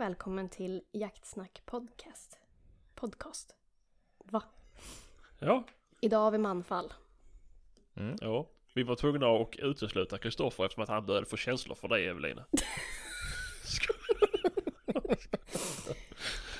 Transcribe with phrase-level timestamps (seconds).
[0.00, 2.38] Och välkommen till Jaktsnack podcast.
[2.94, 3.54] Podcast.
[4.24, 4.42] Va?
[5.38, 5.64] Ja,
[6.00, 6.92] Idag har vi manfall.
[8.20, 8.46] ja.
[8.74, 12.44] Vi var tvungna att utesluta Kristoffer eftersom att han började få känslor för dig Evelina.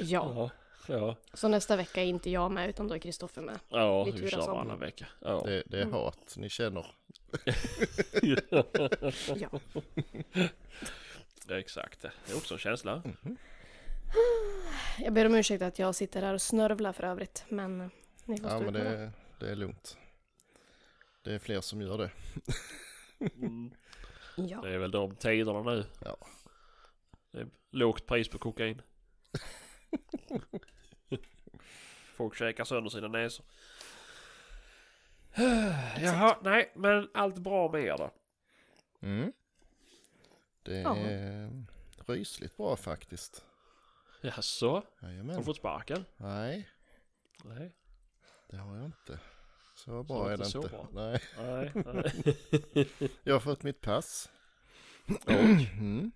[0.00, 0.32] Ja.
[0.34, 0.50] Ja,
[0.88, 3.58] ja, Så nästa vecka är inte jag med utan då är Kristoffer med.
[3.69, 4.47] ja Vi vi turas kör om.
[4.56, 5.06] varannan vecka.
[5.20, 5.42] Ja.
[5.44, 6.86] Det, det är hat ni känner.
[9.36, 9.50] Ja.
[11.51, 12.12] Det är exakt det.
[12.29, 13.03] Är också en känsla.
[14.98, 17.45] Jag ber om ursäkt att jag sitter här och snörvlar för övrigt.
[17.48, 17.91] Men
[18.25, 18.98] ni får Ja stå men ut med det.
[18.98, 19.98] det, det är lugnt.
[21.23, 22.11] Det är fler som gör det.
[23.34, 23.71] Mm.
[24.37, 24.61] Ja.
[24.61, 25.84] Det är väl de tiderna nu.
[26.05, 26.17] Ja.
[27.31, 28.83] Det är lågt pris på kokain.
[32.17, 33.47] Folk käkar sönder sina näsor.
[36.01, 38.11] Jaha, nej men allt bra med er då?
[39.03, 39.33] Mm.
[40.62, 40.97] Det Ja.
[40.97, 41.50] är
[42.06, 43.44] rysligt bra faktiskt.
[44.22, 44.70] Jaså?
[44.70, 45.44] Har du Jajamän.
[45.44, 46.05] fått sparken?
[46.16, 46.69] Nej,
[47.44, 47.72] Nej.
[48.50, 49.19] det har jag inte.
[49.75, 50.69] Så Så bra är inte det så inte.
[50.70, 50.88] bra.
[50.92, 51.20] Nej.
[51.38, 51.72] Nej,
[52.75, 53.11] nej.
[53.22, 54.31] Jag har fått mitt pass.
[55.27, 56.11] Mm.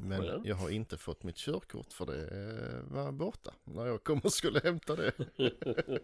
[0.00, 0.46] Men Skönt.
[0.46, 4.60] jag har inte fått mitt körkort för det var borta när jag kom och skulle
[4.60, 5.12] hämta det.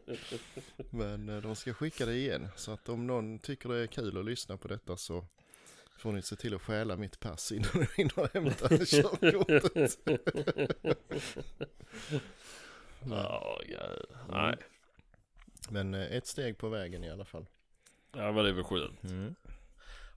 [0.91, 2.49] Men eh, de ska skicka det igen.
[2.57, 5.25] Så att om någon tycker det är kul att lyssna på detta så
[5.99, 9.99] får ni se till att stjäla mitt pass innan ni hinner hämta körkortet.
[13.11, 13.89] Ja, ja.
[14.29, 14.57] Nej.
[15.71, 17.47] Men eh, ett steg på vägen i alla fall.
[18.13, 19.05] Ja men det är väl skönt.
[19.05, 19.35] Mm.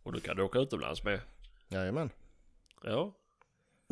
[0.03, 1.19] Och du kan åka utomlands med.
[1.67, 2.09] Jajamän.
[2.83, 3.13] Ja.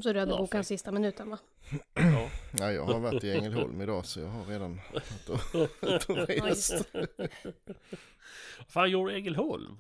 [0.03, 1.37] Så du hade bokat sista minuten va?
[1.93, 2.29] ja.
[2.51, 5.29] Ja, jag har varit i Ängelholm idag så jag har redan varit
[6.09, 6.89] och, rest.
[8.57, 9.77] Vad fan gjorde Ängelholm?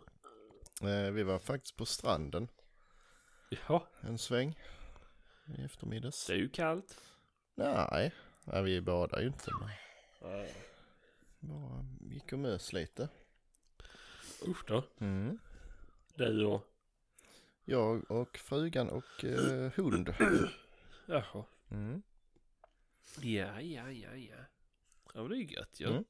[0.81, 2.47] Eh, Vi var faktiskt på stranden
[3.67, 4.59] Ja, en sväng
[5.57, 6.27] i eftermiddags.
[6.27, 7.01] det är ju kallt.
[7.55, 8.11] Nej,
[8.43, 9.51] nej vi badade ju inte.
[9.59, 9.69] Men
[10.31, 10.53] Nej.
[11.39, 13.09] bara gick och mös lite.
[14.47, 14.83] Usch då.
[14.99, 15.39] Mm.
[16.15, 16.65] Du och...
[17.65, 20.13] Jag och frugan och eh, hund.
[21.05, 21.45] Jaha.
[21.71, 22.01] Mm.
[23.21, 24.35] Ja, ja, ja, ja.
[25.13, 25.87] Ja men det är gött ju.
[25.87, 26.03] Mm.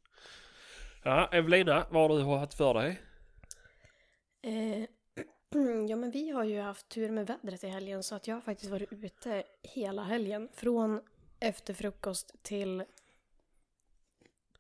[1.04, 3.02] Ja, Evelina, vad har du haft för dig?
[4.42, 4.86] Eh,
[5.90, 8.42] ja men vi har ju haft tur med vädret i helgen så att jag har
[8.42, 10.50] faktiskt varit ute hela helgen.
[10.54, 11.02] Från
[11.40, 12.84] efter frukost till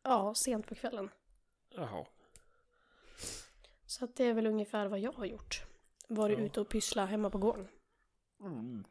[0.03, 1.09] ja, sent på kvällen.
[1.69, 2.05] Jaha.
[3.85, 5.63] Så att det är väl ungefär vad jag har gjort.
[6.07, 6.45] Varit Ja.
[6.45, 7.67] ute och pyssla hemma på gården.
[8.39, 8.83] Mm.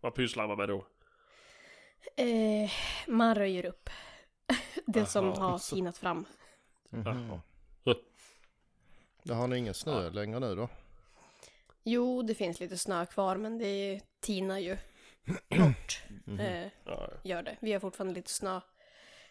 [0.00, 0.86] Vad pysslar man med då?
[2.16, 2.70] Eh,
[3.06, 3.90] man röjer upp
[4.86, 6.24] det som Jaha, har tinat fram.
[6.90, 7.40] Mhm.
[9.28, 10.68] Där har ni ingen snö längre nu då?
[11.82, 14.76] Jo, det finns lite snö kvar men det tinar ju
[15.48, 16.02] bort.
[16.24, 16.40] Mhm.
[16.40, 17.56] Eh, Ja, gör det.
[17.60, 18.60] Vi har fortfarande lite snö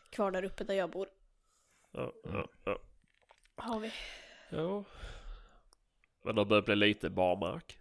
[0.10, 1.08] kvar där uppe där jag bor.
[1.92, 2.78] ja, ja, ja.
[3.56, 3.92] Har vi.
[4.50, 4.84] ja.
[6.24, 7.80] Men det börjar bli lite barmark.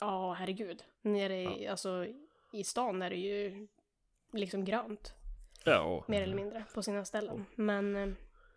[0.00, 0.84] Ja, herregud.
[1.02, 2.06] Nere i, alltså,
[2.52, 3.68] i stan är det ju
[4.32, 5.14] liksom grönt.
[5.64, 6.04] Ja.
[6.08, 7.46] Mer eller mindre på sina ställen.
[7.54, 8.08] Men eh,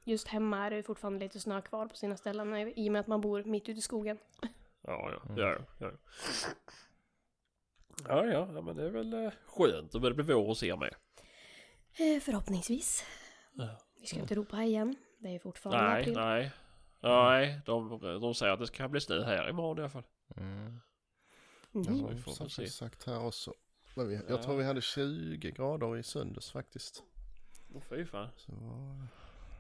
[0.05, 3.07] just hemma är det fortfarande lite snö kvar på sina ställen i och med att
[3.07, 4.17] man bor mitt ute i skogen.
[4.41, 4.49] Ja,
[5.11, 5.61] ja, ja, ja.
[5.79, 5.91] ja.
[8.07, 9.91] Ja, ja, ja, men det är väl eh, skönt.
[9.91, 10.95] Då börjar det bli vår hos er med.
[11.97, 13.06] Eh, förhoppningsvis.
[13.53, 13.80] Ja.
[14.01, 14.95] Vi ska inte ropa igen.
[15.19, 16.15] Det är fortfarande Nej, april.
[16.15, 16.51] nej.
[17.01, 20.03] Nej, de, de säger att det ska bli snö här imorgon i alla fall.
[20.38, 20.80] Mm.
[21.71, 22.68] Det har vi får se.
[22.68, 23.53] sagt här också.
[23.95, 24.21] Men vi, Ja.
[24.30, 27.03] jag tror vi hade 20 grader i söndags faktiskt.
[27.74, 28.30] Åh fy fan.
[28.35, 28.51] Så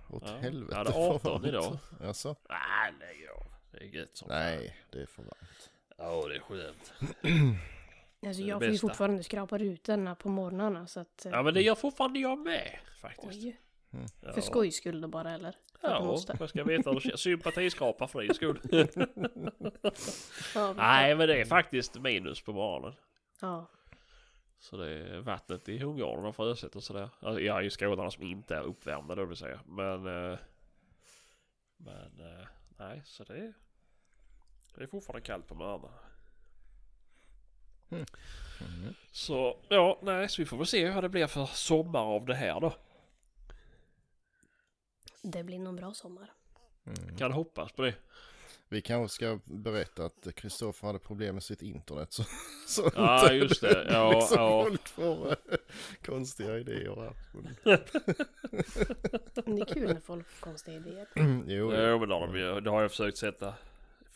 [0.09, 0.35] åt Ja.
[0.37, 0.67] helvete.
[0.71, 1.45] Jag hade för 18 varmt.
[1.45, 1.77] idag.
[2.03, 2.35] Alltså?
[2.49, 3.43] Nej, lägg av.
[3.71, 4.37] Det är gött som fan.
[4.37, 5.71] Nej, det är för varmt.
[5.97, 6.93] Ja, det är skönt.
[8.27, 11.25] Alltså jag får ju fortfarande skrapa rutorna på morgnarna så att...
[11.25, 13.27] eh, Ja, men det gör fortfarande jag med faktiskt.
[13.45, 13.59] Oj.
[14.21, 14.33] Ja.
[14.33, 15.55] För skojs skull då bara eller?
[15.81, 17.17] Ja, jag ska veta hur det.
[17.17, 18.59] Sympatiskrapa för din skull.
[20.55, 22.93] Ja, Nej, men det är faktiskt minus på morgonen.
[23.41, 23.69] Ja.
[24.59, 27.09] Så det är vattnet i hundgården har frusit och sådär.
[27.19, 29.59] Alltså, ja, i skålarna som inte är uppvärmda då vill säga.
[29.65, 30.07] Men...
[30.07, 30.37] eh,
[31.77, 32.19] Men...
[32.19, 32.47] eh,
[32.77, 33.53] Nej, så det är...
[34.75, 35.91] Det är fortfarande kallt på morgonen.
[37.89, 38.05] Mm.
[39.11, 42.35] Så, ja, nej, så vi får väl se vad det blir för sommar av det
[42.35, 42.73] här då.
[45.21, 46.31] Det blir nog en bra sommar.
[46.85, 47.17] Mm.
[47.17, 47.95] Kan hoppas på det.
[48.69, 52.23] Vi kanske ska berätta att Kristoffer hade problem med sitt internet så,
[52.67, 53.87] så Ja, just det.
[53.89, 54.63] Ja, liksom ja.
[54.63, 55.57] folk får eh,
[56.05, 57.13] konstiga idéer här.
[59.45, 61.07] Det är kul när folk får konstiga idéer.
[61.15, 61.73] jo, jo.
[61.73, 63.53] Jo, men det har, de, det har jag försökt sätta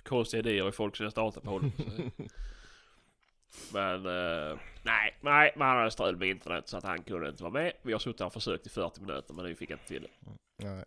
[0.03, 1.71] konstiga idéer i folks nästa datorpodd.
[3.73, 7.43] Men eh, nej, nej, men han hade strul med internet så att han kunde inte
[7.43, 7.73] vara med.
[7.81, 10.31] Vi har suttit och försökt i 40 minuter men vi fick inte till det.
[10.57, 10.85] Nej.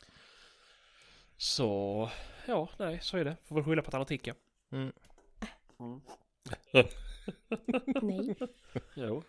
[1.43, 2.11] Så
[2.47, 3.37] ja, nej, så är det.
[3.45, 4.35] Får väl skylla på att han har ticka.
[4.73, 4.93] Mm.
[5.81, 6.01] Mm.
[8.03, 8.37] Nej.
[8.95, 9.23] Jo.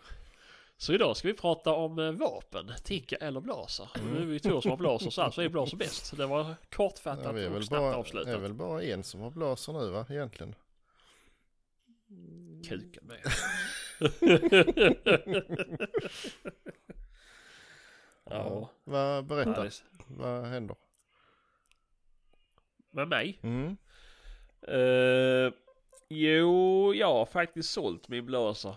[0.76, 3.88] Så idag ska vi prata om eh, vapen, ticka eller blaser.
[4.12, 6.16] Nu är vi två som har blaser så alltså är blaser bäst.
[6.16, 8.40] Det var kortfattat Ja, vi är, och snabbt bara, det är avslutat.
[8.40, 10.54] väl bara en som har blaser nu va, egentligen?
[12.68, 13.20] Kuken med.
[18.24, 18.70] ja.
[18.84, 19.70] Vad, berätta, Nej,
[20.06, 20.76] vad händer?
[22.94, 23.38] Med mig?
[23.42, 23.76] Mm.
[24.68, 25.52] Uh,
[26.08, 28.76] jo, jag har faktiskt sålt min blaser.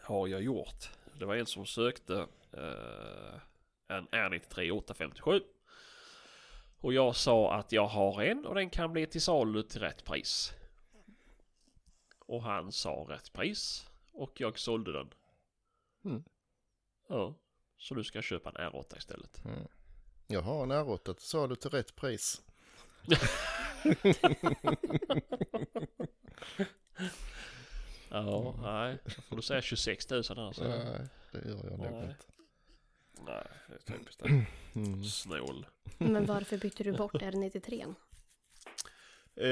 [0.00, 0.90] Har jag gjort.
[1.18, 2.14] Det var en som sökte
[2.54, 3.40] uh,
[3.88, 5.40] en R93 857.
[6.80, 10.04] Och jag sa att jag har en och den kan bli till salu till rätt
[10.04, 10.52] pris.
[12.18, 13.90] Och han sa rätt pris.
[14.12, 15.14] Och jag sålde den.
[16.04, 16.24] Mm.
[17.08, 17.34] Ja.
[17.78, 19.44] Så du ska köpa en R8 istället.
[19.44, 19.68] Mm.
[20.26, 22.42] Jag har en R8, sa du till rätt pris?
[28.08, 28.98] Ja, nej.
[29.04, 30.52] Då får du säga 26 000 här.
[30.52, 30.64] Så.
[30.64, 32.02] Nej, det gör jag nog Nej.
[32.02, 32.16] inte.
[33.26, 34.44] Nej, det är typiskt det.
[34.74, 35.04] Mm.
[35.04, 35.66] Snål.
[35.98, 37.94] Men varför bytte du bort R93?
[39.36, 39.48] Eh,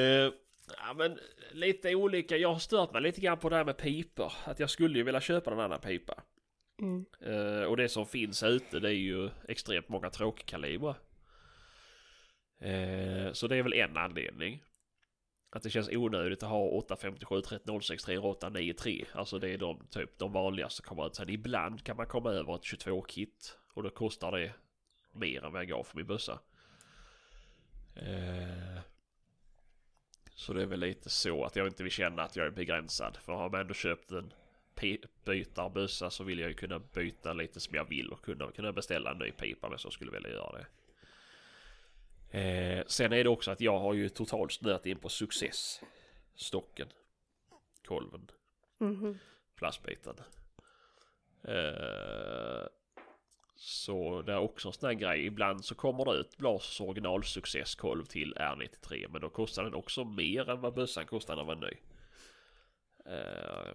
[0.79, 1.19] ja men
[1.53, 2.37] lite olika.
[2.37, 4.33] Jag har stört mig lite grann på det här med pipor.
[4.45, 6.23] Att jag skulle ju vilja köpa en annan pipa.
[6.79, 7.05] Mm.
[7.21, 10.97] Eh, och det som finns ute det är ju extremt många tråkkalibrar.
[12.65, 14.63] Uh, så det är väl en anledning.
[15.51, 19.05] Att det känns onödigt att ha 857 306, 308 93.
[19.13, 21.15] Alltså det är de typ de vanligaste som kommer ut.
[21.15, 23.59] Sen ibland kan man komma över ett 22 kit.
[23.75, 24.53] Och då kostar det
[25.13, 26.39] mer än vad jag gav för min bössa.
[27.95, 28.81] Eh,
[30.35, 33.17] så det är väl lite så att jag inte vill känna att jag är begränsad.
[33.17, 34.33] För har man ändå köpt en
[34.75, 38.73] pi- bytarbössa så vill jag ju kunna byta lite som jag vill och kunna, kunna
[38.73, 40.67] beställa en ny pipa jag så skulle vilja göra det.
[42.39, 45.81] Eh, sen är det också att jag har ju totalt snöat in på Success.
[46.35, 46.89] Stocken.
[47.87, 48.31] Kolven.
[48.79, 49.19] Mhm.
[49.57, 50.17] Plastbiten.
[51.49, 52.67] Eh,
[53.57, 55.27] så det är också en sån här grej.
[55.27, 59.09] Ibland så kommer det ut Blasers original Success-kolv till R93.
[59.11, 61.77] Men då kostar den också mer än vad bössan kostar när den var ny.
[63.07, 63.75] Eh,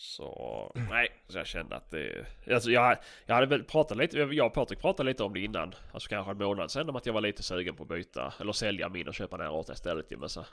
[0.00, 2.26] så nej, så jag kände att det...
[2.50, 2.96] Alltså jag,
[3.26, 5.74] jag hade väl pratat lite, jag och Patrik pratade lite om det innan.
[5.92, 8.52] Alltså kanske en månad sedan om att jag var lite sugen på att byta eller
[8.52, 10.12] sälja min och köpa den R8 istället.
[10.12, 10.16] ju.
[10.16, 10.46] Men så, äh,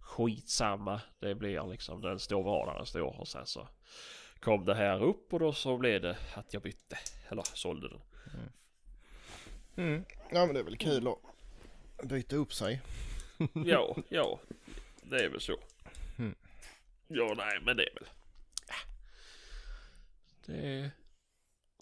[0.00, 1.00] skitsamma.
[1.18, 3.68] Det blir liksom, den står var där den står och sen så
[4.40, 6.98] kom det här upp och då så blev det att jag bytte.
[7.28, 8.00] Eller sålde den.
[9.76, 10.04] Mm.
[10.30, 12.80] Ja men det är väl kul att byta upp sig.
[13.64, 14.38] Ja, ja.
[15.02, 15.56] Det är väl så.
[16.18, 16.34] Mm.
[17.08, 18.08] Ja, nej, men det är väl...
[20.46, 20.90] Det är,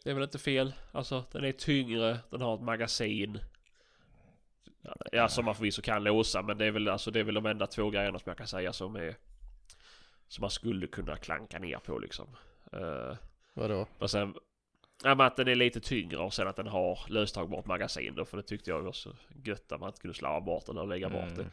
[0.05, 0.75] det är väl inte fel.
[0.93, 3.39] Alltså, den är tyngre, den har ett magasin.
[5.13, 7.47] Ja, som man förvisso kan låsa, men det är väl alltså det är väl de
[7.47, 9.17] enda två grejerna som jag kan säga som är...
[10.29, 12.37] Som man skulle kunna klanka ner på liksom.
[12.75, 13.17] Uh,
[13.55, 13.87] Vadå?
[13.99, 14.35] och sen...
[15.05, 18.25] Ja, men att den är lite tyngre och sen att den har löstagbart magasin då.
[18.25, 19.11] För det tyckte jag var så
[19.45, 21.51] gött att man inte kunde slarva bort den och lägga bort det.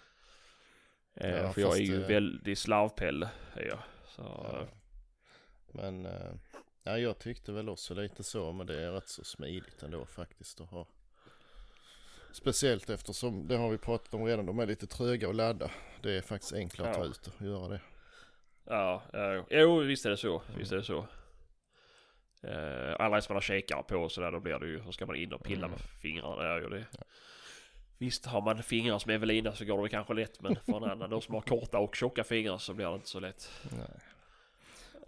[1.16, 1.46] Mm.
[1.46, 3.30] Ja, för jag är ju eh, väldigt slavpelle.
[3.54, 3.80] Är jag.
[4.08, 4.68] Så, Ja.
[5.72, 6.32] Men eh,
[6.90, 10.62] ja, jag tyckte väl också lite så men det är rätt så smidigt ändå faktiskt
[10.62, 10.88] att ha.
[12.32, 15.72] Speciellt eftersom, det har vi pratat om redan, de är lite tröga att ladda.
[16.02, 17.08] Det är faktiskt enklare att ta Ja.
[17.10, 17.82] ut och göra det.
[18.66, 19.46] ja, ja, jo.
[19.50, 20.42] jo, visst är det så.
[20.58, 21.08] Visst är det så.
[22.44, 25.06] Eh, alla som man har shakare på och sådär, då blir det ju, så ska
[25.06, 25.72] man in och pilla Mm.
[25.72, 26.44] med fingrarna.
[26.44, 26.86] Det ju det.
[27.98, 31.10] Visst, har man fingrar som Evelina så går det kanske lätt, men för en annan
[31.10, 33.52] då som har korta och tjocka fingrar så blir det inte så lätt.
[33.72, 33.88] Nej.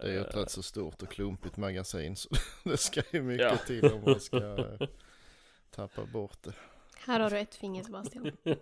[0.02, 2.28] Det är ju ett Eh, rätt så stort och klumpigt magasin så
[2.64, 3.56] det ska ju mycket Ja.
[3.66, 4.88] till om man ska eh,
[5.70, 6.52] tappa bort det.
[7.06, 8.30] Här har du ett finger Sebastian.
[8.44, 8.54] Ja,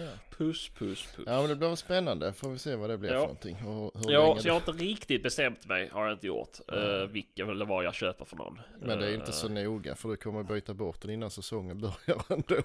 [0.00, 0.08] ja.
[0.30, 1.24] Puss, puss, puss.
[1.26, 3.14] ja men det blir väl spännande, får vi se vad det blir Ja.
[3.14, 3.56] för någonting.
[3.66, 6.58] Och hur Ja, så jag har inte riktigt bestämt mig, har jag inte gjort.
[6.68, 7.00] Nej.
[7.02, 8.60] Uh, vilken eller vad jag köper för någon.
[8.80, 11.80] Men det är inte Eh, så noga för du kommer byta bort den innan säsongen
[11.80, 12.56] börjar ändå.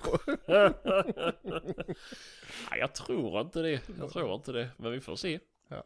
[2.71, 3.81] Nej, jag tror inte det.
[3.99, 4.69] Jag tror inte det.
[4.77, 5.39] Men vi får se.
[5.71, 5.83] Ja.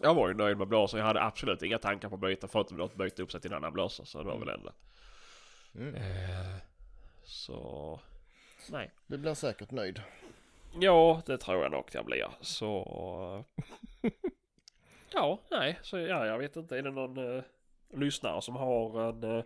[0.00, 1.00] Jag var ju nöjd med blåsan.
[1.00, 3.56] Jag hade absolut inga tankar på att byta förutom att byta upp sig till en
[3.56, 4.04] annan blåsa.
[4.04, 4.72] Så det var väl enda.
[5.74, 5.94] Mm.
[5.94, 6.56] Eh,
[7.24, 8.00] så...
[8.70, 8.90] Nej.
[9.06, 10.02] Du blir säkert nöjd.
[10.80, 12.28] Ja, det tror jag nog jag blir.
[12.40, 13.44] Så...
[15.12, 15.78] ja, nej.
[15.82, 16.78] Så ja, jag vet inte.
[16.78, 17.42] Är det någon eh,
[17.92, 19.44] lyssnare som har en eh,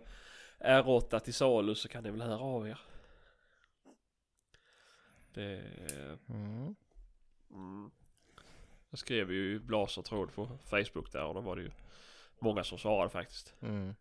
[0.59, 2.79] R8 till salu så kan ni väl höra av er.
[5.33, 5.63] Det...
[6.29, 6.75] Mm.
[7.51, 7.91] Mm.
[8.91, 11.71] Jag skrev ju blasertråd på Facebook där och då var det ju
[12.39, 13.53] många som svarade faktiskt.
[13.61, 13.95] Mm.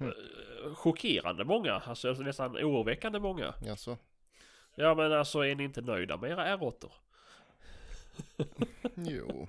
[0.00, 3.54] Eh, Chockerande många, alltså nästan oroväckande många.
[3.64, 3.96] Jaså?
[4.74, 6.90] Ja men alltså är ni inte nöjda med era R8?
[8.94, 9.46] Jo.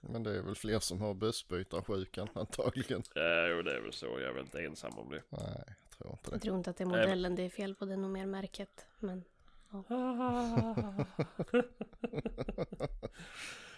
[0.00, 3.02] Men det är väl fler som har bussbytarsjukan antagligen.
[3.14, 5.22] Ja jo det är väl så, jag är väl inte ensam om det.
[5.28, 5.64] Nej,
[5.98, 6.42] jag tror inte Jag det.
[6.42, 8.86] tror inte att det är modellen det är fel på, det är nog mer märket.
[8.98, 9.24] Men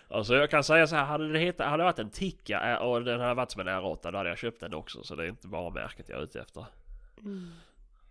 [0.08, 3.04] Alltså jag kan säga så här, hade det, hetat, hade det varit en Tikka och
[3.04, 5.02] den hade varit som en R8 då hade jag köpt den också.
[5.04, 6.66] Så det är inte bara märket jag är ute efter.
[7.18, 7.52] mm,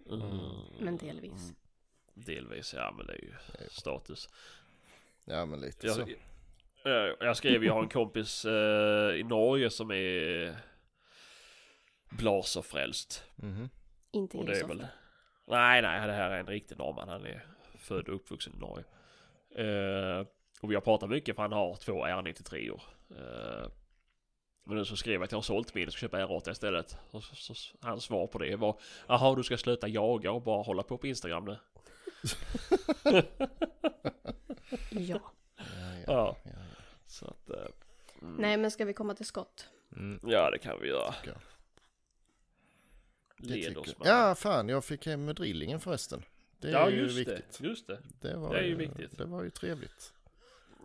[0.10, 0.40] Mm.
[0.80, 1.54] men delvis.
[2.14, 3.34] Delvis, ja men det är ju
[3.70, 4.30] status.
[5.26, 6.02] Ja men lite så.
[6.84, 10.56] Jag, jag, jag skrev, jag har en kompis eh, i Norge som är
[12.10, 13.24] blaserfrälst.
[14.12, 14.76] Inte Och det är Kristoffer.
[14.76, 14.88] väl...
[15.48, 17.10] Nej, nej, det här är en riktig norrman.
[17.10, 17.46] Han är
[17.82, 18.86] född och uppvuxen i Norge.
[19.56, 20.28] Eh,
[20.62, 22.84] och vi har pratat mycket för han har två R93 år.
[23.10, 23.72] Eh,
[24.64, 26.98] men nu så skrev jag att jag har sålt min och ska köpa R8 istället.
[27.12, 30.42] Och så, så, så, hans svar på det var Jaha, du ska sluta jaga och
[30.42, 31.58] bara hålla på på Instagram nu.
[34.92, 35.22] Ja.
[35.58, 35.64] Ja,
[36.06, 36.52] ja, Ja.
[37.08, 37.50] Så att...
[37.50, 37.56] Eh,
[38.22, 39.70] mm, Nej, men ska vi komma till skott?
[39.96, 40.20] Mm.
[40.24, 41.16] Ja, det kan vi göra.
[43.38, 43.96] Det Led tycker oss.
[44.04, 46.24] Ja fan, jag fick hem med drillingen förresten.
[46.62, 47.58] Det är ja ju just viktigt.
[47.60, 47.68] det.
[47.68, 47.98] Just det.
[48.22, 49.18] Det, var Det är ju viktigt.
[49.18, 50.14] Det var ju trevligt.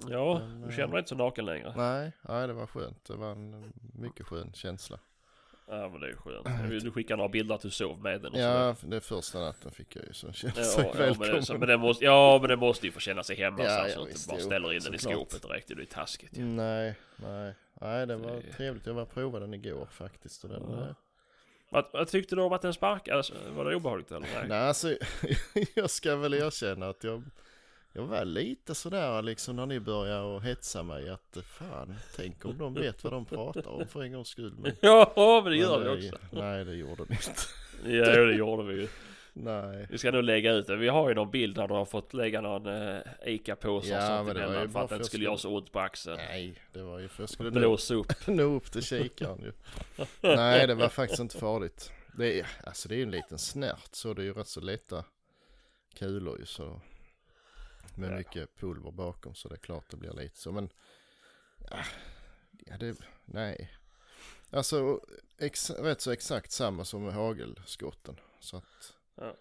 [0.09, 1.75] Ja, Men, du eh, känner dig inte så naken längre.
[1.77, 3.05] Nej, nej, det var skönt.
[3.05, 4.99] Det var en mycket skön känsla.
[5.69, 6.71] Ja men det är ju skönt.
[6.85, 9.97] Du skickar några bilder att du sov med den och Ja, det första natten fick
[9.97, 11.35] jag ju så kände Ja, sig ja, men, välkommen.
[11.35, 13.69] det, så, men det måste, ja men det måste ju få känna sig hemma Ja,
[13.71, 15.69] så, ja, att du inte bara ställer in den i skåpet direkt.
[15.69, 16.45] Det blir taskigt ju.
[16.45, 17.55] Nej, nej.
[17.81, 18.87] Nej, det var Det- trevligt.
[18.87, 20.45] Jag var provade den igår faktiskt.
[20.45, 20.95] Och den, Ja.
[21.71, 23.17] Vad, vad tyckte du om att den sparkade?
[23.17, 24.21] Alltså, var det obehagligt eller?
[24.35, 24.49] Nej.
[24.49, 24.97] Nej, alltså
[25.75, 27.23] jag ska väl erkänna att jag,
[27.93, 32.59] jag var lite sådär liksom när ni började och hetsa mig att fan, tänk om
[32.59, 34.55] de vet vad de pratar om för en gångs skull.
[34.63, 36.19] Men, Ja men det gör men vi också.
[36.33, 37.99] Nej, det gjorde ni inte.
[37.99, 38.89] Ja det gjorde vi ju.
[39.39, 39.87] Nej.
[39.91, 40.77] Vi ska nog lägga ut det.
[40.77, 44.27] Vi har ju någon bild där du har fått lägga någon uh, ICA-påse Ja, och
[44.27, 46.17] sånt emellan för att det inte skulle göra så ont på axeln.
[46.17, 48.13] Nej, det var ju för jag skulle Blåsa upp.
[48.27, 49.53] nå upp till kikaren ju.
[50.21, 51.93] Nej, det var faktiskt inte farligt.
[52.19, 54.61] Det är, alltså det är ju en liten snärt så det är ju rätt så
[54.61, 55.05] lätta
[55.95, 56.81] kulor ju så.
[57.97, 58.17] Med Ja.
[58.17, 60.69] mycket pulver bakom så det är klart det blir lite så men.
[62.67, 63.73] Ja det, nej.
[64.51, 65.01] Alltså
[65.39, 68.17] ex, rätt så exakt samma som med hagelskotten.
[68.41, 69.35] Så att Ja.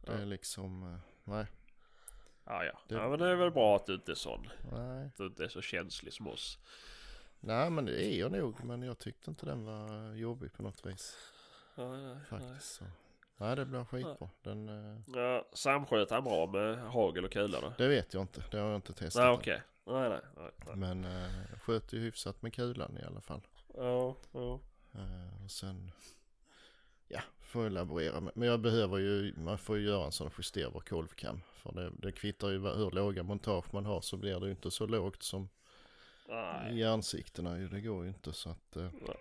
[0.00, 1.46] det är liksom, eh, nej,
[2.44, 2.78] Ja, ja.
[2.88, 4.48] Det- ja men det är väl bra att du inte är sån.
[4.72, 5.06] nej.
[5.06, 6.58] Att du inte är så känslig som oss.
[7.40, 10.86] Nej men det är jag nog men jag tyckte inte den var jobbig på något
[10.86, 11.16] vis.
[11.74, 12.24] Ja, nej, nej.
[12.28, 12.84] Faktiskt så.
[13.36, 14.28] Nej det blir skitbra.
[14.42, 17.72] Den, eh, Ja, samsköt han bra med hagel och kula då?
[17.78, 18.44] det vet jag inte.
[18.50, 19.22] Det har jag inte testat.
[19.22, 19.62] Nej okej.
[19.84, 20.50] Nej, nej, nej.
[20.66, 20.76] nej.
[20.76, 21.30] Men eh,
[21.62, 23.40] sköt ju hyfsat med kulan i alla fall.
[23.74, 24.60] Ja, ja.
[24.94, 25.92] Eh, och sen,
[27.08, 27.20] ja,
[27.52, 28.32] får jag laborera med.
[28.36, 31.42] Men jag behöver ju, man får ju göra en sån justerbar kolvkam.
[31.54, 34.70] För det, det kvittar ju hur låga montage man har så blir det ju inte
[34.70, 35.48] så lågt som
[36.28, 36.78] Nej.
[36.78, 37.68] i ansiktena ju.
[37.68, 39.16] Det går ju inte så att, eh, Nej,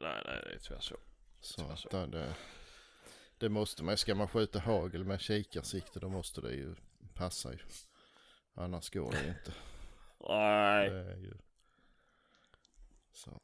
[0.00, 0.96] nej, nej, det är tyvärr så.
[1.40, 1.88] så Så.
[1.88, 2.34] att det, det,
[3.38, 6.74] det måste man, ska man skjuta hagel med kikarsikte då måste det ju
[7.14, 7.58] passa ju.
[8.54, 9.52] Annars går det ju inte.
[10.28, 11.34] Nej, Det ju,
[13.12, 13.40] så.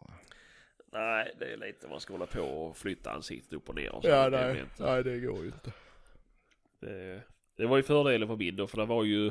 [0.94, 4.02] Nej, det är lite man ska hålla på och flytta ansiktet upp och ner och
[4.02, 4.08] så.
[4.08, 5.72] Ja, Det nej, inte- nej det går ju inte.
[6.80, 7.22] Det,
[7.56, 9.26] det var ju fördelen på min då, för det var ju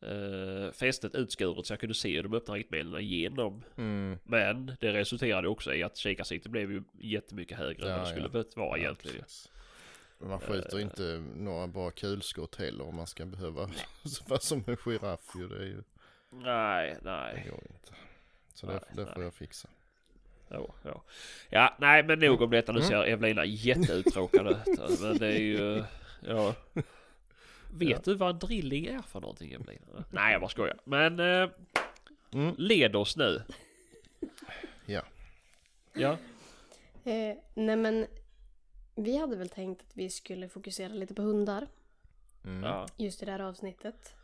[0.00, 3.62] eh, fästet utskuret så jag kunde se de öppna riktmedlen igenom.
[3.76, 4.18] Mm.
[4.24, 8.10] Men det resulterade också i att kikarsiktet blev ju jättemycket högre än Ja, vad det
[8.10, 8.30] skulle ja.
[8.32, 9.22] behövt vara Ja, egentligen.
[9.22, 9.50] precis.
[10.20, 10.82] Man skjuter Eh.
[10.82, 13.70] inte några bra kulskott heller om man ska behöva
[14.28, 15.48] vara som en giraff ju.
[15.48, 15.82] Det, är ju,
[16.30, 17.46] Nej, det nej.
[17.50, 17.94] går ju inte.
[18.54, 19.24] Så det, Nej, det får nej.
[19.24, 19.68] jag fixa.
[20.48, 21.02] Ja, ja.
[21.50, 22.72] ja, nej men nog om detta.
[22.72, 22.88] Nu Mm.
[22.90, 25.00] ser Evelina jätteuttråkad ut.
[25.00, 25.84] Men det är ju...
[26.26, 26.54] Ja.
[27.72, 27.98] Vet Ja.
[28.04, 30.04] du vad en drilling är för någonting Evelina?
[30.10, 30.78] Nej jag bara skojar.
[30.84, 31.50] Men eh,
[32.34, 32.54] Mm.
[32.58, 33.42] led oss nu.
[34.86, 35.02] Ja.
[35.92, 36.12] Ja.
[37.04, 38.06] Eh, nej men,
[38.94, 41.66] vi hade väl tänkt att vi skulle fokusera lite på hundar
[42.44, 42.62] Mm.
[42.62, 42.86] ja.
[42.96, 44.14] just i det här avsnittet.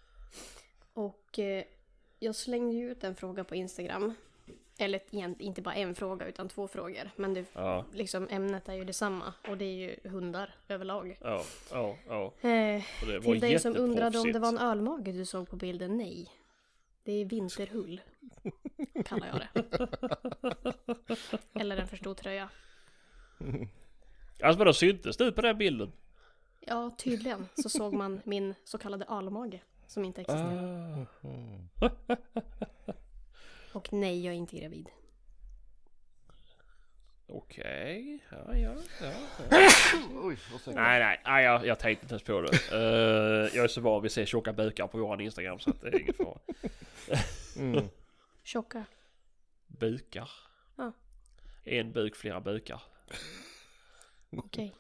[0.93, 1.64] Och eh,
[2.19, 4.14] jag slängde ju ut en fråga på Instagram.
[4.78, 5.00] Eller
[5.43, 7.11] inte bara en fråga utan två frågor.
[7.16, 7.85] Men det, Ja.
[7.93, 11.19] liksom, ämnet är ju detsamma och det är ju hundar överlag.
[11.21, 11.43] Ja.
[11.73, 11.97] Ja.
[12.09, 12.49] Ja.
[12.49, 12.83] Eh,
[13.23, 16.31] till dig som undrade om det var en ölmage du såg på bilden, nej.
[17.04, 18.00] Det är vinterhull.
[19.04, 19.88] Kallar jag det.
[21.61, 22.49] Eller en för stor tröja.
[24.43, 25.93] Alltså vadå syntes du på den bilden?
[26.61, 29.61] Ja, tydligen så såg man min så kallade ölmage.
[29.87, 31.07] som inte existerar.
[33.75, 34.88] Och nej, jag är inte gravid.
[37.26, 39.12] Okej, ja, ja, ja.
[39.50, 39.71] ja.
[40.14, 40.38] Oj.
[40.66, 42.59] Nej, nej, nej jag, jag tänkte inte ens på det.
[42.73, 45.81] Eh, jag är så van vid att se tjocka bukar på våran Instagram så att
[45.81, 46.38] det är ingen fara.
[47.57, 47.88] Mm.
[48.43, 48.85] Tjocka.
[49.66, 50.31] Bukar?
[50.76, 50.93] Ja.
[51.64, 52.83] En buk, flera bukar.
[54.31, 54.75] Okej.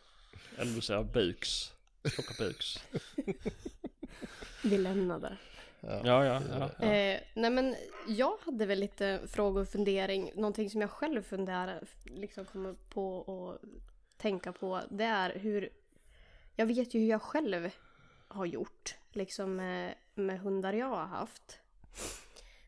[0.58, 1.72] Eller du säger buks.
[2.16, 2.84] Tjocka buks.
[4.62, 5.38] Vi lämnar det.
[5.86, 6.24] Ja.
[6.24, 6.86] Ja, ja.
[6.86, 7.76] Eh, nej men
[8.08, 10.30] jag hade väl lite frågor och fundering.
[10.34, 13.58] Någonting som jag själv funderar, liksom kommer på och
[14.16, 14.80] tänka på.
[14.90, 15.70] Det är hur,
[16.56, 17.70] jag vet ju hur jag själv
[18.28, 18.96] har gjort.
[19.12, 21.58] Liksom med, med hundar jag har haft.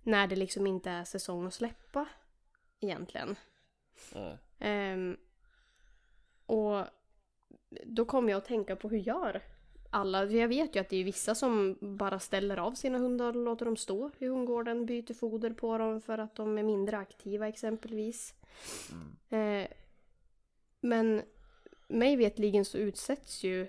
[0.02, 2.06] När det liksom inte är säsong att släppa.
[2.80, 3.36] Egentligen.
[4.14, 4.38] ja.
[4.58, 5.16] Ehm,
[6.46, 6.84] och
[7.84, 9.42] då kommer jag att tänka på hur gör
[9.96, 10.24] alla?
[10.24, 13.64] Jag vet ju att det är vissa som bara ställer av sina hundar och låter
[13.64, 18.34] dem stå i hundgården, byter foder på dem för att de är mindre aktiva exempelvis.
[19.28, 19.68] Eh,
[20.80, 21.22] men
[21.88, 23.68] mig vetligen så utsätts ju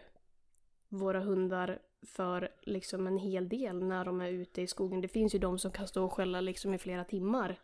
[0.90, 5.02] våra hundar för liksom en hel del när de är ute i skogen.
[5.02, 7.60] Det finns ju de som kan stå och skälla liksom i flera timmar.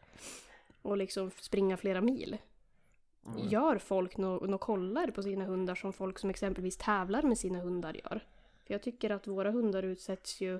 [0.82, 2.38] Och liksom springa flera mil.
[3.50, 7.60] Gör folk några no kollar på sina hundar som folk som exempelvis tävlar med sina
[7.60, 8.24] hundar gör?
[8.68, 10.60] För jag tycker att våra hundar utsätts ju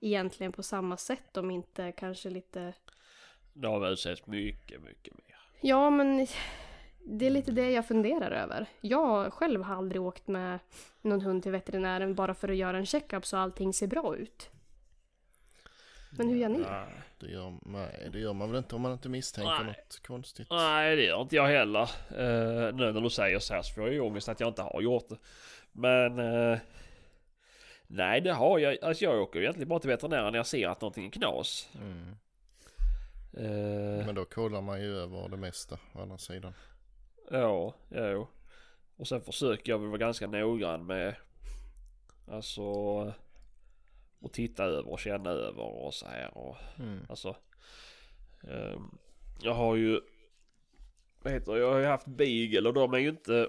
[0.00, 2.74] egentligen på samma sätt, om inte kanske lite...
[3.52, 5.36] De utsätts mycket, mycket mer.
[5.60, 6.26] Ja, men
[7.04, 8.66] det är lite det jag funderar över.
[8.80, 10.58] Jag själv har aldrig åkt med
[11.02, 14.50] någon hund till veterinären bara för att göra en checkup så allting ser bra ut.
[16.18, 16.58] Men hur gör ni?
[16.58, 16.86] Nej.
[17.18, 19.66] Det, gör, nej, det gör man väl inte om man inte misstänker Nej.
[19.66, 20.46] något konstigt.
[20.50, 21.90] Nej, det gör inte jag heller.
[22.10, 24.62] Uh, nu när du säger så här så får jag ju ångest att jag inte
[24.62, 25.16] har gjort det.
[25.72, 26.18] Men...
[26.18, 26.58] eh,
[27.92, 28.78] nej, det har jag.
[28.82, 31.68] Alltså jag åker egentligen bara till veterinären när jag ser att någonting är knas.
[31.80, 32.16] Mm.
[33.36, 36.54] Eh, Men då kollar man ju över det mesta å andra sidan.
[37.30, 38.28] Ja, ja.
[38.96, 41.14] Och sen försöker jag väl vara ganska noggrann med
[42.28, 42.62] alltså
[44.20, 47.06] och titta över och känna över och så här och Mm.
[47.08, 47.36] alltså.
[48.48, 48.98] ehm,
[49.42, 50.00] jag har ju
[51.22, 53.48] vad heter jag har ju haft beagle och de är ju inte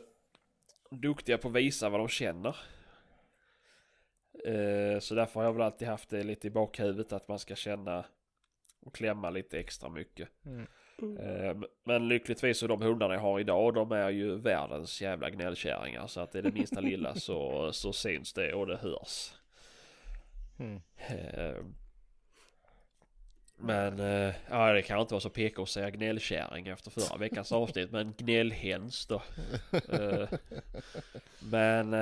[0.90, 2.56] duktiga på att visa vad de känner.
[4.46, 7.56] Eh, så därför har jag väl alltid haft det lite i bakhuvudet att man ska
[7.56, 8.06] känna
[8.86, 10.30] och klämma lite extra mycket.
[10.46, 10.68] Mm.
[11.18, 16.08] Eh, Men lyckligtvis så de hundarna jag har idag de är ju världens jävla gnällkärringar.
[16.08, 19.34] Så att det är det minsta lilla så, så syns det och det hörs.
[20.60, 20.82] Mm.
[21.08, 21.56] Eh,
[23.58, 24.00] Men
[24.50, 27.92] ja, det kan inte vara så PK att säga gnällkärring efter förra veckans avsnitt.
[27.92, 29.22] Men gnällhäns då.
[31.40, 31.94] Men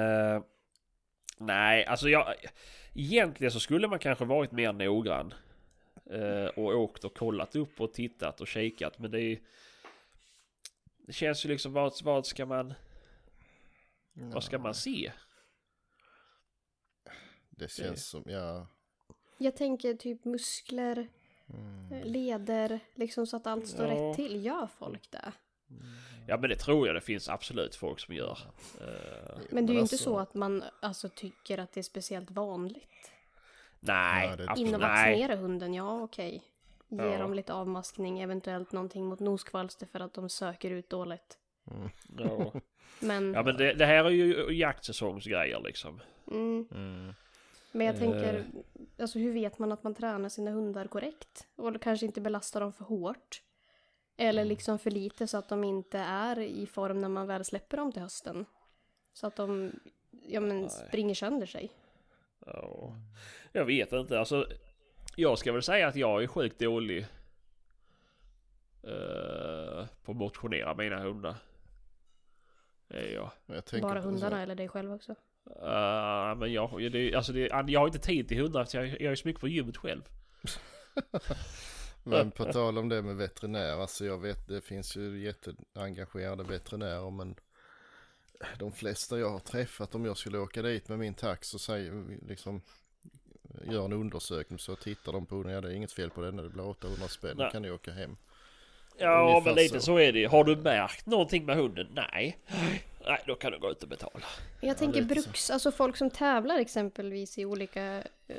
[1.41, 2.36] nej, alltså jag
[2.93, 5.34] egentligen så skulle man kanske varit mer noggrann.
[6.12, 8.99] Eh, och åkt och kollat upp och tittat och kikat.
[8.99, 9.39] Men det är
[11.08, 12.73] Det känns ju liksom vad, vad ska man
[14.13, 15.12] Vad ska man se?
[17.49, 18.67] Det känns som, ja.
[19.38, 21.08] Jag tänker typ muskler,
[21.54, 22.04] Mm.
[22.04, 23.93] leder, liksom så att allt står Ja.
[23.93, 24.45] rätt till.
[24.45, 25.32] Gör folk det?
[26.27, 28.38] Ja men det tror jag det finns absolut folk som gör.
[28.81, 28.88] Eh,
[29.49, 32.31] Men det är ju inte alltså- så att man alltså tycker att det är speciellt
[32.31, 33.12] vanligt.
[33.79, 34.89] nej, Ja, det- In och nej.
[34.89, 36.43] vaccinera hunden, ja okej.
[36.88, 37.17] Ge Ja.
[37.17, 41.38] dem lite avmaskning, eventuellt någonting mot noskvalster för att de söker ut dåligt.
[42.17, 42.53] Ja.
[42.99, 45.99] Men, ja men det, det här är ju jaktsäsongsgrejer liksom.
[46.31, 47.13] mm, Mm.
[47.71, 47.99] men jag Eh.
[48.01, 48.45] tänker,
[48.99, 51.47] alltså hur vet man att man tränar sina hundar korrekt?
[51.55, 53.41] Och kanske inte belastar dem för hårt.
[54.17, 57.78] Eller liksom för lite så att de inte är i form när man väl släpper
[57.78, 58.45] dem till hösten.
[59.13, 59.71] Så att de,
[60.28, 61.71] ja men springer sönder sig.
[62.45, 62.95] Ja.
[63.52, 64.47] Jag vet inte, alltså.
[65.15, 67.08] Jag ska väl säga att jag är sjukt dålig.
[68.84, 71.36] eh, på att motionera mina hundar.
[72.89, 75.12] Tänker Bara så- hundarna eller dig själv också.
[75.62, 79.15] Eh, men jag, det, alltså det, jag har inte tid till hundar jag, jag är
[79.15, 80.02] så mycket på gymmet själv.
[82.04, 87.12] Men på tal om det med veterinär, alltså jag vet det finns ju jätteengagerade veterinärer
[87.12, 87.36] men
[88.60, 92.04] de flesta jag har träffat om jag skulle åka dit med min tax och säger
[92.28, 92.62] liksom
[93.64, 96.36] gör en undersökning så tittar de på hunden, ja det är inget fel på den,
[96.36, 98.18] det blir 800 spänn, då kan ni åka hem.
[98.98, 99.86] Ja Ungefär men lite så.
[99.86, 99.98] så.
[99.98, 101.88] är det Har du märkt någonting med hunden?
[101.94, 102.38] Nej.
[103.08, 104.26] Nej då kan du gå ut och betala.
[104.62, 105.22] Jag tänker lite så.
[105.28, 107.84] bruks, alltså folk som tävlar exempelvis i olika,
[108.28, 108.36] eh,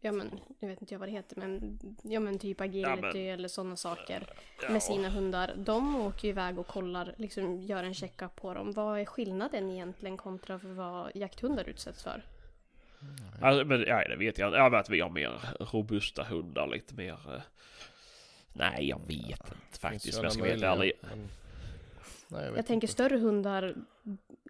[0.00, 3.16] ja men, nu vet inte jag vad det heter, men, ja men typ agility men-
[3.16, 4.26] eller sådana saker
[4.62, 4.68] Ja.
[4.70, 5.54] med sina hundar.
[5.56, 8.72] De åker ju iväg och kollar, liksom gör en checkup på dem.
[8.72, 12.22] Vad är skillnaden egentligen kontra vad jakthundar utsätts för?
[13.42, 14.58] Alltså, men ja, det vet jag inte.
[14.58, 15.40] Ja, men att vi har mer
[15.72, 17.12] robusta hundar, lite mer...
[17.34, 17.40] eh,
[18.52, 20.18] Nej, jag vet inte faktiskt.
[20.18, 20.92] om Jag ska vara helt ärlig.
[21.00, 21.28] men-
[22.34, 22.92] Nej, jag Jag tänker inte.
[22.92, 23.74] större hundar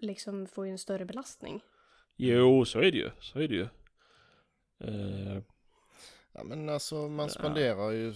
[0.00, 1.60] liksom får ju en större belastning.
[2.16, 3.10] Jo, så är det ju.
[3.20, 3.68] Så är det ju.
[4.78, 5.38] Eh,
[6.36, 8.14] Ja men alltså man spenderar ju,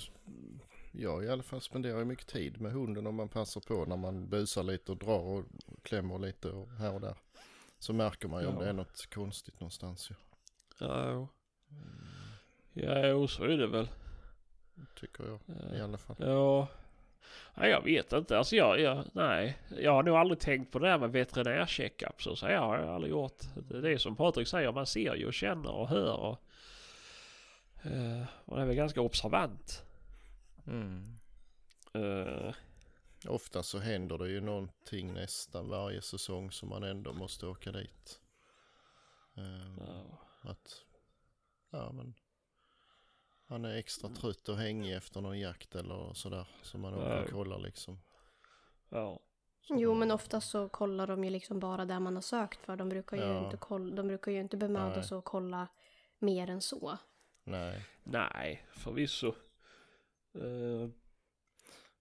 [0.93, 3.97] jag i alla fall spenderar ju mycket tid med hunden om man passar på när
[3.97, 5.45] man busar lite och drar och
[5.83, 7.17] klämmer lite och här och där.
[7.79, 8.61] Så märker man ju om Ja.
[8.61, 10.15] det är något konstigt någonstans ju.
[10.81, 11.29] ja, jo.
[12.73, 13.89] ja, jo, så är det väl.
[15.01, 15.41] Tycker jag
[15.73, 16.17] Eh, i alla fall.
[16.19, 16.69] Ja.
[17.55, 18.39] Nej, jag vet inte.
[18.39, 19.59] Alltså jag, jag, nej.
[19.81, 22.23] Jag har nog aldrig tänkt på det här med veterinärcheckup.
[22.23, 23.43] Så, så här har jag aldrig gjort.
[23.69, 24.73] Det är det som Patrik säger.
[24.73, 26.17] Man ser ju och känner och hör.
[26.17, 26.39] Och,
[27.83, 29.83] eh, man är väl ganska observant.
[30.67, 31.19] Mm.
[31.95, 32.55] Eh,
[33.27, 38.21] Ofta så händer det ju någonting nästan varje säsong som man ändå måste åka dit.
[39.37, 40.19] Ehm, ja.
[40.51, 40.85] Att,
[41.71, 42.15] ja men.
[43.49, 46.47] Han är extra trött och hängig efter någon jakt eller sådär.
[46.63, 47.99] Så man åker och kollar liksom.
[48.89, 49.21] ja.
[49.61, 52.77] Så Jo, men ofta så kollar de ju liksom bara där man har sökt för.
[52.77, 53.45] De brukar ju, Ja.
[53.45, 55.69] inte, koll, de brukar ju inte bemöda sig att kolla
[56.19, 56.99] mer än så.
[57.45, 57.85] Nej.
[58.05, 59.29] Nej, förvisso.
[60.35, 60.89] Eh,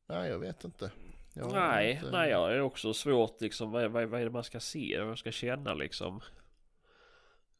[0.09, 0.91] Nej, jag vet inte.
[1.33, 3.71] Jag nej, inte- nej, jag är också svårt liksom.
[3.71, 4.97] Vad, vad, vad är det man ska se?
[4.99, 6.21] Vad man ska känna liksom?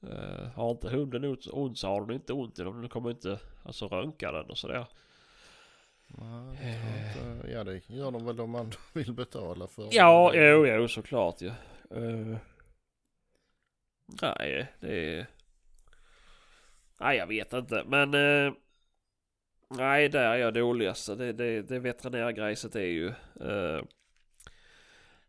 [0.04, 2.80] Eh, har inte hunden ont, ont så har den inte ont i den.
[2.82, 4.86] Den kommer inte alltså röntga den och sådär.
[6.08, 7.52] Nej, inte.
[7.52, 11.48] Ja, det gör de väl om man vill betala för Ja, jo, jo, såklart ju.
[11.92, 12.38] Eh,
[14.22, 15.28] nej, det är...
[17.00, 17.84] Nej, jag vet inte.
[17.88, 18.14] Men...
[18.14, 18.54] eh,
[19.70, 21.18] nej, där är jag dåligast.
[21.18, 23.08] Det, det, det veterinärgrejset är ju...
[23.42, 23.84] eh,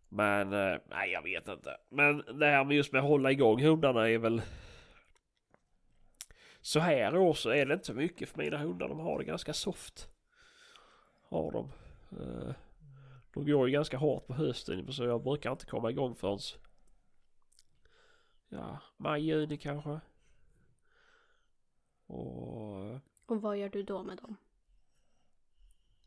[0.08, 1.76] men, eh, nej jag vet inte.
[1.88, 4.42] Men det här med just med att hålla igång hundarna är väl...
[6.60, 8.88] Så här år så är det inte så mycket för mina hundar.
[8.88, 10.08] De har det ganska soft.
[11.28, 11.72] Har de.
[12.20, 12.54] Eh,
[13.34, 16.38] de går ju ganska hårt på hösten så jag brukar inte komma igång förrän...
[18.48, 20.00] Ja, maj, juni kanske.
[22.06, 22.94] Och...
[23.26, 24.36] Och vad gör du då med dem?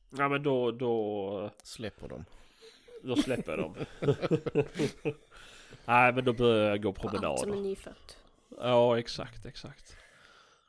[0.09, 2.25] Ja men då, då, Släpper dem.
[3.01, 3.75] Då släpper jag dem.
[5.85, 7.61] Nej men då börjar jag gå Allt som är promenader.
[7.61, 8.17] nyfött.
[8.57, 9.97] Ja exakt, exakt.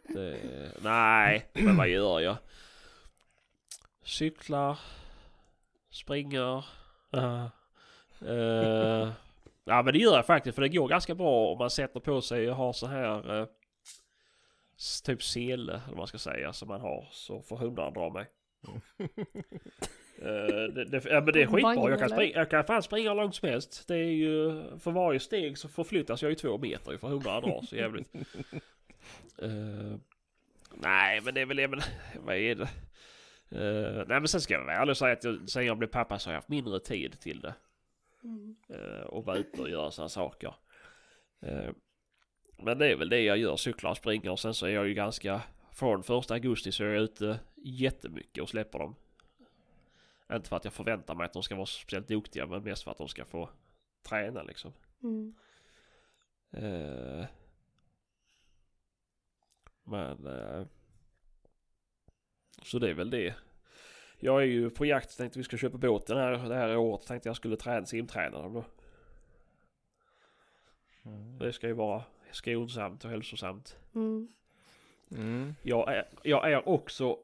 [0.08, 0.38] Det,
[0.80, 2.36] nej, men vad gör jag?
[4.02, 4.78] Cyklar,
[5.90, 6.64] springer.
[7.16, 7.46] Uh,
[8.22, 9.12] uh,
[9.64, 12.20] ja men det gör jag faktiskt för det går ganska bra om man sätter på
[12.20, 13.46] sig och har så här uh,
[15.04, 18.26] typ sele eller vad man ska säga som man har så får hundarna dra mig.
[20.18, 21.90] Eh, det, det, ja, men det är skitbra.
[21.90, 23.88] Jag kan, springa, jag kan fan springa långt som helst.
[23.88, 27.62] Det är ju för varje steg så förflyttas jag ju två meter för hundarna drar
[27.62, 28.12] så jävligt.
[29.38, 29.96] Eh,
[30.74, 31.80] nej men det är väl, jag men,
[32.14, 32.68] vad är det?
[33.50, 35.88] Eh, nej men sen ska jag vara ärlig och säga att jag, sen jag blev
[35.88, 37.54] pappa så har jag haft mindre tid till det.
[38.70, 40.54] Uh, och vara ute och göra sådana saker.
[42.58, 44.88] Men det är väl det jag gör, cyklar och springer och sen så är jag
[44.88, 48.94] ju ganska, från första augusti så är jag ute jättemycket och släpper dem.
[50.32, 52.90] Inte för att jag förväntar mig att de ska vara speciellt duktiga men mest för
[52.90, 53.50] att de ska få
[54.02, 54.72] träna liksom.
[55.02, 55.34] Mm.
[56.50, 57.26] Eh,
[59.84, 60.26] men...
[60.26, 60.66] eh,
[62.62, 63.34] så det är väl det.
[64.18, 67.06] Jag är ju på jakt, tänkte vi ska köpa båten här, det här året.
[67.06, 68.64] Tänkte jag skulle träna, simträna dem då.
[71.38, 73.78] Det ska ju vara skonsamt och hälsosamt.
[73.94, 74.28] Mm.
[75.10, 75.54] Mm.
[75.62, 77.18] Jag är, jag är också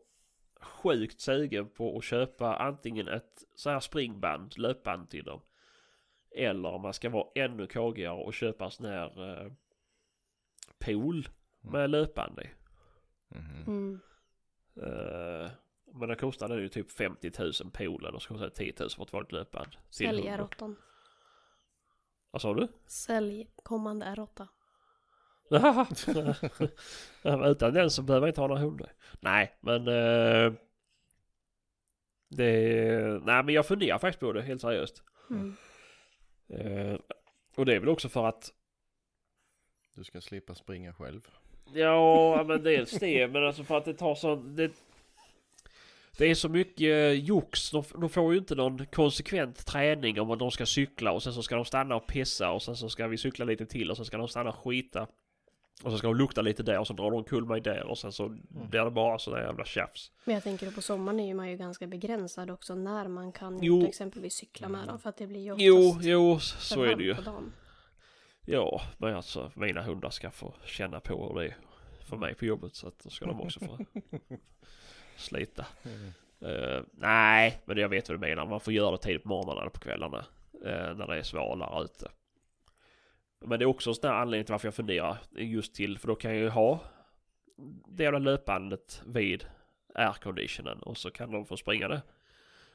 [0.61, 5.41] sjukt sugen på att köpa antingen ett så här springband, löpband till dem.
[6.31, 9.53] Eller om man ska vara ännu kagigare och köpa en sån här eh,
[10.79, 11.29] pool
[11.61, 12.51] med löpband i.
[13.29, 13.65] Mhm.
[13.67, 14.01] Mm.
[14.77, 15.51] Eh,
[15.95, 19.03] men det kostar ju typ 50 000 poolen och så kostar det 10 000 för
[19.03, 19.77] ett vanligt löpband.
[19.91, 20.47] Sälj hunden.
[20.47, 20.75] R8.
[22.31, 22.69] Vad sa du?
[22.87, 24.47] Sälj kommande R8.
[27.51, 28.93] Utan den så behöver jag inte ha några hundar.
[29.21, 29.89] Nej, men...
[29.89, 30.53] Eh,
[32.29, 33.21] det...
[33.25, 35.03] Nej, men jag funderar faktiskt på det helt seriöst.
[35.31, 35.57] Mm.
[36.49, 36.99] Eh,
[37.57, 38.53] och det är väl också för att...
[39.95, 41.29] Du ska slippa springa själv.
[41.73, 44.37] Ja, men dels det, men alltså för att det tar så...
[44.37, 44.73] Det,
[46.19, 47.71] det är så mycket jox.
[47.71, 51.33] De, de får ju inte någon konsekvent träning om att de ska cykla och sen
[51.33, 53.97] så ska de stanna och pissa och sen så ska vi cykla lite till och
[53.97, 55.07] sen ska de stanna och skita.
[55.85, 57.99] Och så ska de lukta lite där och så drar de omkull mig där och
[57.99, 60.13] sen så blir det bara sådär jävla tjafs.
[60.25, 63.77] Men jag tänker på sommaren är man ju ganska begränsad också när man kan Jo.
[63.79, 64.99] ut och exempelvis cykla med dem.
[64.99, 67.17] För att det blir ju Jo, jo, så är det ju.
[68.45, 71.57] Ja, men alltså mina hundar ska få känna på hur det är
[72.05, 73.79] för mig på jobbet så att då ska de också få
[75.17, 75.67] slita.
[75.83, 76.13] Mm.
[76.41, 78.47] Eh, nej, men jag vet vad du menar.
[78.47, 80.25] Man får göra det tidigt på morgonen eller på kvällarna.
[80.65, 82.11] eh, när det är svalare ute.
[83.41, 85.99] Men det är också en sån här anledning till varför jag funderar just till.
[85.99, 86.81] För då kan jag ju ha
[87.89, 89.47] det jävla löpbandet vid
[89.95, 90.83] airconditionen.
[90.83, 92.03] Och så kan de få springa det.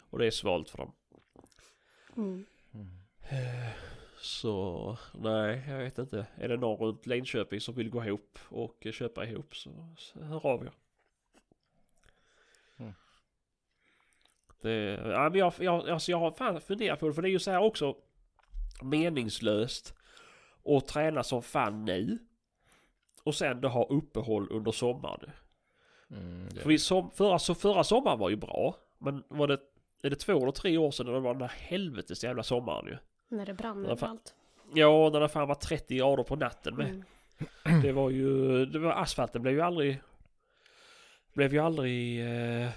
[0.09, 0.91] Och det är svalt för dem.
[2.17, 2.45] Mm.
[3.21, 3.71] Eh,
[4.17, 6.25] Så nej, jag vet inte.
[6.35, 10.45] Är det någon runt Linköping som vill gå ihop och köpa ihop så, så hör
[10.45, 10.71] av er.
[12.77, 12.93] Mm.
[14.61, 14.73] Det,
[15.05, 17.39] ja, men jag, jag, alltså jag har fan funderat på det för det är ju
[17.39, 17.95] så här också
[18.81, 19.95] meningslöst
[20.65, 22.17] att träna som fan nu.
[23.23, 25.29] Och sen då ha uppehåll under sommaren.
[26.11, 28.75] Mm, För vi som, förra, så förra sommaren var ju bra.
[28.97, 29.59] Men var det,
[30.03, 32.97] är det två eller tre år sedan det var den där helvetes jävla sommaren ju.
[33.37, 34.35] När det brann överallt.
[34.73, 36.89] Ja, när det fan var 30 grader på natten med.
[37.65, 37.81] Mm.
[37.81, 40.01] Det var ju, det var, asfalten blev ju aldrig,
[41.33, 42.21] blev ju aldrig
[42.61, 42.69] eh,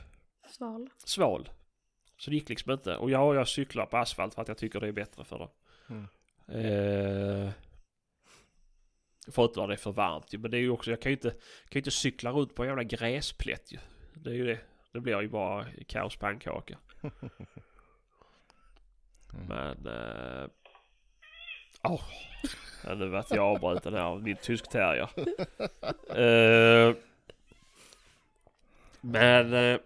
[0.51, 0.91] Sval.
[1.05, 1.49] sval.
[2.19, 2.97] Så det gick liksom inte.
[2.97, 5.49] Och ja, jag cyklar på asfalt för att jag tycker det är bättre för dem.
[5.89, 6.07] Mm.
[6.49, 7.51] Eh,
[9.33, 10.39] förutom när det är för varmt ju.
[10.39, 12.63] Men det är ju också, jag kan ju inte, kan ju inte cykla runt på
[12.63, 13.79] en jävla gräsplätt ju.
[14.15, 14.59] Det är ju det.
[14.93, 16.79] Det blir ju bara kaos pannkaka.
[19.35, 19.47] Mm.
[19.49, 19.87] Men...
[19.87, 20.49] Eh,
[21.83, 22.03] åh,
[22.85, 25.09] ja, nu vart jag avbruten här av min tysk terrier.
[26.09, 26.95] Eh,
[29.01, 29.53] men...
[29.53, 29.81] Eh,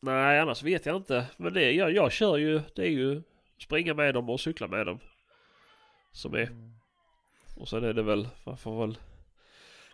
[0.00, 1.26] nej, annars vet jag inte.
[1.36, 3.22] Men det, jag, jag kör ju, det är ju
[3.58, 4.98] springa med dem och cykla med dem.
[6.12, 6.75] Som är.
[7.56, 8.98] Och sen är det väl, man får väl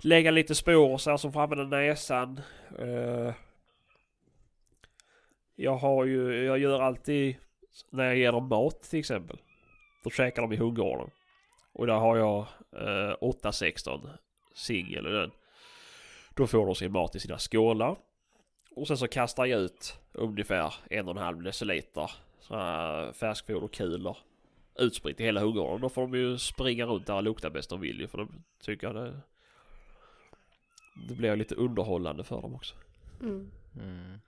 [0.03, 2.41] lägga lite spår så här som framme i näsan.
[2.79, 3.35] Eh,
[5.57, 7.37] jag har ju, jag gör alltid
[7.91, 9.39] när jag ger dem mat till exempel.
[10.05, 11.11] Då käkar de i hundgården.
[11.73, 12.39] Och där har jag
[12.73, 14.09] eh, 8-16
[14.55, 15.31] singel i den.
[16.35, 17.97] Då får de sin mat i sina skålar.
[18.77, 24.17] Och sen så kastar jag ut ungefär en och en halv deciliter sådana färskfoderkulor
[24.79, 25.81] utspritt i hela hundgården.
[25.81, 28.09] Då får de ju springa runt där och lukta bäst de vill ju.
[28.09, 29.21] För de tycker jag det,
[31.09, 32.75] det blir lite underhållande för dem också.
[33.21, 33.51] Mm.
[33.81, 34.21] Mm.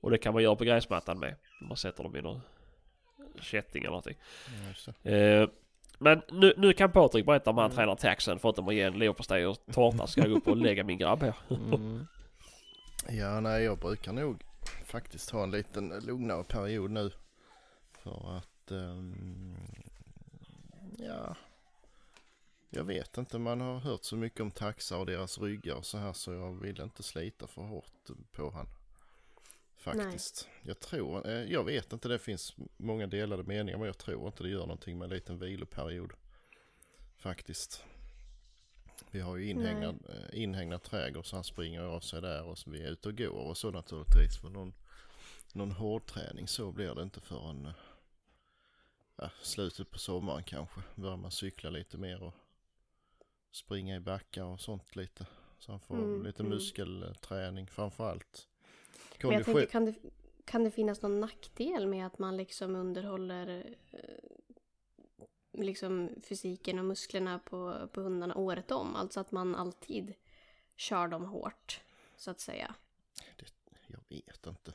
[0.00, 1.36] Och det kan man göra på gräsmattan med.
[1.60, 2.40] Om man sätter dem i någon
[3.40, 4.16] kätting eller någonting.
[4.46, 5.40] Ja, just det.
[5.42, 5.48] Eh,
[5.98, 7.76] men nu, nu kan Patrik berätta om han Mm.
[7.76, 10.84] tränar taxen förutom att ge en leverpastej och tårta ska jag gå upp och lägga
[10.84, 11.34] min grabb här.
[11.50, 12.06] Mm.
[13.08, 14.42] Ja, nej, jag brukar nog
[14.84, 17.10] faktiskt ha en liten lugnare period nu.
[18.02, 19.56] För att, ehm,
[21.02, 21.36] ja,
[22.70, 23.38] jag vet inte.
[23.38, 26.52] Man har hört så mycket om taxar och deras ryggar och så här så jag
[26.52, 28.66] vill inte slita för hårt på han.
[29.76, 30.48] Faktiskt.
[30.62, 34.42] Jag tror, eh, jag vet inte, det finns många delade meningar men jag tror inte
[34.42, 36.12] det gör någonting med en liten viloperiod.
[37.16, 37.84] Faktiskt.
[39.10, 42.70] Vi har ju inhägnad, eh, inhägnad trädgård så han springer av sig där och så
[42.70, 44.42] vi är ute och går och så naturligtvis.
[44.42, 44.72] Men någon,
[45.52, 47.72] någon hårdträning så blir det inte förrän eh,
[49.20, 50.80] ja, slutet på sommaren kanske.
[50.94, 52.34] Börjar man cykla lite mer och
[53.52, 55.26] springa i backar och sånt lite.
[55.58, 56.50] Så han får Mm, lite mm.
[56.50, 58.48] muskelträning framförallt.
[59.22, 59.94] Men jag tänker, kan det,
[60.44, 64.00] kan det finnas någon nackdel med att man liksom underhåller eh,
[65.52, 68.96] liksom fysiken och musklerna på, på hundarna året om?
[68.96, 70.14] Alltså att man alltid
[70.76, 71.80] kör dem hårt,
[72.16, 72.74] så att säga.
[73.86, 74.72] Jag vet inte.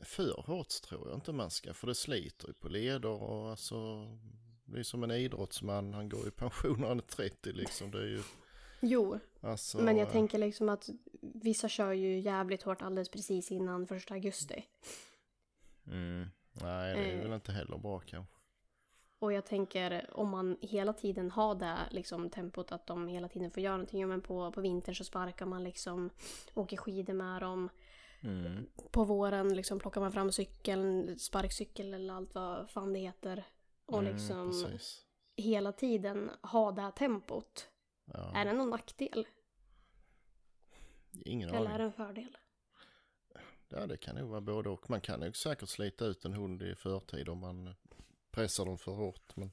[0.00, 4.06] För hårt tror jag inte man ska för det sliter ju på leder och alltså
[4.64, 7.90] det är som en idrottsman, han går i pension när han är 30 liksom.
[7.90, 8.22] Det är ju
[8.80, 9.78] Jo, alltså.
[9.78, 10.88] men jag tänker liksom att
[11.20, 14.66] vissa kör ju jävligt hårt alldeles precis innan första augusti.
[15.86, 17.22] Mm, nej det är Eh.
[17.22, 18.32] väl inte heller bra kanske.
[19.18, 23.50] Och jag tänker om man hela tiden har det liksom tempot att de hela tiden
[23.50, 24.00] får göra någonting.
[24.00, 26.10] Ja, men på, på vintern så sparkar man liksom,
[26.54, 27.68] åker skidor med dem.
[28.26, 33.44] Mm, På våren liksom plockar man fram cykeln, sparkcykel eller allt vad fan det heter.
[33.86, 35.04] Och mm, liksom precis.
[35.36, 37.68] hela tiden ha det här tempot.
[38.04, 39.26] Ja, Är det någon nackdel?
[41.24, 41.78] ingen Eller är aning.
[41.78, 42.36] det en fördel?
[43.68, 44.90] Ja det kan nog vara både och.
[44.90, 47.74] Man kan nog säkert slita ut en hund i förtid om man
[48.30, 49.36] pressar dem för hårt.
[49.36, 49.50] Men,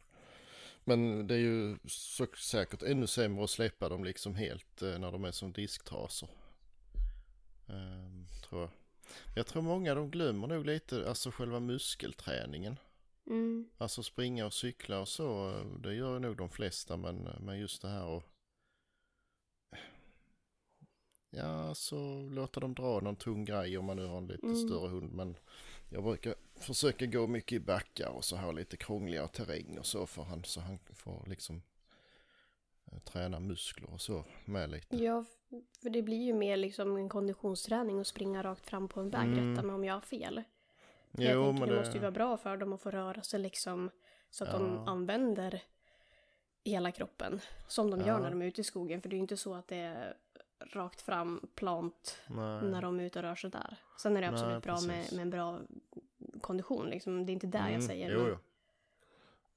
[0.83, 5.11] men det är ju så säkert ännu sämre att släppa dem liksom helt eh, när
[5.11, 6.29] de är som disktrasor.
[8.53, 8.71] Tror jag.
[9.35, 12.79] Jag tror många de glömmer nog lite alltså själva muskelträningen.
[13.27, 13.69] Mm.
[13.77, 17.87] Alltså springa och cykla och så, det gör nog de flesta men, men just det
[17.87, 18.23] här och
[21.29, 24.67] Ja, så låta dem dra någon tung grej om man nu har en lite Mm.
[24.67, 25.13] större hund.
[25.13, 25.37] Men
[25.89, 30.05] jag brukar försöka gå mycket i backar och så här lite krångligare terräng och så
[30.07, 31.61] för han så han får liksom
[32.85, 34.97] eh, träna muskler och så med lite.
[34.97, 35.25] Ja,
[35.81, 39.27] för det blir ju mer liksom en konditionsträning att springa rakt fram på en väg.
[39.27, 39.49] Mm.
[39.51, 40.43] Rätta mig om jag har fel.
[41.11, 43.39] jag Jo, tänker men det, måste ju vara bra för dem att få röra sig
[43.39, 43.89] liksom
[44.29, 44.91] så att de Ja.
[44.91, 45.61] använder
[46.63, 47.39] hela kroppen.
[47.67, 48.19] Som de gör Ja.
[48.19, 49.01] när de är ute i skogen.
[49.01, 50.17] För det är ju inte så att det är
[50.59, 52.61] rakt fram plant Nej.
[52.63, 53.77] när de är ute och rör sig där.
[54.01, 55.59] Sen är det absolut Nej, bra med, med en bra
[56.41, 57.25] kondition liksom.
[57.25, 58.11] Det är inte där jag Mm, säger.
[58.11, 58.37] Jo, men, jo.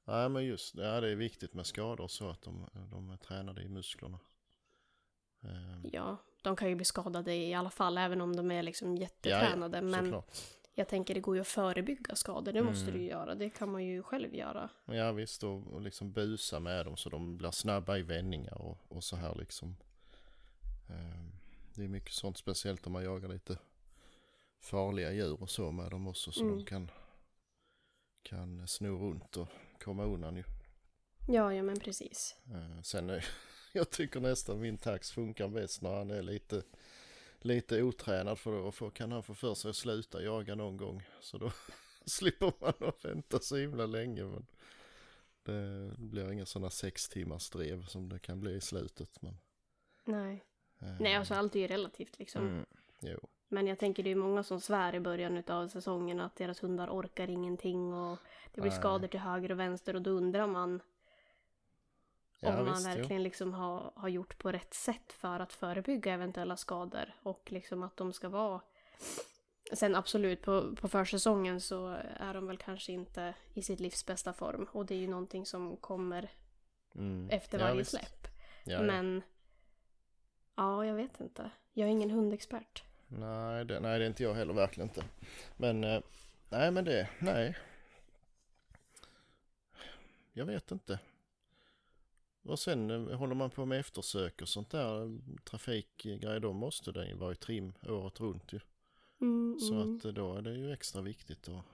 [0.04, 3.62] Nej men just ja, det är viktigt med skador så att de, de är tränade
[3.62, 4.18] i musklerna.
[5.46, 8.96] Eh, Ja, de kan ju bli skadade i alla fall även om de är liksom
[8.96, 9.82] jättetränade.
[9.82, 10.36] men såklart.
[10.74, 12.52] jag tänker det går ju att förebygga skador.
[12.52, 12.94] Det måste Mm.
[12.94, 13.34] du ju göra.
[13.34, 14.68] Det kan man ju själv göra.
[14.84, 18.78] Ja visst och, och liksom busa med dem så de blir snabba i vändningar och,
[18.88, 19.76] och så här liksom.
[20.88, 21.24] Eh,
[21.74, 23.58] det är mycket sånt speciellt om man jagar lite
[24.60, 26.56] farliga djur och så med dem också så Mm.
[26.58, 26.90] de kan,
[28.22, 29.48] kan sno runt och
[29.84, 30.44] komma undan ju.
[31.28, 32.36] Ja, ja men precis.
[32.54, 33.24] Eh, sen är,
[33.76, 36.62] jag tycker nästan min tax funkar bäst när han är lite,
[37.38, 41.02] lite otränad för då kan han få för sig att sluta jaga någon gång.
[41.20, 41.52] Så då
[42.06, 44.24] slipper man att vänta så himla länge.
[44.24, 44.46] Men
[45.42, 49.22] det blir inga sådana sex timmars drev som det kan bli i slutet.
[49.22, 49.38] Men,
[50.04, 50.44] Nej.
[50.78, 52.48] eh, Nej, alltså allt är ju relativt liksom.
[52.48, 52.66] Mm,
[53.00, 53.28] jo.
[53.48, 56.88] Men jag tänker det är många som svär i början av säsongen att deras hundar
[56.88, 58.18] orkar ingenting och
[58.52, 58.80] det blir Nej.
[58.80, 60.80] skador till höger och vänster och då undrar man
[62.40, 66.14] Ja, om man visst, verkligen liksom har, har gjort på rätt sätt för att förebygga
[66.14, 68.60] eventuella skador och liksom att de ska vara
[69.72, 74.32] Sen absolut, på, på försäsongen så är de väl kanske inte i sitt livs bästa
[74.32, 74.68] form.
[74.72, 76.30] Och det är ju någonting som kommer
[76.94, 77.30] Mm.
[77.30, 78.28] efter Ja, varje släpp.
[78.64, 78.82] Ja, ja.
[78.82, 79.22] Men
[80.54, 81.50] ja, jag vet inte.
[81.72, 82.84] Jag är ingen hundexpert.
[83.08, 85.04] Nej det, nej, det är inte jag heller, verkligen inte.
[85.56, 86.00] Men, eh,
[86.48, 87.56] nej men det, nej.
[90.32, 90.98] Jag vet inte.
[92.48, 97.08] Och sen eh, håller man på med eftersök och sånt där, trafikgrejer, då måste den
[97.08, 98.60] ju vara i trim året runt ju.
[99.20, 99.96] Mm, Så mm.
[99.96, 101.64] att eh, då är det ju extra viktigt att,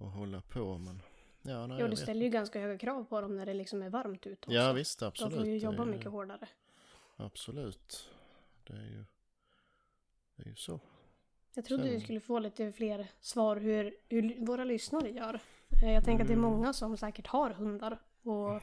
[0.00, 0.78] att hålla på.
[0.78, 1.02] Men,
[1.42, 3.90] ja, nej, Jo, det ställer ju ganska höga krav på dem när det liksom är
[3.90, 4.52] varmt ute också.
[4.58, 5.34] Ja visst, De absolut.
[5.34, 6.48] får ju jobba ju- mycket hårdare.
[7.16, 8.08] Absolut.
[8.66, 9.04] Det är ju,
[10.36, 10.80] det är ju så.
[11.54, 15.40] Jag trodde vi skulle få lite fler svar hur, hur våra lyssnare gör.
[15.82, 16.50] Eh, Jag tänker att det är Mm.
[16.50, 18.62] många som säkert har hundar och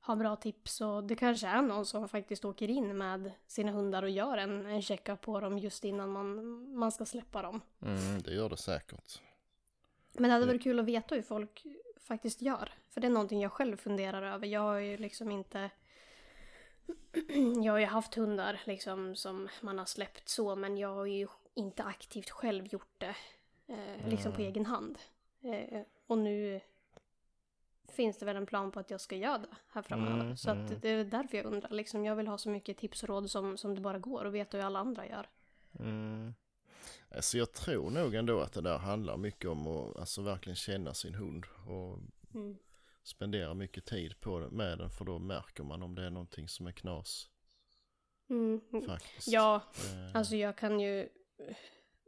[0.00, 4.02] har bra tips och det kanske är någon som faktiskt åker in med sina hundar
[4.02, 7.60] och gör en, en checkup på dem just innan man, man ska släppa dem.
[7.82, 9.20] Mm, det gör det säkert.
[10.12, 11.66] Men det hade varit kul att veta hur folk
[12.00, 12.72] faktiskt gör.
[12.88, 14.46] För det är någonting jag själv funderar över.
[14.46, 15.70] Jag har ju liksom inte...
[17.64, 21.28] Jag har ju haft hundar liksom som man har släppt så men jag har ju
[21.54, 23.16] inte aktivt själv gjort det.
[23.66, 24.46] Eh, liksom på Nej.
[24.46, 24.98] egen hand.
[25.40, 26.60] Eh, och nu
[27.98, 30.20] finns det väl en plan på att jag ska göra det här framöver.
[30.24, 30.80] Mm, så att mm.
[30.80, 31.70] det är därför jag undrar.
[31.70, 34.34] Liksom, jag vill ha så mycket tips och råd som, som det bara går och
[34.34, 35.28] veta hur alla andra gör.
[35.78, 36.34] Mm.
[37.14, 40.94] Alltså jag tror nog ändå att det där handlar mycket om att alltså verkligen känna
[40.94, 41.98] sin hund och
[42.34, 42.56] Mm.
[43.02, 46.48] spendera mycket tid på det, med den för då märker man om det är någonting
[46.48, 47.28] som är knas
[48.30, 48.60] Mm.
[48.86, 49.28] faktiskt.
[49.28, 51.56] Ja, Eh, Alltså jag kan ju eh,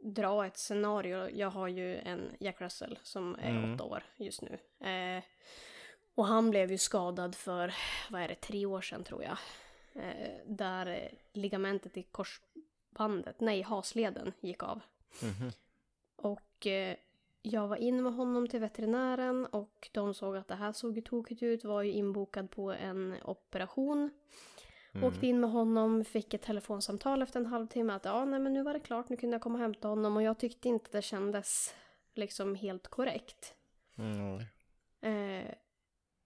[0.03, 1.29] dra ett scenario.
[1.29, 3.73] Jag har ju en Jack Russell som är Mm.
[3.73, 4.53] åtta år just nu.
[4.89, 5.23] Eh,
[6.15, 7.73] och han blev ju skadad för,
[8.09, 9.37] vad är det, tre år sedan tror jag.
[9.93, 14.81] Eh, där eh, ligamentet i korsbandet, nej hasleden gick av.
[15.21, 15.51] mhm.
[16.15, 16.95] Och eh,
[17.41, 21.01] jag var in med honom till veterinären och de såg att det här såg ju
[21.01, 24.11] tokigt ut, var ju inbokad på en operation.
[24.93, 25.07] Mm.
[25.07, 28.63] Åkte in med honom, fick ett telefonsamtal efter en halvtimme att ja, nej men nu
[28.63, 31.01] var det klart, nu kunde jag komma och hämta honom och jag tyckte inte det
[31.01, 31.75] kändes
[32.13, 33.55] liksom helt korrekt.
[33.97, 34.39] Mm,
[35.01, 35.53] Eh,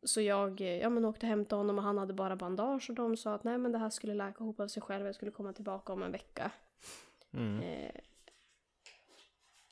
[0.06, 2.96] så jag eh, ja, men åkte och hämtade honom och han hade bara bandage och
[2.96, 5.32] de sa att nej men det här skulle läka ihop av sig själv, jag skulle
[5.32, 6.52] komma tillbaka om en vecka.
[7.34, 7.60] mm.
[7.62, 7.92] Eh,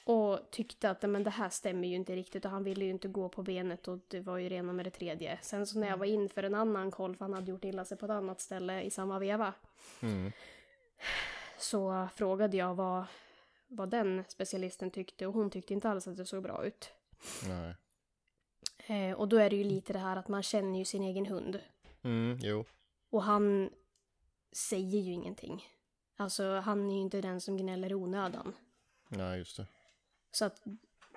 [0.05, 3.07] och tyckte att men det här stämmer ju inte riktigt och han ville ju inte
[3.07, 5.39] gå på benet och det var ju rena med det tredje.
[5.41, 7.85] Sen så när jag var in för en annan koll, för han hade gjort illa
[7.85, 9.53] sig på ett annat ställe i samma veva,
[10.01, 10.31] Mm.
[11.57, 13.03] så frågade jag vad,
[13.67, 16.91] vad den specialisten tyckte och hon tyckte inte alls att det såg bra ut.
[17.47, 17.75] Nej.
[18.87, 21.25] Eh, och då är det ju lite det här att man känner ju sin egen
[21.25, 21.59] hund.
[22.01, 22.65] Mm, jo.
[23.09, 23.69] Och han
[24.51, 25.63] säger ju ingenting.
[26.15, 28.53] Alltså han är ju inte den som gnäller onödan.
[29.09, 29.67] Nej, just det.
[30.31, 30.63] Så att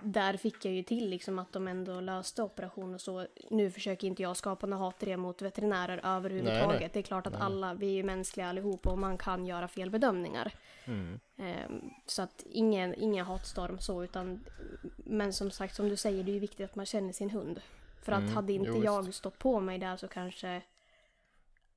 [0.01, 3.27] där fick jag ju till liksom att de ändå löste operation och så.
[3.51, 6.69] Nu försöker inte jag skapa något hat mot veterinärer överhuvudtaget.
[6.69, 6.91] Nej, nej.
[6.93, 7.43] Det är klart att Nej.
[7.43, 10.53] alla, vi är ju mänskliga allihop och man kan göra fel bedömningar.
[10.85, 11.21] Mm.
[11.37, 14.45] Ehm, så att ingen, ingen hatstorm så utan
[14.97, 17.61] Men som sagt som du säger det är ju viktigt att man känner sin hund.
[18.03, 20.63] För att Mm, hade inte jo, jag stått på mig där så kanske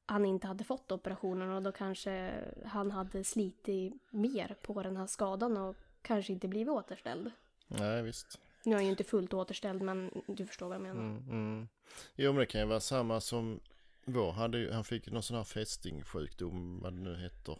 [0.05, 2.31] han inte hade fått operationen och då kanske
[2.65, 7.31] han hade slitit mer på den här skadan och kanske inte blivit återställd.
[7.69, 8.39] Nej, visst.
[8.65, 11.01] Nu är han ju inte fullt återställd men du förstår vad jag menar.
[11.01, 11.67] Mm, mm.
[12.15, 13.59] Jo, men det kan ju vara samma som
[14.05, 14.31] vår.
[14.31, 17.57] Hade, ju- han fick någon sån här fästingsjukdom, vad det nu heter.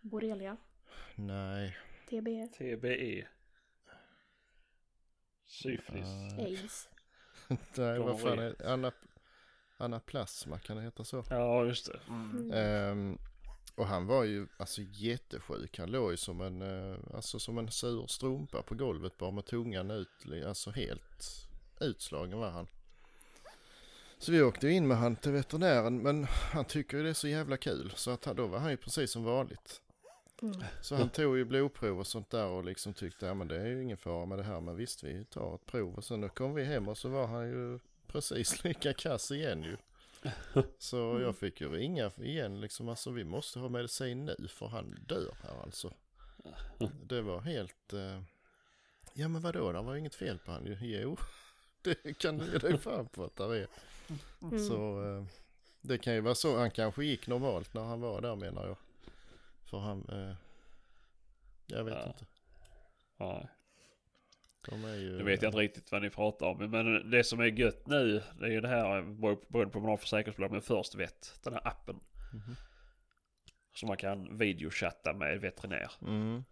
[0.00, 0.56] Borrelia,
[1.14, 1.76] Nej.
[2.10, 3.26] TB, TBE.
[5.46, 6.06] Syfilis.
[6.36, 6.44] Nej.
[6.44, 6.88] aids.
[7.76, 8.94] Nej, vad fan är Anap
[9.76, 11.24] Anaplasma, kan det heta så?
[11.30, 12.00] Ja, just det.
[12.08, 12.52] Mm.
[12.52, 13.18] Mm.
[13.74, 15.78] Och han var ju alltså jättesjuk.
[15.78, 19.44] Han låg ju som en, eh, alltså som en sur strumpa på golvet bara med
[19.44, 20.08] tungan ut.
[20.46, 21.48] Alltså helt
[21.80, 22.66] utslagen var han.
[24.18, 27.28] Så vi åkte in med han till veterinären men han tycker ju det är så
[27.28, 27.92] jävla kul.
[27.96, 29.80] Så att då var han ju precis som vanligt.
[30.42, 30.64] Mm.
[30.82, 33.66] Så han tog ju blodprov och sånt där och liksom tyckte ja men det är
[33.66, 36.28] ju ingen fara med det här men visst vi tar ett prov och sen då
[36.28, 39.76] kom vi hem och så var han ju precis lika kass igen ju.
[40.78, 44.90] Så jag fick ju ringa igen liksom alltså vi måste ha medicin nu för han
[45.08, 45.92] dör här alltså.
[47.02, 48.22] Det var helt eh,
[49.14, 50.76] ja men vadå det var inget fel på han ju.
[50.80, 51.16] Jo
[51.82, 53.66] det kan du ge dig fan på att det är.
[54.42, 54.68] Mm.
[54.68, 55.24] Så eh,
[55.80, 56.58] det kan ju vara så.
[56.58, 58.76] Han kanske gick normalt när han var där menar jag.
[59.64, 60.34] För han, eh,
[61.66, 62.06] jag vet Ja.
[62.06, 62.26] inte.
[63.18, 63.48] Ja.
[64.70, 65.16] De är ju...
[65.16, 66.70] Nu vet jag inte riktigt vad ni pratar om.
[66.70, 69.90] Men det som är gött nu, det är ju det här, beroende på vad man
[69.90, 72.00] har för försäkringsbolag, men först vet, den här appen.
[72.32, 72.56] Mhm.
[73.74, 75.90] Så man kan videochatta med veterinär.
[76.02, 76.44] Mm.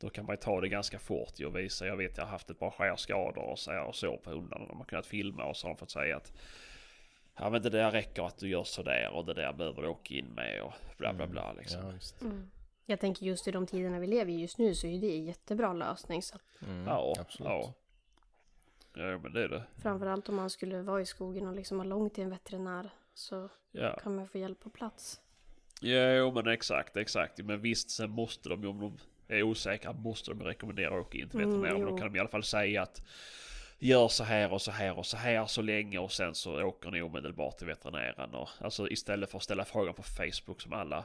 [0.00, 1.86] Då kan man ju ta det ganska fort och visa.
[1.86, 4.66] Jag vet jag har haft ett par skärskador och så, här och så på hundarna.
[4.66, 6.32] De har kunnat filma och så har de fått säga att
[7.36, 10.14] Ja men det där räcker att du gör sådär och det där behöver du åka
[10.14, 11.80] in med och bla bla bla liksom.
[11.80, 12.26] Ja.
[12.26, 12.50] Mm.
[12.86, 15.24] Jag tänker just i de tiderna vi lever i just nu så är det en
[15.24, 16.22] jättebra lösning.
[16.22, 17.48] Så Mm, Ja, absolut.
[17.52, 17.74] ja.
[18.96, 19.62] Ja men det är det.
[19.82, 23.48] framförallt om man skulle vara i skogen och liksom ha långt till en veterinär så
[23.72, 23.98] Ja.
[24.02, 25.20] kan man få hjälp på plats.
[25.80, 27.38] Jo men exakt, exakt.
[27.38, 28.98] Men visst sen måste de ju om de
[29.34, 31.78] är osäkra måste de rekommendera att åka in till Mm, veterinär.
[31.84, 33.02] men då kan de i alla fall säga att
[33.78, 36.90] gör så här och så här och så här så länge och sen så åker
[36.90, 38.34] ni omedelbart till veterinären.
[38.34, 41.04] Och, alltså istället för att ställa frågan på Facebook som alla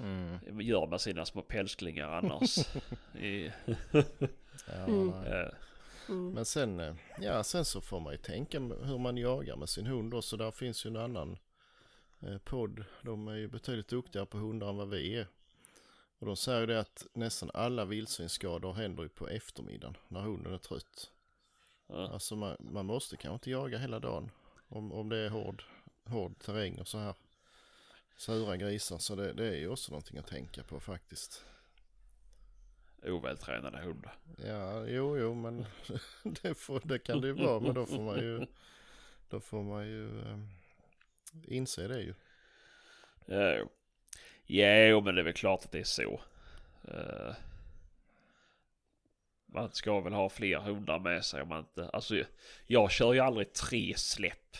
[0.00, 0.60] Mm.
[0.60, 2.58] gör med sina små pälsklingar annars.
[3.14, 3.52] I,
[4.66, 5.50] Ja,
[6.08, 6.30] Mm.
[6.32, 9.86] Men sen, eh, ja, sen så får man ju tänka hur man jagar med sin
[9.86, 11.38] hund och så där finns ju en annan
[12.20, 12.84] eh, podd.
[13.02, 15.26] De är ju betydligt duktigare på hundar än vad vi är.
[16.18, 20.54] Och de säger ju det att nästan alla vildsvinsskador händer ju på eftermiddagen när hunden
[20.54, 21.10] är trött.
[21.86, 22.08] ja.
[22.08, 24.30] Alltså man, man måste kanske inte jaga hela dagen
[24.68, 25.62] om, om det är hård,
[26.04, 27.14] hård terräng och så här
[28.16, 28.98] sura grisar.
[28.98, 31.44] Så det, det är ju också någonting att tänka på faktiskt.
[33.02, 34.18] ovältränade hundar.
[34.38, 35.66] Ja, jo, jo, men
[36.42, 37.60] det, får, det kan det ju vara.
[37.60, 38.46] Men då får man ju,
[39.28, 40.38] då får man ju eh,
[41.48, 42.14] inse det ju.
[43.26, 43.68] Jo.
[44.46, 46.20] Jo, men det är väl klart att det är så.
[46.88, 47.34] Eh,
[49.46, 51.88] man ska väl ha fler hundar med sig om man inte...
[51.88, 52.24] Alltså
[52.66, 54.56] jag kör ju aldrig tre släpp.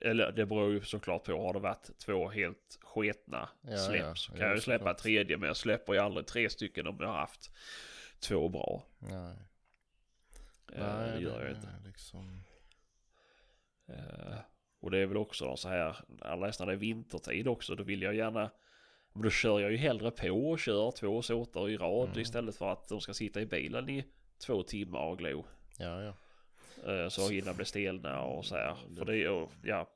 [0.00, 1.32] Eller det beror ju såklart på.
[1.42, 4.14] Har det varit två helt sketna Ja, släpp ja.
[4.14, 4.98] så kan Ja, jag ju släppa såklart.
[4.98, 5.36] tredje.
[5.36, 7.50] Men jag släpper ju aldrig tre stycken om jag har haft
[8.20, 8.82] två bra.
[8.98, 9.34] Nej,
[10.72, 11.68] Eh, nej det gör jag inte.
[11.86, 12.42] liksom.
[13.88, 14.38] Eh,
[14.80, 18.02] och det är väl också så här, alldeles när det är vintertid också, då vill
[18.02, 18.50] jag gärna
[19.12, 22.20] men då kör jag ju hellre på och kör två såter i rad Mm.
[22.20, 24.04] istället för att de ska sitta i bilen i
[24.46, 25.44] två timmar och glo.
[25.78, 26.14] Ja, ja.
[26.86, 28.76] Eh, Så hinna bli stelna och så här.
[28.96, 29.88] För det ju, ja,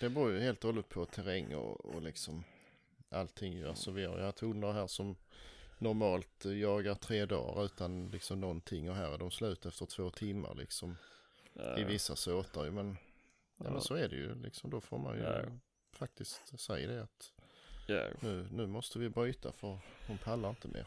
[0.00, 2.44] Det beror ju helt och hållet på terräng och, och liksom
[3.10, 3.62] allting.
[3.62, 5.16] Alltså vi har ju haft hundar här som
[5.78, 10.54] normalt jagar tre dagar utan liksom någonting och här är de slut efter två timmar
[10.54, 10.96] liksom.
[11.76, 12.96] I eh, vissa såtar men,
[13.56, 13.80] ja, men Ja.
[13.80, 14.70] så är det ju liksom.
[14.70, 15.42] Då får man ju Ja.
[15.92, 17.32] faktiskt säga det att
[17.86, 20.86] ja, nu, nu måste vi bryta för hon pallar inte mer.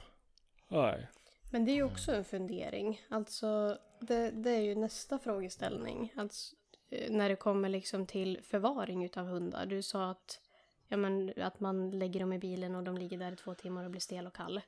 [0.67, 1.07] nej.
[1.51, 3.01] Men det är ju också en fundering.
[3.09, 6.13] Alltså, det, det är ju nästa frågeställning.
[6.15, 6.55] Alltså,
[6.89, 9.65] eh, när det kommer liksom till förvaring utav hundar.
[9.65, 10.39] Du sa att,
[10.87, 13.85] ja, men, att man lägger dem i bilen och de ligger där i två timmar
[13.85, 14.61] och blir stel och kall.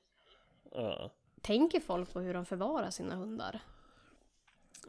[0.71, 1.11] Ja.
[1.41, 3.59] Tänker folk på hur de förvarar sina hundar?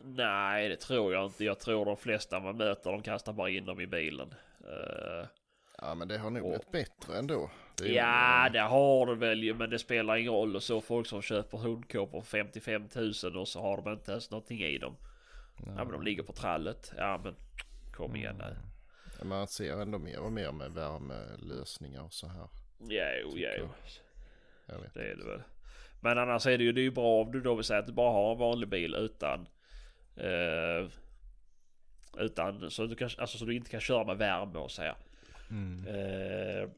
[0.03, 1.45] Nej, det tror jag inte.
[1.45, 4.35] Jag tror de flesta man möter, de kastar bara in dem i bilen.
[4.61, 5.27] Eh,
[5.83, 7.51] Ja men det har nog Och- blivit bättre ändå.
[7.79, 10.57] Det ju- Ja, det har det väl ju, men det spelar ingen roll.
[10.57, 12.89] Och så folk som köper hundkåpor för 55
[13.25, 14.97] 000 och så har de inte ens någonting i dem.
[15.67, 16.93] Ja, men de ligger på trallet.
[16.97, 17.35] Ja, men
[17.93, 18.57] kom igen nu.
[19.25, 22.49] Man ser ändå mer och mer med värmelösningar och så här.
[22.79, 23.69] Jo, Tycker jo,
[24.67, 24.95] Jag vet.
[24.95, 25.43] det är det väl.
[26.01, 27.87] Men annars är det ju, det är ju bra om du då vill säga att
[27.87, 29.49] du bara har en vanlig bil utan...
[30.17, 30.89] Eh,
[32.19, 34.95] utan, så du, kan, alltså, så du inte kan köra med värme och så här.
[35.51, 35.87] Mm.
[35.87, 36.69] Eh,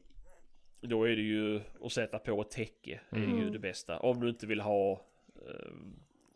[0.81, 3.01] då är det ju att sätta på ett täcke.
[3.09, 3.51] är ju Mm.
[3.53, 3.99] det bästa.
[3.99, 4.91] Om du inte vill ha
[5.35, 5.71] eh,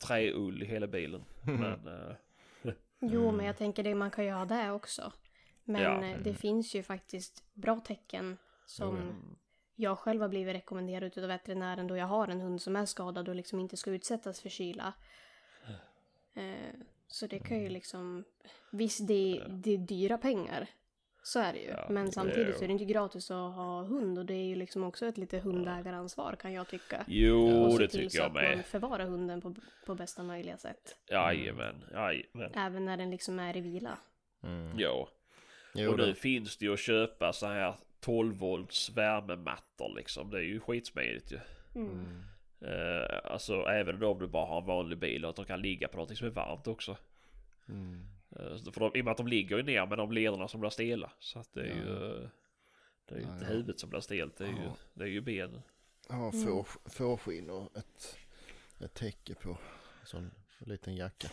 [0.07, 1.23] träull i hela bilen.
[1.47, 1.59] Mm.
[1.61, 2.15] Men eh,
[2.99, 5.11] Jo, men jag tänker det man kan göra det också.
[5.63, 6.03] Men Ja.
[6.05, 9.35] eh, det finns ju faktiskt bra tecken som Jo,
[9.75, 13.29] jag själv har blivit rekommenderad av veterinären då jag har en hund som är skadad
[13.29, 14.93] och liksom inte ska utsättas för kyla.
[16.33, 16.73] Eh,
[17.07, 18.23] så det kan ju liksom...
[18.71, 20.67] Visst, det, det är dyra pengar.
[21.27, 21.69] Så är det ju.
[21.69, 24.33] Ja, Men det samtidigt är- så är det inte gratis att ha hund och det
[24.33, 26.97] är ju liksom också ett lite hundägaransvar kan jag tycka.
[26.97, 28.65] och jo se det till tycker så jag att man med.
[28.65, 29.55] förvarar hunden på,
[29.85, 30.95] på bästa möjliga sätt.
[31.11, 32.51] Jajamän, jajamän.
[32.55, 33.97] Även när den liksom är i vila.
[34.43, 34.79] Mm.
[34.79, 35.07] Ja.
[35.73, 40.29] Jo, Och nu det, finns det ju att köpa så här 12 volts värmemattor liksom.
[40.29, 41.39] Det är ju skitsmidigt ju.
[41.75, 42.23] mm.
[42.61, 45.87] Eh, alltså även om du bara har en vanlig bil och att de kan ligga
[45.87, 46.97] på något som är varmt också.
[47.69, 48.05] Mm.
[48.35, 50.59] Eh, för de, I och med att de ligger ju ner med de lederna som
[50.59, 51.11] blir stela.
[51.19, 51.73] Så att det är Ja.
[51.75, 52.29] ju...
[53.07, 53.51] Det är ju Ja, inte ja.
[53.51, 54.37] huvudet som blir stelt.
[54.37, 54.75] Det är, ju, Ja.
[54.93, 55.61] det är ju benen.
[56.09, 56.45] Ja, Mm.
[56.45, 58.17] får, fårskinn och ett,
[58.79, 59.57] ett täcke på.
[60.05, 61.27] Sån liten jacka.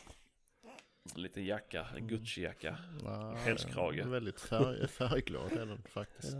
[1.14, 2.76] En liten jacka, en Gucci-jacka.
[3.04, 4.06] Ja, Pälskrage.
[4.06, 6.36] Väldigt färg, färgglad är den faktiskt.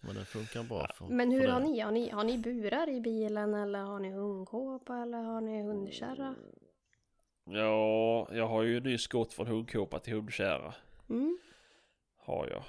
[0.00, 1.80] Men den funkar bra för Men hur för har ni?
[1.80, 2.10] Har, ni?
[2.10, 6.34] har ni burar i bilen eller har ni hundkåpa eller har ni hundkärra?
[7.44, 10.74] Ja, jag har ju nyss gått från hundkåpa till hundkärra.
[11.10, 11.38] Mm.
[12.16, 12.64] Har jag.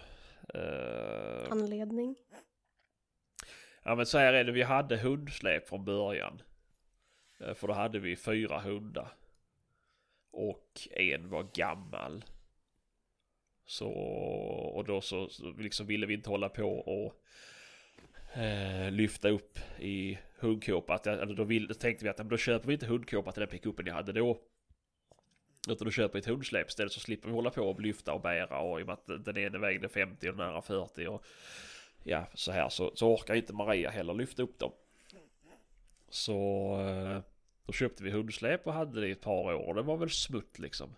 [0.53, 2.15] Eh, Anledning?
[3.84, 6.41] Ja men så här är det, vi hade hundsläp från början.
[7.39, 9.11] Eh, För då hade vi fyra hundar.
[10.32, 12.26] Och en var gammal.
[13.65, 13.89] Så,
[14.76, 17.21] och då så, liksom ville vi inte hålla på och
[18.41, 20.93] eh, lyfta upp i hundkåpa.
[20.93, 23.49] Att, eller då, vill, då tänkte vi att då köper vi inte hundkåpa till den
[23.49, 24.41] pickupen jag hade då.
[25.70, 28.59] Utan du köper ett hundsläp istället så slipper vi hålla på och lyfta och bära
[28.59, 31.26] och i och med att den ena vägde 50 och den andra 40 och
[32.03, 34.72] ja, så här så, så orkar inte Maria heller lyfta upp dem.
[36.09, 36.38] Så
[36.82, 37.22] eh,
[37.66, 40.09] då köpte vi hundsläp och hade det i ett par år och det var väl
[40.09, 40.95] smutt liksom.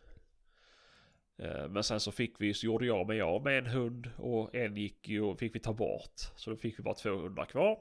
[1.38, 4.56] Eh, men sen så fick vi, så gjorde jag mig av med en hund och
[4.56, 6.20] en gick ju, fick vi ta bort.
[6.36, 7.80] Så då fick vi bara två hundar kvar.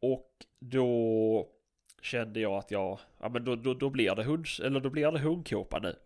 [0.00, 1.48] Och då
[2.04, 5.12] kände jag att jag, ja men då, då, då blir det hunds, eller då blir
[5.12, 5.96] det hundkåpa nu.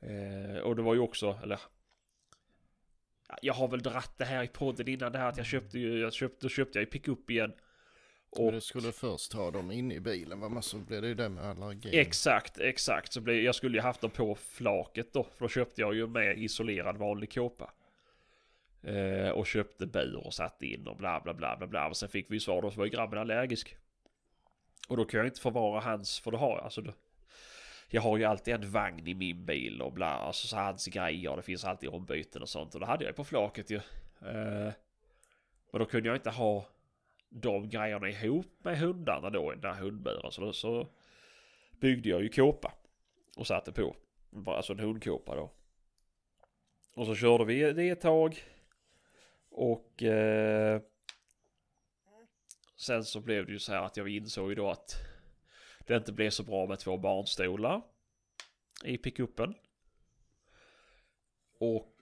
[0.00, 1.60] Eh, och det var ju också, eller
[3.28, 5.78] Ja, Jag har väl dratt det här i podden innan det här att jag köpte
[5.78, 7.52] ju, jag köpte, då köpte jag ju pickup igen.
[8.36, 10.48] Men Och du skulle först ha dem inne i bilen va?
[10.48, 11.98] Men så blev det ju det med allergi.
[11.98, 13.12] exakt, exakt.
[13.12, 15.22] Så blev, jag skulle ju haft dem på flaket då.
[15.22, 17.72] För då köpte jag ju med isolerad vanlig kåpa.
[18.82, 21.88] Eh, och köpte bur och satte in och bla bla bla bla bla.
[21.88, 23.76] Och sen fick vi ju svar då så var ju grabben allergisk.
[24.88, 26.82] Och då kan jag inte förvara hans, för det har jag alltså
[27.92, 31.36] jag har ju alltid en vagn i min bil och bla, alltså så hans grejer,
[31.36, 32.74] det finns alltid ombyten och sånt.
[32.74, 33.76] Och då hade jag på flaket ju.
[34.20, 34.72] Eh,
[35.72, 36.66] men då kunde jag inte ha
[37.28, 40.32] de grejerna ihop med hundarna då i den där hundburen.
[40.32, 40.88] Så, då, så
[41.80, 42.72] byggde jag ju kåpa
[43.36, 43.96] och satte på.
[44.46, 45.50] Alltså en hundkåpa då.
[46.94, 48.42] Och så körde vi det ett tag.
[49.50, 50.80] Och eh,
[52.80, 54.96] sen så blev det ju så här att jag insåg ju då att
[55.86, 57.82] det inte blev så bra med två barnstolar
[58.84, 59.54] i pickuppen.
[61.58, 61.96] Och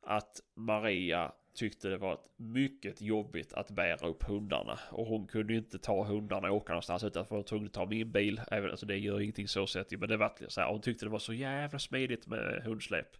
[0.00, 4.78] att Maria tyckte det var mycket jobbigt att bära upp hundarna.
[4.90, 7.86] Och hon kunde ju inte ta hundarna och åka någonstans utan var tvungen att ta
[7.86, 8.40] min bil.
[8.50, 10.68] Även, alltså det gör ingenting så sett men det var så här.
[10.68, 13.16] Hon tyckte det var så jävla smidigt med hundsläp.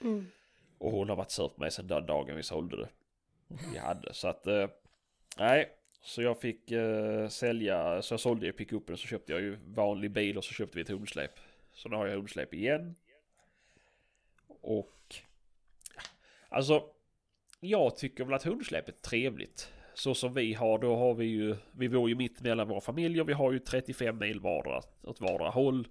[0.00, 0.26] Mm.
[0.78, 2.88] Och hon har varit sur på mig sedan den dagen vi sålde det.
[3.72, 4.68] Vi hade så att eh,
[5.38, 5.75] nej.
[6.06, 10.10] Så jag fick eh, sälja, så jag sålde ju pickupen så köpte jag ju vanlig
[10.10, 11.30] bil och så köpte vi ett hundsläp.
[11.72, 12.94] Så nu har jag hundsläp igen.
[14.60, 15.14] Och
[16.48, 16.84] alltså
[17.60, 19.72] jag tycker väl att hundsläp är trevligt.
[19.94, 23.24] Så som vi har, då har vi ju, vi bor ju mitt mellan våra familjer.
[23.24, 25.88] Vi har ju 35 mil vardera åt vardera håll.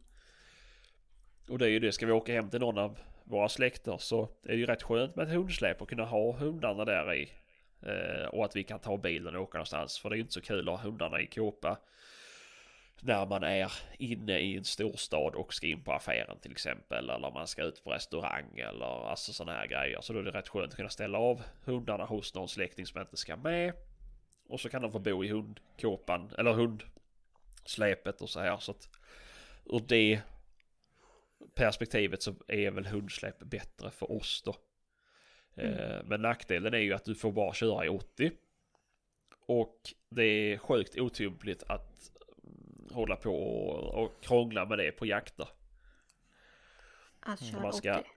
[1.49, 4.30] Och det är ju det, ska vi åka hem till någon av våra släkter så
[4.43, 7.30] är det ju rätt skönt med ett hundsläp och kunna ha hundarna där i.
[7.86, 9.99] Eh, och att vi kan ta bilen och åka någonstans.
[9.99, 11.77] För det är ju inte så kul att ha hundarna i kåpa.
[13.01, 17.09] När man är inne i en storstad och ska in på affären till exempel.
[17.09, 20.01] Eller man ska ut på restaurang eller alltså sådana här grejer.
[20.01, 23.01] Så då är det rätt skönt att kunna ställa av hundarna hos någon släkting som
[23.01, 23.73] inte ska med.
[24.47, 28.57] Och så kan de få bo i hundkåpan eller hundsläpet och så här.
[28.57, 28.89] Så att
[29.65, 30.21] ur det
[31.55, 34.55] perspektivet så är väl hundsläp bättre för oss då.
[35.56, 38.32] Eh, Men nackdelen är ju att du får bara köra i 80.
[39.45, 39.80] Och
[40.10, 42.12] det är sjukt otympligt att
[42.43, 45.47] mm, hålla på och, och krångla med det på jakter.
[47.20, 48.10] Att köra man ska- 80.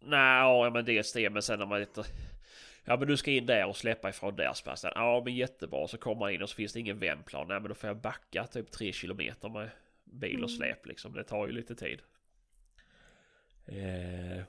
[0.00, 2.04] Nej, men dels det men sen när man inte...
[2.84, 4.92] Ja men du ska in där och släppa ifrån där spärren.
[4.94, 5.88] Ja men jättebra.
[5.88, 7.48] Så kommer man in och så finns det ingen vändplan.
[7.48, 9.70] Nej men då får jag backa typ tre kilometer med
[10.04, 10.56] bil och Mm.
[10.58, 11.12] släp liksom.
[11.12, 12.02] Det tar ju lite tid.
[13.66, 14.42] Eh,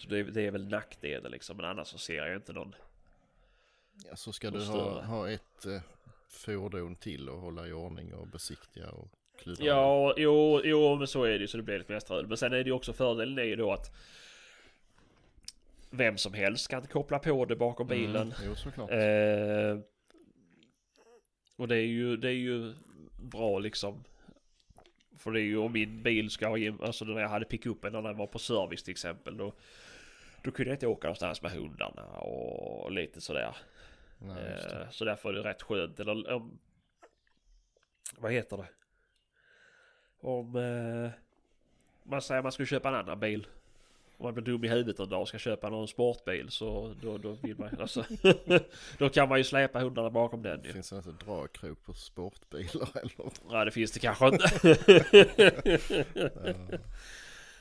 [0.00, 1.56] så det, det är väl nackdelen liksom.
[1.56, 2.74] Men annars så ser jag inte någon.
[4.10, 5.80] Ja, så ska du ha, ha ett eh,
[6.28, 9.64] fordon till och hålla i ordning och besiktiga och kludda.
[9.64, 12.26] Ja, jo, jo men så är det ju så det blir lite mer strul.
[12.26, 13.96] Men sen är det ju också fördelen är ju då att
[15.90, 18.16] vem som helst kan koppla på det bakom bilen.
[18.16, 18.90] Mm, jo, såklart.
[18.90, 19.78] Eh,
[21.56, 22.74] och det är ju, det är ju
[23.22, 24.04] bra liksom.
[25.16, 28.02] För det är ju om min bil ska ha, alltså när jag hade pickupen när
[28.02, 29.36] den var på service till exempel.
[29.36, 29.52] Då,
[30.42, 33.56] då kunde jag inte åka någonstans med hundarna och lite sådär.
[34.18, 34.52] Nej.
[34.52, 36.00] Eh, så därför är det rätt skönt.
[36.00, 36.58] Eller om...
[38.18, 38.68] Vad heter det?
[40.20, 40.56] Om...
[40.56, 41.10] Eh,
[42.02, 43.46] man säger man ska köpa en annan bil.
[44.16, 47.18] Om man blir dum i huvudet en dag och ska köpa någon sportbil så då,
[47.18, 48.04] då vill man alltså,
[48.98, 50.72] Då kan man ju släpa hundarna bakom den ju.
[50.72, 53.32] Finns det inte dragkrok på sportbilar eller?
[53.50, 54.48] Ja det finns det kanske inte.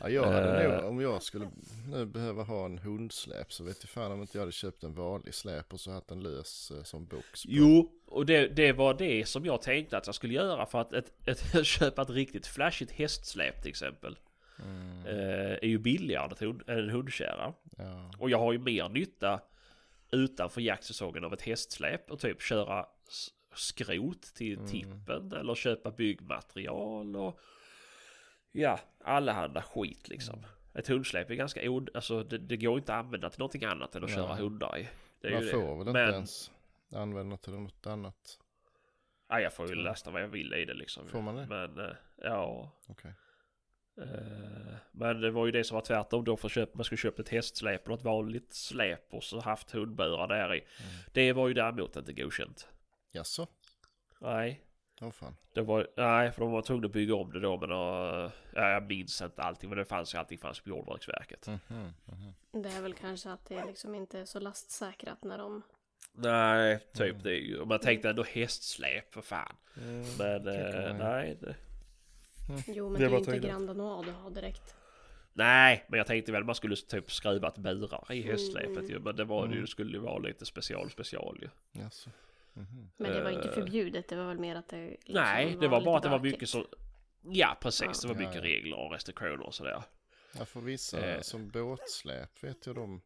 [0.02, 0.76] Ja, jag hade Eh.
[0.82, 1.50] nog, om jag skulle
[1.92, 4.94] nu behöva ha en hundsläp så vet jag fan om inte jag hade köpt en
[4.94, 7.44] vanlig släp och så haft en lös eh, som box.
[7.44, 7.50] på.
[7.52, 10.94] Jo, och det, det var det som jag tänkte att jag skulle göra för att
[10.94, 14.18] ett, ett, köpa ett riktigt flashigt hästsläp till exempel.
[14.66, 17.54] Mm, Eh, är ju billigare än en hundkärra.
[17.78, 18.12] ja.
[18.20, 19.40] Och jag har ju mer nytta
[20.12, 22.86] utanför jaktsäsongen av ett hästsläp och typ köra
[23.56, 24.68] skrot till Mm.
[24.70, 27.40] tippen eller köpa byggmaterial och
[28.52, 30.46] ja, allehanda skit liksom.
[30.74, 31.90] Ett hundsläp är ganska od...
[31.94, 34.90] Alltså det, det går inte att använda till någonting annat än att köra hundar i.
[35.22, 35.66] Det Man får det.
[35.68, 36.52] väl inte Men ens
[36.92, 38.40] använda till något annat.
[39.30, 41.08] ja, jag får ju lasta vad jag vill i det liksom.
[41.08, 41.46] Får man det?
[41.46, 42.72] Men eh, ja.
[42.88, 43.14] Okej.
[44.02, 47.22] Eh, Men det var ju det som var tvärtom då för köpa, man skulle köpa
[47.22, 50.58] ett hästsläp och ett vanligt släp och så haft hundburar där i.
[50.60, 50.92] Mm.
[51.14, 52.68] Det var ju däremot inte godkänt.
[53.12, 53.48] Jaså?
[54.22, 54.62] Nej,
[55.02, 55.36] Åh fan.
[55.54, 58.70] det var, nej för de var tvungna att bygga om det då men uh, ja,
[58.72, 61.48] jag minns inte allting men det fanns ju allting fanns på Jordbruksverket.
[61.48, 62.64] Mhm, mhm.
[62.64, 65.62] Det är väl kanske att det liksom inte är så lastsäkrat när de...
[66.14, 67.24] Nej, typ Mm.
[67.24, 69.56] det är ju, man tänkte ändå hästsläp för fan.
[70.18, 70.98] Men tycker eh, man.
[70.98, 71.56] nej, det,
[72.68, 73.52] Jo men Det det, är ju inte tydligt.
[73.52, 74.76] Grand Anois du har direkt.
[75.34, 78.32] nej, men jag tänkte väl man skulle typ skruvat burar i Mm.
[78.32, 79.00] hästsläpet ju.
[79.00, 79.62] Men det var det ju, Mm.
[79.62, 81.50] det skulle ju vara lite special special ju.
[81.82, 82.10] Jaså?
[82.60, 82.92] Mhm.
[82.98, 83.54] Men det var inte Eh.
[83.54, 86.20] förbjudet, det var väl mer att det liksom Nej, det var bara att det var
[86.20, 86.66] mycket så...
[87.22, 87.82] Ja, precis.
[88.04, 88.08] Ja.
[88.08, 88.48] Det var mycket Ja, ja.
[88.48, 89.84] regler och restriktioner och sådär.
[90.40, 91.22] Ja, för vissa Eh.
[91.22, 93.02] som båtsläp vet jag de.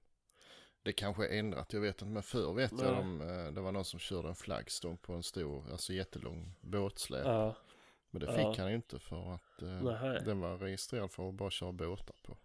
[0.84, 2.06] Det kanske är ändrat, jag vet inte.
[2.14, 5.24] Men förr vet jag de, eh, det var någon som körde en flaggstång på en
[5.24, 7.26] stor, alltså jättelång båtsläp.
[7.26, 7.56] Ja.
[8.12, 8.34] Men det Ja.
[8.52, 12.16] fick han ju inte för att eh, den var registrerad för att bara köra båtar
[12.24, 12.38] på.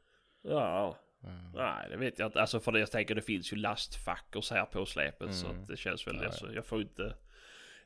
[0.43, 0.97] Ja.
[1.25, 2.41] Eh, Nej, det vet jag inte.
[2.41, 5.47] Alltså för det jag tänker det finns ju lastfack och så här på släpet så
[5.47, 5.63] Mm.
[5.63, 6.17] att det känns väl...
[6.17, 6.29] Ja, ja.
[6.29, 7.15] Alltså, jag får inte...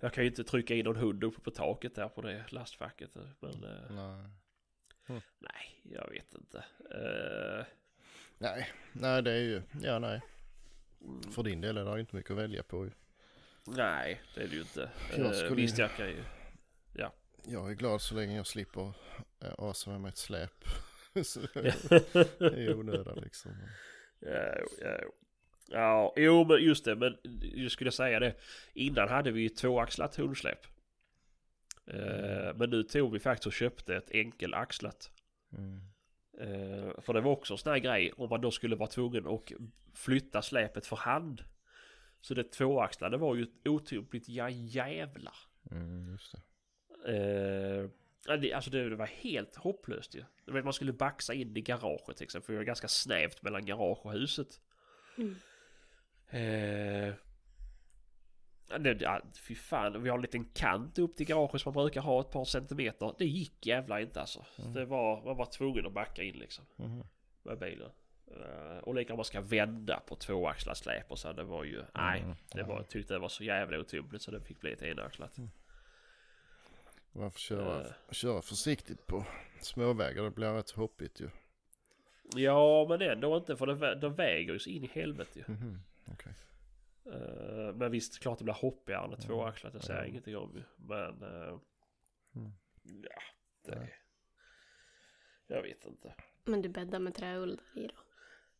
[0.00, 3.10] Jag kan ju inte trycka in någon hund uppe på taket där på det lastfacket.
[3.40, 5.20] Men eh, nej.
[5.38, 6.64] nej, jag vet inte.
[6.90, 7.64] Eh,
[8.38, 10.20] nej, nej det är ju, ja nej.
[11.00, 12.84] mm, För din del är det inte mycket att välja på.
[12.84, 12.90] ju.
[13.66, 14.90] nej, det är det ju inte.
[15.16, 16.24] Jag skulle visst, jag kan ju...
[17.44, 18.92] Jag är glad så länge jag slipper
[19.58, 20.64] asa med mig ett släp.
[21.24, 21.40] Så
[22.38, 23.52] det är onödan liksom.
[24.20, 25.00] Ja, ja.
[25.68, 28.34] Ja, jo men just det, men jag skulle säga det.
[28.74, 30.66] Innan hade vi ju tvåaxlat hundsläp.
[31.86, 35.10] Eh, men nu tog vi faktiskt och köpte ett enkelaxlat.
[35.52, 35.80] Mm.
[36.38, 39.26] Eh, för det var också en sån här grej om man då skulle vara tvungen
[39.26, 39.52] att
[39.94, 41.44] flytta släpet för hand.
[42.20, 45.36] Så det tvåaxlade var ju otympligt ja jävlar.
[45.70, 46.42] Mm, just det.
[47.12, 47.90] Eh,
[48.28, 50.24] alltså det, var helt hopplöst ju.
[50.46, 52.46] Man skulle baxa in i garaget till exempel.
[52.46, 54.60] För det var ganska snävt mellan garage och huset.
[55.18, 55.36] Mm.
[56.30, 57.14] Eh,
[59.00, 62.20] ja, fy fan, vi har en liten kant upp till garaget som man brukar ha
[62.20, 63.14] ett par centimeter.
[63.18, 64.44] Det gick jävla inte alltså.
[64.58, 64.72] Mm.
[64.72, 67.02] Det var, man var tvungen att backa in liksom Mhm.
[67.42, 67.90] med bilen.
[68.26, 71.32] Eh, och likadant om man ska vända på tvåaxlat släp och så.
[71.32, 72.20] Det var ju, nej.
[72.20, 74.82] Mm, Det var, jag tyckte det var så jävla otympligt så det fick bli ett
[74.82, 75.36] enaxlat.
[77.12, 77.92] Man får köra, Eh.
[78.10, 79.24] köra försiktigt på
[79.60, 80.22] småvägar.
[80.22, 81.30] Det blir rätt hoppigt ju.
[82.36, 85.44] Ja men ändå inte för det, det väger ju så in i helvete ju.
[85.54, 85.78] Mhm.
[86.12, 86.32] Okej.
[87.06, 89.28] Eh, men visst, klart det blir hoppigare än ett Mm.
[89.28, 89.72] tvåaxlat.
[89.72, 90.10] Det säger jag Ja.
[90.10, 90.62] ingenting om ju.
[90.76, 91.22] Men...
[91.22, 91.58] eh,
[92.36, 92.52] Mm.
[92.82, 93.22] Ja,
[93.64, 93.76] det...
[93.78, 93.94] Nej.
[95.46, 96.14] Jag vet inte.
[96.44, 97.94] Men du bäddar med träull i då?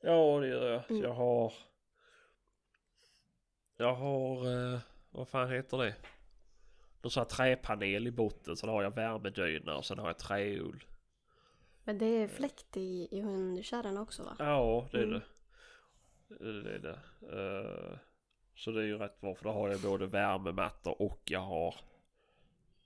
[0.00, 0.90] Ja, det gör jag.
[0.90, 1.02] Mm.
[1.02, 1.52] jag har...
[3.76, 4.80] Jag har...
[5.10, 5.94] vad fan heter det?
[7.02, 8.56] Någon sån här träpanel i botten.
[8.56, 10.84] Sen har jag värmedyna och sen har jag träull.
[11.84, 14.36] Men det är fläkt i, i hundkärran också va?
[14.38, 15.20] Ja, det är Mm.
[15.20, 15.22] det.
[16.62, 16.98] Det är det.
[17.92, 17.98] Eh,
[18.54, 21.74] så det är ju rätt bra för då har jag både värmemattor och jag har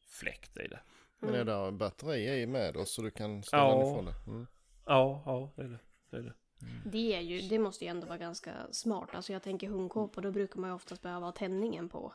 [0.01, 0.81] fläkt i det.
[1.19, 1.65] Men är Mm.
[1.65, 3.79] det batteri i med oss så du kan ställa Ja.
[3.79, 4.31] den ifrån det?
[4.31, 4.47] Mm.
[4.87, 5.79] Ja, ja det är det.
[6.11, 6.35] det, är det.
[6.91, 9.09] Det, är ju, det måste ju ändå vara ganska smart.
[9.13, 12.15] Alltså jag tänker hundkåpor, då brukar man ju oftast behöva ha tändningen på.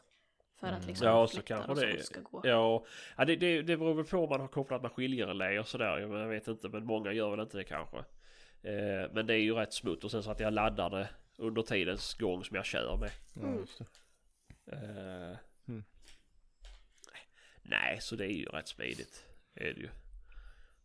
[0.61, 2.41] För att liksom Ja, så kanske och det ska gå.
[2.43, 2.85] Ja,
[3.17, 5.97] ja det, det, det beror väl på om man har kopplat med skiljerelä och sådär.
[5.99, 7.97] Jag, vet inte, men många gör väl inte det kanske.
[8.63, 11.61] Eh, men det är ju rätt smutt och sen så att jag laddar det under
[11.61, 13.11] tidens gång som jag kör med.
[13.33, 13.59] Ja, Mm.
[13.59, 13.85] just det.
[14.75, 15.37] Eh,
[15.67, 15.83] Mm.
[17.61, 19.25] Nej, så det är ju rätt smidigt.
[19.55, 19.89] Är det ju.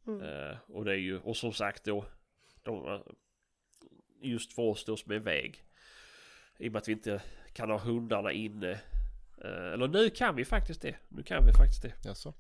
[0.07, 0.23] Mm.
[0.23, 2.05] Eh, och det är ju, och som sagt då,
[2.63, 3.03] de,
[4.21, 5.63] just för oss då som är väg.
[6.59, 7.23] I och med att vi inte
[7.53, 8.81] kan ha hundarna inne.
[9.45, 10.97] Eh, eller nu kan vi faktiskt det.
[11.09, 11.93] Nu kan vi faktiskt det.
[12.05, 12.35] Jaså?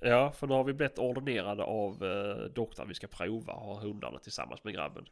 [0.00, 2.88] Ja, för nu har vi blivit ordinerade av eh, doktorn.
[2.88, 5.08] Vi ska prova att ha hundarna tillsammans med grabben.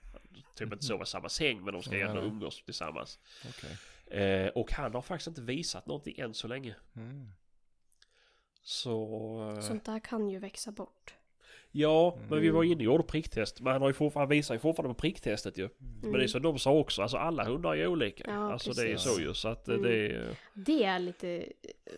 [0.55, 2.31] Typ inte sova i samma säng men de ska ändå nej.
[2.31, 3.19] umgås tillsammans.
[3.49, 3.77] Okej.
[4.21, 6.75] Eh, och han har faktiskt inte visat någonting än så länge.
[6.97, 7.33] Mm.
[8.63, 9.55] Så...
[9.57, 11.15] eh, Sånt där kan ju växa bort.
[11.73, 12.73] Ja, men vi var Mm.
[12.73, 13.61] inne och gjorde pricktest.
[13.61, 15.69] Men han, har ju fortfarande, han visar ju fortfarande på pricktestet ju.
[16.03, 18.25] Men det är som de sa också, alltså alla hundar är olika.
[18.25, 18.37] Mm.
[18.41, 19.15] Ja, alltså det är precis.
[19.15, 19.35] så ju.
[19.35, 19.91] Så att eh, Mm.
[19.91, 20.37] det är...
[20.55, 21.45] Det är lite, eh,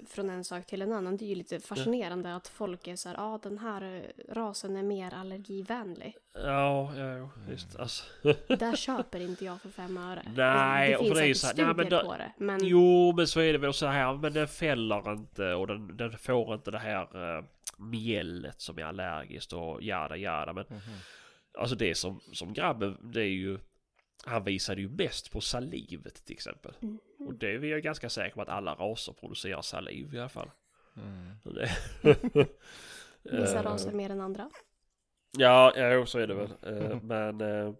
[0.08, 3.08] från en sak till en annan, det är ju lite fascinerande att folk är så
[3.08, 6.16] här, ja ah, den här eh, rasen är mer allergivänlig.
[6.34, 7.76] Ja, ja, ja visst.
[7.76, 8.04] Alltså,
[8.48, 10.22] Där köper inte jag för fem öre.
[10.36, 12.16] Nej, alltså, och det för finns det är säkert så här, nej, men då- på
[12.16, 12.32] det.
[12.38, 14.14] Men jo, men så är det väl så här.
[14.16, 17.44] Men den fäller inte och den, den får inte det här uh,
[17.78, 20.52] mjället som är allergiskt och jada jada.
[20.52, 20.80] Men Mhm.
[21.58, 23.58] alltså det som, som grabben, det är ju...
[24.24, 26.72] Han visade ju mest på salivet till exempel.
[26.82, 26.98] Mm.
[27.18, 30.28] Och det är vi ju ganska säkra på att alla raser producerar saliv i alla
[30.28, 30.50] fall.
[30.96, 31.30] Mm.
[31.44, 32.46] Det-
[33.22, 34.50] vissa Eh, raser mer än andra.
[35.38, 36.52] Ja, ja så är det väl.
[36.62, 37.72] Eh, Men eh,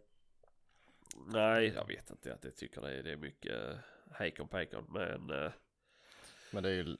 [1.27, 2.39] nej, jag vet inte.
[2.43, 3.77] Jag tycker det är, det är mycket eh,
[4.13, 4.85] hejkon pejkon.
[4.89, 5.53] Men eh,
[6.51, 6.97] Men det är ju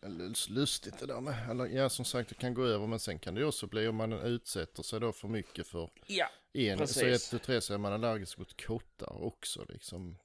[0.49, 3.35] lustigt det där med, eller ja som sagt det kan gå över men sen kan
[3.35, 6.97] det ju också bli om man utsätter sig då för mycket för ja, en, Precis.
[6.99, 10.19] så ett, tu, tre så är man allergisk mot kottar också liksom.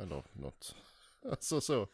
[0.00, 0.76] Eller något.
[1.30, 1.88] Alltså så.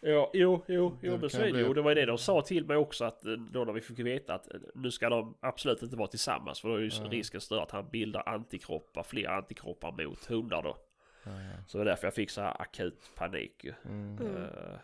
[0.00, 1.74] Ja jo, jo, jo Det men så är det ju.
[1.74, 3.98] Det var ju det de sa till mig också att eh, då när vi fick
[3.98, 6.60] veta att eh, nu ska de absolut inte vara tillsammans.
[6.60, 10.76] För då är ju risken större att han bildar antikroppar, fler antikroppar mot hundar då.
[11.24, 11.64] Ja, ja.
[11.66, 13.64] Så det är därför jag fick så här akut panik.
[13.84, 14.18] Mm.
[14.18, 14.36] Mm.
[14.36, 14.78] Eh,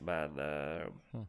[0.00, 0.38] Men...
[0.38, 1.26] Mm.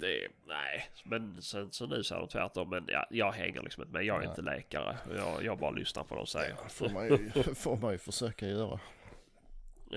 [0.00, 2.70] Det, nej, men sen så nu säger de tvärtom.
[2.70, 4.04] Men ja, jag hänger liksom inte med.
[4.04, 4.28] Jag är Nej.
[4.28, 4.96] inte läkare.
[5.16, 6.56] Jag, jag bara lyssnar på vad de säger.
[6.62, 7.18] Det får man ju,
[7.54, 8.80] får man ju försöka göra.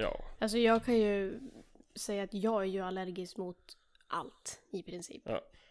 [0.02, 0.20] Ja.
[0.39, 1.39] Alltså jag kan ju
[1.95, 3.78] säga att jag är ju allergisk mot
[4.08, 5.22] allt i princip.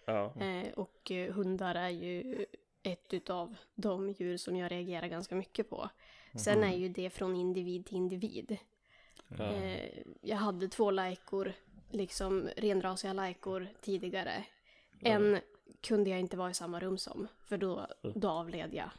[0.07, 0.35] Ja.
[0.45, 2.47] Eh, och eh, hundar är ju
[2.83, 5.91] ett utav de djur som jag reagerar ganska mycket på.
[6.35, 8.57] Sen är ju det från individ till individ.
[9.39, 9.53] ja.
[9.53, 11.53] Eh, jag hade två lajkor,
[11.91, 14.45] liksom renrasiga lajkor tidigare.
[15.01, 15.41] En
[15.81, 18.91] kunde jag inte vara i samma rum som, för då, då avled jag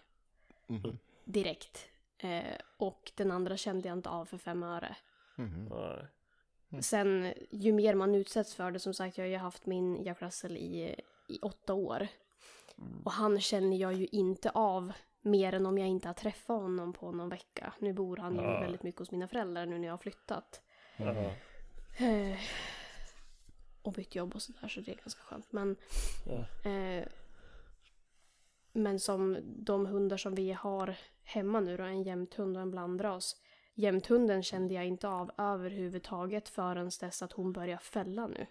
[0.67, 0.97] Mhm.
[1.25, 1.89] direkt.
[2.17, 2.43] Eh,
[2.77, 4.95] och den andra kände jag inte av för fem öre.
[5.37, 5.69] Mhm.
[6.69, 6.83] Nej.
[6.83, 10.21] Sen ju mer man utsätts för det, som sagt jag har ju haft min Jack
[10.21, 10.95] Russell i,
[11.29, 12.07] i åtta år.
[13.05, 16.93] Och han känner jag ju inte av mer än om jag inte har träffat honom
[16.93, 17.73] på någon vecka.
[17.79, 18.59] Nu bor han ju Ja.
[18.59, 20.61] väldigt mycket hos mina föräldrar nu när jag har flyttat.
[20.97, 21.13] Ja.
[22.05, 22.37] Eh,
[23.81, 25.51] och bytt jobb och sådär så det är ganska skönt.
[25.51, 25.75] Men,
[26.25, 26.69] Ja.
[26.71, 27.05] eh,
[28.73, 33.35] men som de hundar som vi har hemma nu då, en jämthund och en blandras.
[33.79, 38.45] Jämthunden kände jag inte av överhuvudtaget förrän dess att hon börjar fälla nu.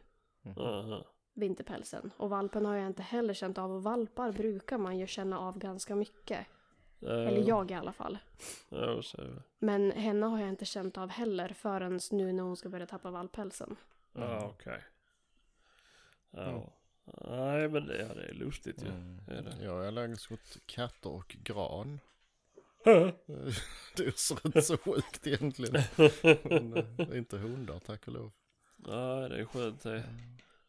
[0.57, 1.05] Aha.
[1.35, 2.11] Vinterpälsen.
[2.17, 3.73] Och valpen har jag inte heller känt av.
[3.73, 6.47] Och valpar brukar man ju känna av ganska mycket.
[7.01, 8.19] Eller jag i alla fall.
[8.69, 9.43] Ja, det.
[9.59, 13.11] Men henne har jag inte känt av heller förrän nu när hon ska börja tappa
[13.11, 13.77] valppälsen.
[14.13, 14.83] Ja, okej.
[16.31, 16.43] Ja.
[16.43, 16.63] Mm.
[17.31, 18.89] Nej, men det, ja, det är lustigt ju.
[18.89, 19.21] Mm.
[19.29, 19.65] Är det?
[19.65, 22.01] Jag är allergisk mot katter och gran.
[22.87, 23.13] Ja.
[23.97, 25.83] Det är så rätt så sjukt egentligen.
[26.45, 28.33] Men eh, inte hundar tack och lov.
[28.77, 30.05] Nej, det är skönt det.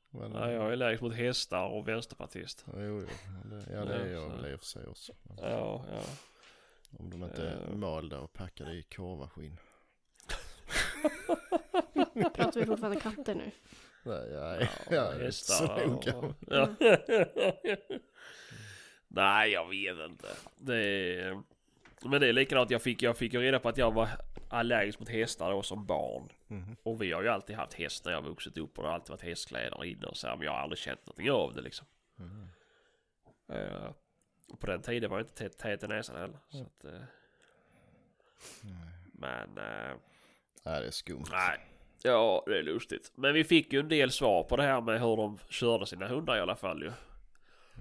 [0.09, 2.65] Men, Nej, jag är allergisk mot hästar och vänsterpartist.
[2.73, 3.07] Jo, jo.
[3.45, 5.13] Det, ja det är jag väl i och för sig också.
[5.41, 6.01] Ja, ja.
[6.99, 7.75] Om de inte är Ja.
[7.75, 9.57] malda och packade i korvaskinn.
[12.33, 13.51] Pratar vi fortfarande katter nu?
[14.03, 14.69] Nej, nej.
[14.89, 16.15] Ja, jag är inte så noga.
[16.15, 16.33] och...
[16.47, 16.69] ja.
[19.07, 20.27] Nej, jag vet inte.
[20.57, 20.77] Det
[21.19, 21.43] är...
[22.05, 22.71] Men det är likadant.
[22.71, 24.09] Jag fick, jag fick ju reda på att jag var
[24.49, 26.29] allergisk mot hästar då som barn.
[26.47, 26.75] Mhm.
[26.83, 28.95] Och vi har ju alltid haft häst när jag har vuxit upp och det har
[28.95, 31.61] alltid varit hästkläder inne och så här, Men jag har aldrig känt någonting av det
[31.61, 31.87] liksom.
[33.51, 33.91] Eh,
[34.49, 36.37] Och på den tiden var jag inte tät- tät i näsan heller.
[36.49, 37.01] Så att, Nej.
[39.13, 39.95] men eh,
[40.63, 41.25] Nej, det är skumt.
[41.31, 41.59] nej.
[42.03, 43.11] Ja, det är lustigt.
[43.15, 46.07] Men vi fick ju en del svar på det här med hur de körde sina
[46.07, 46.91] hundar i alla fall ju.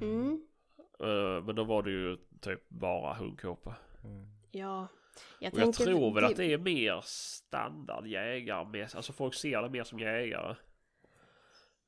[0.06, 0.46] Mm.
[1.44, 3.74] Men då var det ju typ bara hundkåpa.
[4.50, 4.88] Ja.
[5.40, 8.82] Jag, Och jag tror väl att det är mer standard jägare.
[8.94, 10.56] Alltså folk ser det mer som jägare.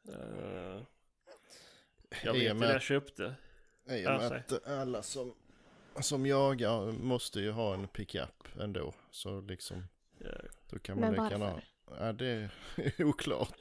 [0.09, 0.83] Uh,
[2.25, 3.35] jag vet med när jag köpte.
[3.87, 5.35] I och med att alla som,
[6.01, 8.95] som jagar måste ju ha en pickup ändå.
[9.11, 9.85] Så liksom,
[10.71, 11.45] då kan man Men gärna...
[11.45, 11.65] varför?
[12.05, 12.51] Ja, det är
[13.05, 13.59] oklart.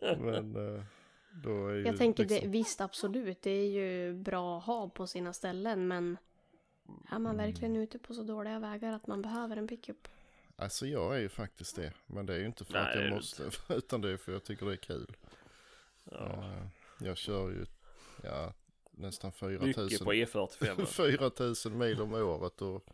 [0.18, 0.84] Men eh,
[1.32, 4.88] då är ju Jag tänker liksom, det, visst absolut, det är ju bra att ha
[4.88, 6.16] på sina ställen men
[7.10, 7.46] är man Mm.
[7.46, 10.08] verkligen ute på så dåliga vägar att man behöver en pickup?
[10.56, 11.92] Alltså jag är ju faktiskt det.
[12.06, 13.50] Men det är ju inte för Nej, att jag måste.
[13.74, 15.16] Utan det är för jag tycker det är kul.
[16.04, 16.26] Ja.
[16.26, 16.66] Eh,
[17.06, 17.66] Jag kör ju
[18.22, 18.52] ja,
[18.90, 20.84] nästan Mycket 4000 på E E45.
[20.86, 22.84] 4000 mil om året och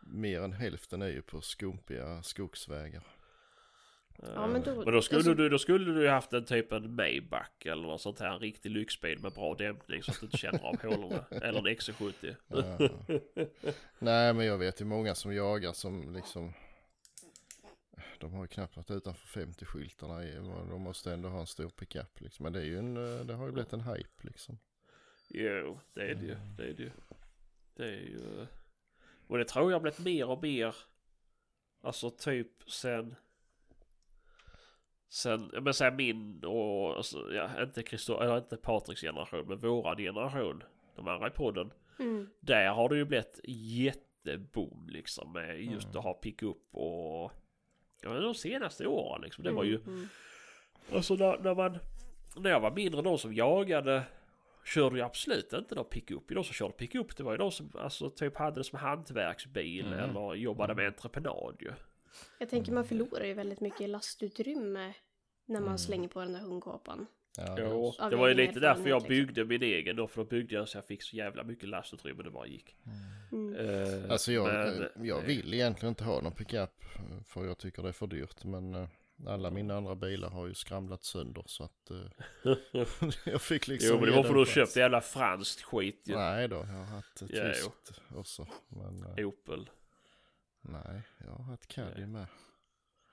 [0.00, 3.02] mer än hälften är ju på skumpiga skogsvägar.
[4.34, 6.72] Ja, men då- men då skulle, alltså- du, då skulle du ju haft en typ
[6.72, 8.32] en Maybach eller något sånt här.
[8.34, 11.24] En riktig lyxbil med bra dämpning så att du inte känner av hålorna.
[11.30, 12.34] Eller en XC70.
[12.48, 12.78] Ja.
[13.98, 16.52] Nej men jag vet ju många som jagar som liksom
[18.18, 20.22] de har ju knappt varit utanför 50-skyltarna.
[20.24, 20.34] i-
[20.70, 22.42] De måste ändå ha en stor pickup liksom.
[22.42, 24.58] Men det är ju en, eh, det har ju blivit en hype liksom.
[25.28, 26.36] Jo, det är det ju.
[26.56, 26.90] Det är det ju.
[27.76, 28.46] Det är ju...
[29.26, 30.74] Och det tror jag har blivit mer och mer.
[31.80, 33.14] Alltså typ sen...
[35.12, 39.58] Sen, jag menar säga min och, alltså, ja, inte Christo, eller inte Patriks generation, men
[39.58, 40.62] våran generation.
[40.96, 41.72] De andra i podden.
[41.98, 42.28] Mm.
[42.40, 47.32] Där har det ju blivit jätteboom liksom med just att ha pickup och...
[48.02, 49.44] Ja, men de senaste åren liksom.
[49.44, 49.74] Det var ju...
[49.76, 50.08] Mm.
[50.92, 51.78] Alltså när, när man...
[52.36, 54.02] När jag var mindre, de som jagade
[54.64, 56.28] körde ju absolut inte någon pickup.
[56.28, 59.86] De som körde pickup det var ju de som alltså, typ hade det som hantverksbil
[59.86, 59.98] Mm.
[60.10, 61.72] eller jobbade med entreprenad ju.
[62.38, 64.94] Jag tänker man förlorar ju väldigt mycket lastutrymme
[65.46, 65.78] när man Mm.
[65.78, 67.06] slänger på den där hundkåpan.
[67.36, 69.08] Ja, Jo, det var ju lite därför jag liksom.
[69.08, 70.06] byggde min egen då.
[70.08, 72.76] För då byggde jag så jag fick så jävla mycket lastutrymme det bara gick.
[73.32, 73.54] Mm.
[73.56, 77.58] Eh, Alltså jag, men- eh, jag vill egentligen inte ha någon pickup eh, för jag
[77.58, 78.44] tycker det är för dyrt.
[78.44, 78.88] Men eh,
[79.26, 82.52] alla mina andra bilar har ju skramlat sönder så att eh,
[83.32, 86.14] jag fick liksom jo men det var för den du köpte jävla franskt skit ju.
[86.14, 88.46] Nej då, jag har haft ett Ja, tyskt också.
[88.68, 89.70] Men eh, Opel.
[90.62, 92.26] Nej, jag har haft Caddy med.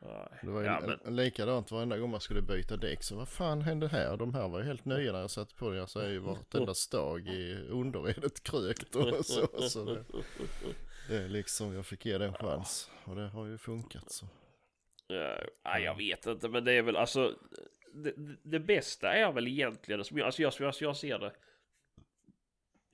[0.01, 0.39] Nej.
[0.41, 3.03] Det var ju ja, men, likadant varenda gång man skulle byta däck.
[3.03, 4.17] Så vad fan hände här?
[4.17, 5.77] De här var ju helt nya när jag satte på det.
[5.77, 9.47] Jag säger ju vartenda stag i underredet krökt och så.
[9.69, 10.03] så det,
[11.09, 12.91] det är liksom, jag fick ge det en chans.
[13.05, 14.25] Och det har ju funkat så.
[15.63, 17.35] Ja, jag vet inte men det är väl alltså
[17.93, 21.33] det, det- det bästa är väl egentligen som jag, alltså jag, jag, jag ser det.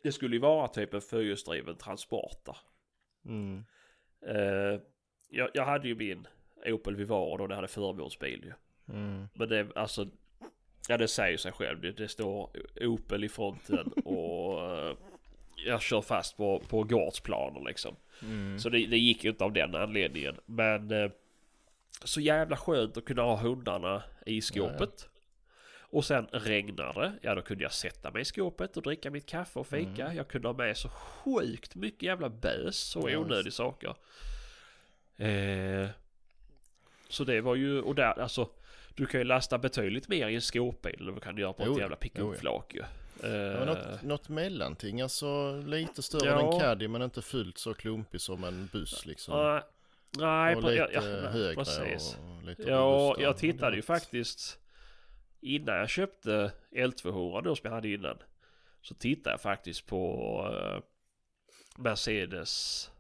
[0.03, 2.58] Det skulle ju vara typ en fyrhjulsdriven transporter.
[3.26, 3.66] Mm.
[4.26, 4.80] Eh,
[5.30, 6.28] jag, jag hade ju min
[6.65, 8.53] Opel Vivaro då det hade förmånsbil ju.
[8.93, 9.28] Mm.
[9.34, 10.07] Men det alltså
[10.88, 11.82] Ja det säger sig själv.
[11.82, 12.49] Det, det står
[12.82, 14.95] Opel i fronten och eh,
[15.65, 17.95] jag kör fast på, på gårdsplaner liksom.
[18.21, 18.59] Mm.
[18.59, 20.36] Så det, det gick ju inte av den anledningen.
[20.45, 21.11] Men eh,
[22.03, 25.09] så jävla skönt att kunna ha hundarna i skåpet.
[25.95, 29.25] Och sen regnar det, ja då kunde jag sätta mig i skåpet och dricka mitt
[29.25, 30.13] kaffe och fika.
[30.13, 33.95] Jag kunde ha med så sjukt mycket jävla bös och Ja, onödiga saker.
[35.17, 35.87] Eh,
[37.09, 38.49] så det var ju, och där alltså
[38.95, 41.63] du kan ju lasta betydligt mer i en skåpbil än vad du kan göra på
[41.63, 42.25] ett Jo, jävla jo, ja.
[42.29, 42.79] pickupflak ju.
[42.79, 42.85] Ja,
[43.23, 46.39] Eh, något, något mellanting, alltså lite större Ja.
[46.39, 49.37] än en Caddy men inte fullt så klumpig som en buss liksom.
[49.37, 49.61] nej,
[50.17, 52.17] nej, och lite ja, ja, högre precis.
[52.39, 54.59] och lite Ja, jag tittade ju något- faktiskt
[55.45, 58.17] innan jag köpte L200 då som jag hade innan.
[58.81, 60.11] Så tittade jag faktiskt på
[60.53, 60.83] eh,
[61.81, 62.91] Mercedes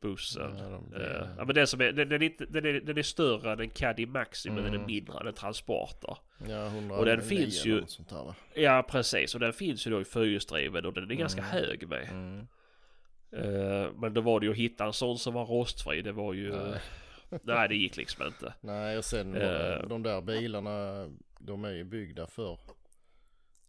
[0.00, 0.56] bussen.
[0.58, 2.98] Ja, de- Eh, ja, men den, som är, den, den, är inte, den, är, den
[2.98, 4.86] är större än en Caddy Maxi men den är Mm.
[4.86, 6.16] mindre än en Transporter.
[6.48, 8.34] Ja, 109 Och den finns ju- va?
[8.54, 11.52] Ja precis och den finns ju då i fyrhjulsdriven och den är ganska Mm.
[11.52, 12.08] hög med.
[12.10, 12.46] Mm.
[13.32, 16.02] Eh, men då var det ju att hitta en sån som var rostfri.
[16.02, 16.52] Det var ju...
[16.56, 16.80] Nej.
[17.42, 18.54] Nej det gick liksom inte.
[18.60, 19.82] Nej, och sen Eh.
[19.88, 21.08] de där bilarna,
[21.38, 22.58] de är ju byggda för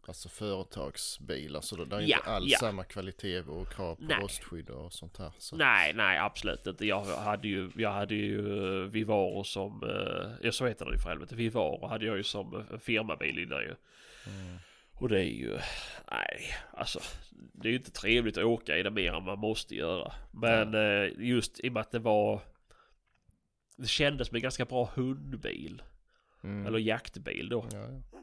[0.07, 1.61] alltså företagsbilar.
[1.61, 2.57] Så det är Ja, inte alls ja.
[2.59, 4.17] samma kvalitet och krav på Nej.
[4.21, 5.31] rostskydd och sånt här.
[5.37, 5.55] Så.
[5.55, 6.85] Nej, nej absolut inte.
[6.85, 9.81] Jag hade ju, jag hade ju eh, Vivaro som,
[10.41, 13.75] ja så heter det för helvete, Vivaro hade jag ju som firmabil innan ju.
[14.27, 14.57] Mm.
[14.99, 15.51] Och det är ju,
[16.11, 16.99] nej, alltså
[17.33, 20.13] det är ju inte trevligt att åka i det mer än man måste göra.
[20.31, 22.41] Men eh, just i och med att det var,
[23.75, 25.81] det kändes som en ganska bra hundbil.
[26.43, 26.65] Mm.
[26.65, 27.67] Eller jaktbil då.
[27.71, 28.19] Ja, ja.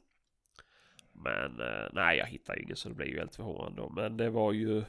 [1.12, 3.88] Men eh, nej, jag hittar ingen så det blir ju helt förvånande då.
[3.88, 4.84] Men det var ju...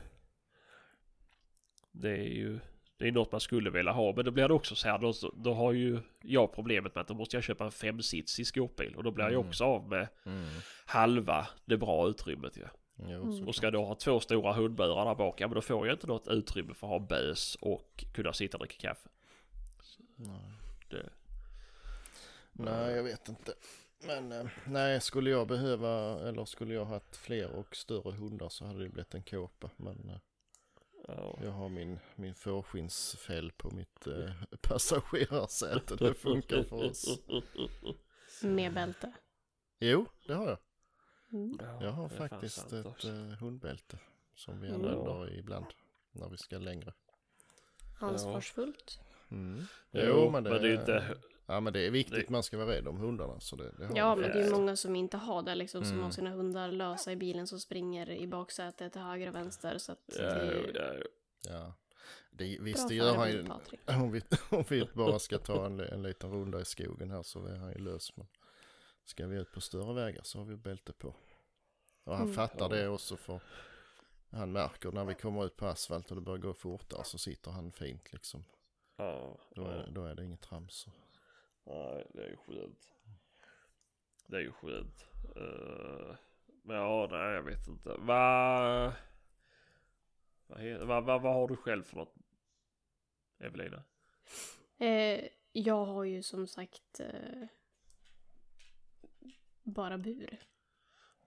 [1.92, 2.60] Det är ju...
[2.98, 4.14] Det är något man skulle vilja ha.
[4.16, 4.98] Men då blir det också så här.
[5.00, 8.96] Då, då har ju jag problemet med att då måste jag köpa en femsitsig skåpbil.
[8.96, 9.48] Och då blir jag ju Mm.
[9.48, 10.46] också av med Mm.
[10.86, 12.66] halva det bra utrymmet ju.
[13.06, 13.34] Mm.
[13.34, 13.46] så.
[13.48, 15.42] Och ska då ha två stora hundburar där bak.
[15.42, 18.58] Ja men då får jag inte något utrymme för att ha bös och kunna sitta
[18.58, 19.10] och dricka kaffe.
[20.28, 20.52] Nej.
[20.90, 21.10] Det,
[22.52, 23.54] nej, jag vet inte.
[24.06, 28.66] Men eh, nej, skulle jag behöva eller skulle jag haft fler och större hundar så
[28.66, 29.70] hade det blivit en kåpa.
[29.78, 30.18] Men eh,
[31.08, 31.40] ja.
[31.44, 35.96] jag har min, min fårskinnsfäll på mitt eh, passagerarsäte.
[35.96, 37.20] Det funkar för oss.
[38.44, 39.14] Med bälte.
[39.80, 40.58] Jo, det har jag.
[41.32, 41.58] Mm.
[41.82, 43.98] Jag har faktiskt ett eh, hundbälte
[44.36, 44.82] som vi Mm.
[44.82, 45.66] använder ibland
[46.12, 46.94] när vi ska längre.
[48.00, 49.00] Ansvarsfullt.
[49.34, 49.66] Mm.
[49.92, 51.18] Jo, men det, är ju inte...
[51.46, 53.40] Ja men det är viktigt det- man ska vara rädd om hundarna.
[53.40, 55.84] Så det, det har Ja men det är många som inte har det liksom.
[55.84, 56.04] Som Mm.
[56.04, 59.78] har sina hundar lösa i bilen som springer i baksätet till höger och vänster.
[59.78, 61.04] Så att Ja, det är ja, ja.
[61.50, 61.74] Ja.
[62.32, 63.46] Det, visst det gör han ju.
[63.88, 67.46] Om vi, om vi bara ska ta en, en liten runda i skogen här så
[67.46, 68.18] är han ju lös.
[68.18, 68.28] Men
[69.06, 71.16] ska vi ut på större vägar så har vi bälte på.
[72.04, 72.36] Och han Mm.
[72.36, 73.40] fattar det också för
[74.32, 77.52] han märker när vi kommer ut på asfalt och det börjar gå fortare så sitter
[77.52, 78.44] han fint liksom.
[78.96, 79.86] Ja, Då är, ja.
[79.92, 80.88] då är det inget trams.
[81.64, 82.94] Nej, det är ju skönt.
[84.28, 85.06] Det är ju skönt.
[85.38, 86.16] Uh,
[86.64, 87.96] men ja, nej jag vet inte.
[88.00, 88.94] Vad...
[90.48, 92.16] Vad, vad, vad, vad har du själv för något?
[93.40, 93.84] Evelina?
[94.78, 97.48] Eh, jag har ju som sagt eh,
[99.64, 100.40] bara bur.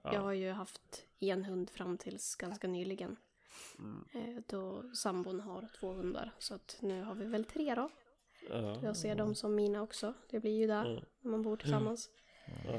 [0.02, 0.14] Ja.
[0.14, 3.16] Jag har ju haft en hund fram tills ganska nyligen.
[3.78, 4.04] Mm.
[4.14, 6.32] Eh, då sambon har två hundar.
[6.38, 7.88] Så att nu har vi väl tre då.
[8.50, 8.76] Ja.
[8.82, 10.14] Jag ser dem som mina också.
[10.30, 11.00] Det blir ju där Ja.
[11.20, 12.10] när man bor tillsammans.
[12.66, 12.72] Ja.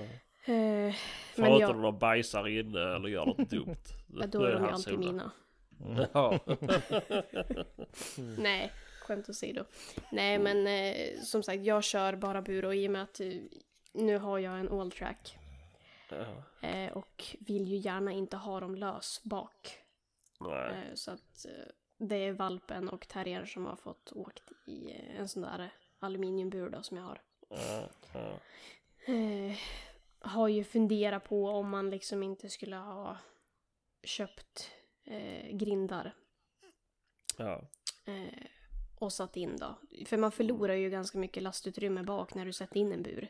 [0.53, 0.93] Eh, men
[1.35, 3.75] Förutom jag, de bajsar inne eller gör något dumt.
[4.07, 5.31] ja, då är de ju alltid mina.
[6.13, 6.39] Ja.
[8.37, 8.71] Nej,
[9.01, 9.63] skämt åsido.
[10.11, 13.27] Nej men eh, som sagt jag kör bara bur och i och med att eh,
[13.93, 15.37] nu har jag en all track.
[16.09, 16.67] ja.
[16.67, 19.79] Eh, och vill ju gärna inte ha dem lös bak.
[20.39, 20.69] Nej.
[20.87, 25.19] Eh, så att eh, det är valpen och terriern som har fått åkt i eh,
[25.19, 25.69] en sån där
[25.99, 27.21] aluminiumbur då som jag har.
[27.49, 27.89] Ja.
[28.13, 28.39] Ja.
[30.19, 33.17] Har ju funderat på om man liksom inte skulle ha
[34.03, 34.71] köpt
[35.03, 36.13] eh, grindar
[37.37, 37.61] Ja.
[38.05, 38.45] eh,
[38.99, 39.75] och satt in då.
[40.05, 43.27] För man förlorar ju ganska mycket lastutrymme bak när du sätter in en bur.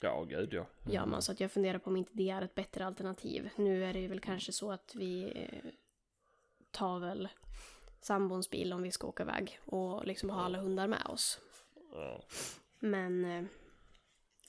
[0.00, 0.66] Ja, gud ja.
[0.90, 3.50] Gör man, så att jag funderar på om inte det är ett bättre alternativ.
[3.56, 5.32] Nu är det ju väl kanske så att vi
[6.72, 7.28] tar väl
[8.00, 11.40] sambons bil om vi ska åka iväg och liksom ha alla hundar med oss.
[12.78, 13.44] Men eh,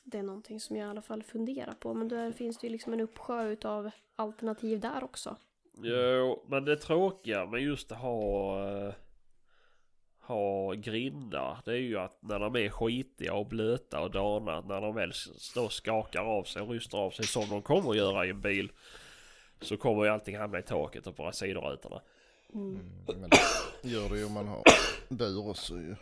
[0.03, 1.93] det är någonting som jag i alla fall funderar på.
[1.93, 5.35] Men där finns det ju liksom en uppsjö utav alternativ där också.
[5.77, 8.93] Jo, men det tråkiga med just att ha, eh,
[10.19, 14.81] ha grindar det är ju att när de är skitiga och blöta och dana när
[14.81, 17.97] de väl s- då skakar av sig och rystar av sig som de kommer att
[17.97, 18.71] göra i en bil
[19.63, 22.01] så kommer ju allting hamna i taket och på sidorutorna.
[22.53, 22.79] Mm.
[23.07, 23.29] Mm, men
[23.81, 24.63] det gör det ju om man har
[25.09, 25.95] bur också ju.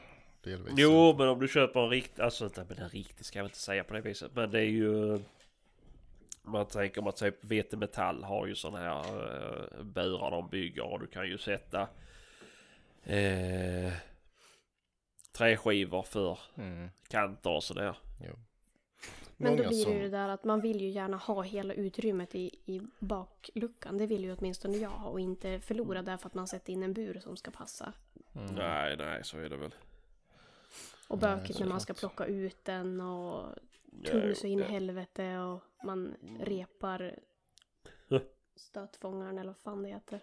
[0.43, 0.73] Delvis.
[0.77, 3.57] Jo, men om du köper en riktig, alltså inte men en riktig ska jag inte
[3.57, 5.19] säga på det viset, men det är ju
[6.43, 10.83] man tänker om att typ VT Metall har ju sådana här uh, burar de bygger
[10.83, 11.87] och du kan ju sätta
[13.03, 13.93] eh,
[15.31, 17.95] träskivor för Mm, kanter och sådär.
[18.27, 18.33] jo.
[19.43, 22.35] Men då blir det ju det där att man vill ju gärna ha hela utrymmet
[22.35, 23.97] i, i bakluckan.
[23.97, 26.93] Det vill ju åtminstone jag ha och inte förlora därför att man sätter in en
[26.93, 27.93] bur som ska passa.
[28.35, 28.55] Mm.
[28.55, 29.75] Nej, nej, så är det väl.
[31.07, 33.55] Och bökigt när man ska plocka ut den och
[34.05, 37.15] tung så in i helvete och man repar
[38.55, 40.19] stötfångaren eller vad fan det heter.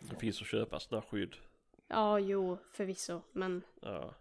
[0.00, 1.34] Det finns att köpa sådana skydd.
[1.88, 3.20] Ja, jo, förvisso.
[3.32, 4.14] Men Ja.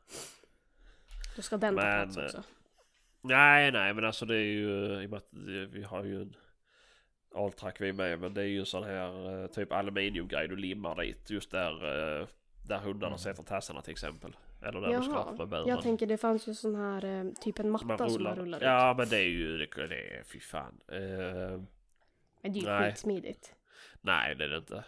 [1.36, 2.43] då ska den ta Men, plats också.
[3.28, 5.34] Nej, nej, men alltså det är ju i och med att
[5.73, 6.36] vi har ju en
[7.36, 11.30] Altrack vi med, men det är ju sån här eh, typ aluminiumgrej du limmar dit
[11.30, 11.71] just där,
[12.21, 12.28] eh,
[12.67, 13.17] där hundarna Mm.
[13.17, 14.36] sätter tassarna till exempel.
[14.61, 15.67] Eller där du ska Jaha, med buren.
[15.67, 18.36] jag tänker det fanns ju sån här, eh, typ en matta man som man rullar.
[18.36, 18.63] rullar ut.
[18.63, 20.80] Ja, men det är ju, det, det är fy fan.
[20.88, 22.91] Eh, Men det är ju nej.
[22.91, 23.55] skitsmidigt.
[24.01, 24.84] nej, det är det inte.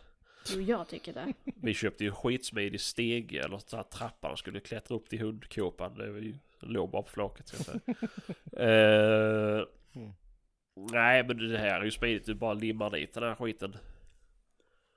[0.56, 1.34] Jo, jag tycker det.
[1.62, 5.20] Vi köpte ju en skitsmidig stege eller så här trappa de skulle klättra upp till
[5.20, 5.96] hundkåpan.
[5.98, 7.96] Det var ju låg bara på flaket ska jag säga.
[8.68, 9.66] Eh,
[9.98, 10.12] Mm.
[10.76, 12.26] Nej men det här är ju smidigt.
[12.26, 13.78] Du bara limmar dit den här skiten.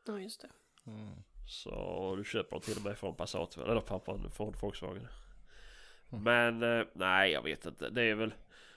[0.06, 0.48] Ja, just det.
[0.90, 1.10] Mm.
[1.46, 5.08] Så du köper den till och med från Passat eller från, från Volkswagen.
[6.12, 6.24] Mm.
[6.24, 7.90] Men eh, nej jag vet inte.
[7.90, 8.34] Det är väl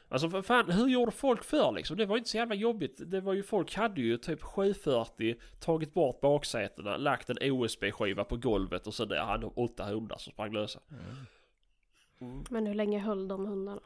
[0.07, 1.97] Alltså för fan, hur gjorde folk förr liksom?
[1.97, 3.01] Det var inte så jävla jobbigt.
[3.05, 8.37] Det var ju, folk hade ju typ 740, tagit bort baksätena, lagt en OSB-skiva på
[8.37, 10.79] golvet och så där hade de åtta hundar som sprang lösa.
[12.49, 13.81] Men hur länge höll de hundarna?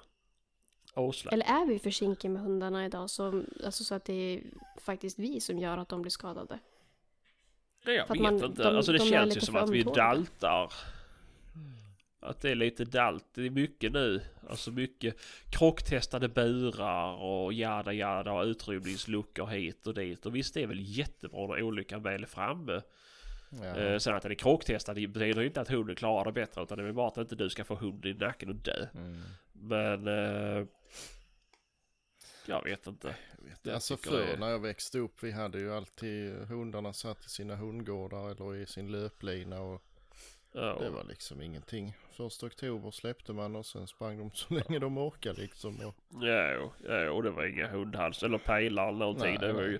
[0.95, 1.31] Åsla.
[1.31, 4.41] Eller är vi försinkiga med hundarna idag så, alltså så att det är
[4.81, 6.59] faktiskt vi som gör att de blir skadade?
[7.85, 8.47] Nej, jag för vet man- inte.
[8.63, 10.73] de- alltså det de känns ju som för att vi daltar.
[12.19, 13.25] Att det är lite dalt.
[13.33, 14.21] Det är mycket nu.
[14.49, 15.15] Alltså mycket
[15.51, 20.25] krocktestade burar och jada jada och utrymningsluckor hit och dit.
[20.25, 22.81] Och visst det är väl jättebra när olyckan väl är framme.
[23.49, 23.77] Ja.
[23.77, 26.77] Eh, sen att den är krocktestad det betyder inte att hunden klarar det bättre utan
[26.77, 28.87] det är bara att inte du ska få hunden i nacken och dö.
[28.95, 29.21] Mm.
[29.51, 30.07] Men...
[30.07, 30.65] Eh,
[32.45, 33.15] jag vet inte.
[33.37, 36.93] Jag vet, Jag alltså förr det när jag växte upp vi hade ju alltid hundarna
[36.93, 39.83] satt i sina hundgårdar eller i sin löplina och
[40.51, 41.97] Ja, det var liksom ingenting.
[42.11, 45.81] Första oktober släppte man och sen sprang de så länge de orkade liksom.
[45.81, 49.37] Och, Ja, ja, och det var inga hundhals eller pejlar eller någonting.
[49.39, 49.79] Nej, det var ju,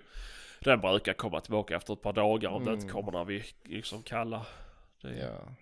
[0.60, 2.94] den brukar komma tillbaka efter ett par dagar om det inte Mm.
[2.94, 4.48] kommer när vi liksom kallar.
[5.02, 5.56] Det, ja,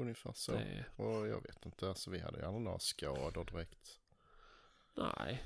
[0.00, 0.52] ungefär så.
[0.52, 4.00] det, Och jag vet inte, alltså vi hade ju aldrig några skador direkt.
[4.96, 5.42] nej,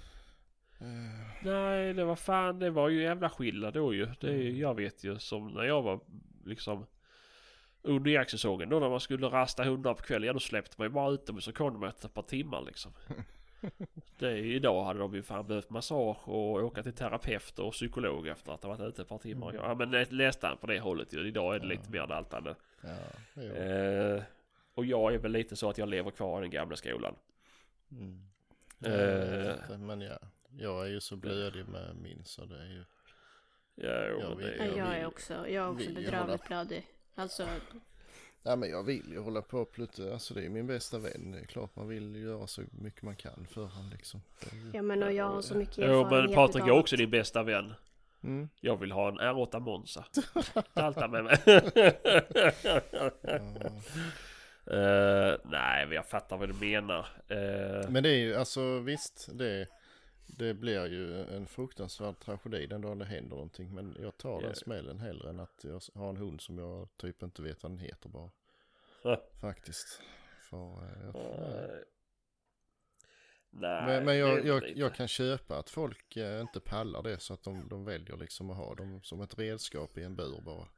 [0.82, 4.06] Eh, nej, det var fan, det var ju jävla skillnad då ju.
[4.20, 6.00] Det, är- jag vet ju som när jag var
[6.44, 6.86] liksom
[7.82, 10.88] under jaktsäsongen då när man skulle rasta hundar på kvällen, ja då släppte man ju
[10.90, 12.92] bara ut dem och så kom de efter ett par timmar liksom.
[14.18, 18.26] Det, är- idag hade de ju fan behövt massage och åka till terapeut och psykolog
[18.28, 19.54] efter att ha varit ute ett par timmar.
[19.54, 21.28] Ja men nä- nästan på det hållet ju.
[21.28, 22.54] Idag är det lite mer daltande.
[23.34, 23.42] ja.
[23.42, 24.22] Eh,
[24.74, 27.14] och jag är väl lite så att jag lever kvar i den gamla skolan.
[27.90, 28.20] Mm.
[28.84, 28.90] Eh.
[28.92, 30.18] Jag inte, men ja,
[30.58, 32.84] jag är ju så blödig med min så det är ju.
[33.74, 36.46] Ja, jo, Jag vill- det, Ja, jag jag vill- är också, jag är också bedrövligt
[36.46, 36.86] blödig.
[37.14, 37.46] Alltså,
[38.43, 41.32] Nej men jag vill ju hålla på och plutta, alltså det är min bästa vän.
[41.32, 44.22] Det är klart man vill göra så mycket man kan för han liksom.
[44.41, 44.70] Är ju...
[44.74, 47.43] ja men och jag har så mycket jo erfarenhet men Patrik är också din bästa
[47.43, 47.74] vän.
[48.22, 48.49] Mm.
[48.61, 50.05] Jag vill ha en R8 Monza.
[50.74, 51.36] Dalta med mig.
[54.66, 57.07] Eh, nej, men jag fattar vad du menar.
[57.28, 59.66] Eh, Men det är ju alltså visst, det,
[60.36, 63.74] det blir ju en fruktansvärd tragedi den dagen det händer någonting.
[63.74, 67.22] Men jag tar den smällen hellre än att jag har en hund som jag typ
[67.22, 68.30] inte vet vad den heter bara.
[69.40, 70.02] Faktiskt.
[70.50, 71.14] För, eh, jag,
[73.50, 77.34] nej, men men jag, jag, jag kan köpa att folk eh, inte pallar det så
[77.34, 80.68] att de, de väljer liksom att ha dem som ett redskap i en bur bara.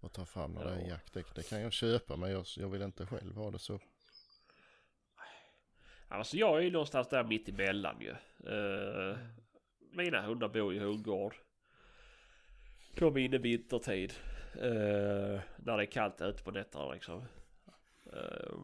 [0.00, 0.86] Och ta fram när det är Ja.
[0.88, 1.12] jakt.
[1.14, 3.80] Det, det kan jag köpa men jag, jag vill inte själv ha det så.
[6.08, 8.10] Alltså jag är ju någonstans där mitt emellan ju.
[8.52, 9.16] Eh,
[9.92, 11.34] mina hundar bor i hundgård.
[12.94, 14.12] De är inne vintertid.
[14.56, 17.22] Uh, när det är kallt ute på nätterna liksom.
[18.12, 18.58] Eh,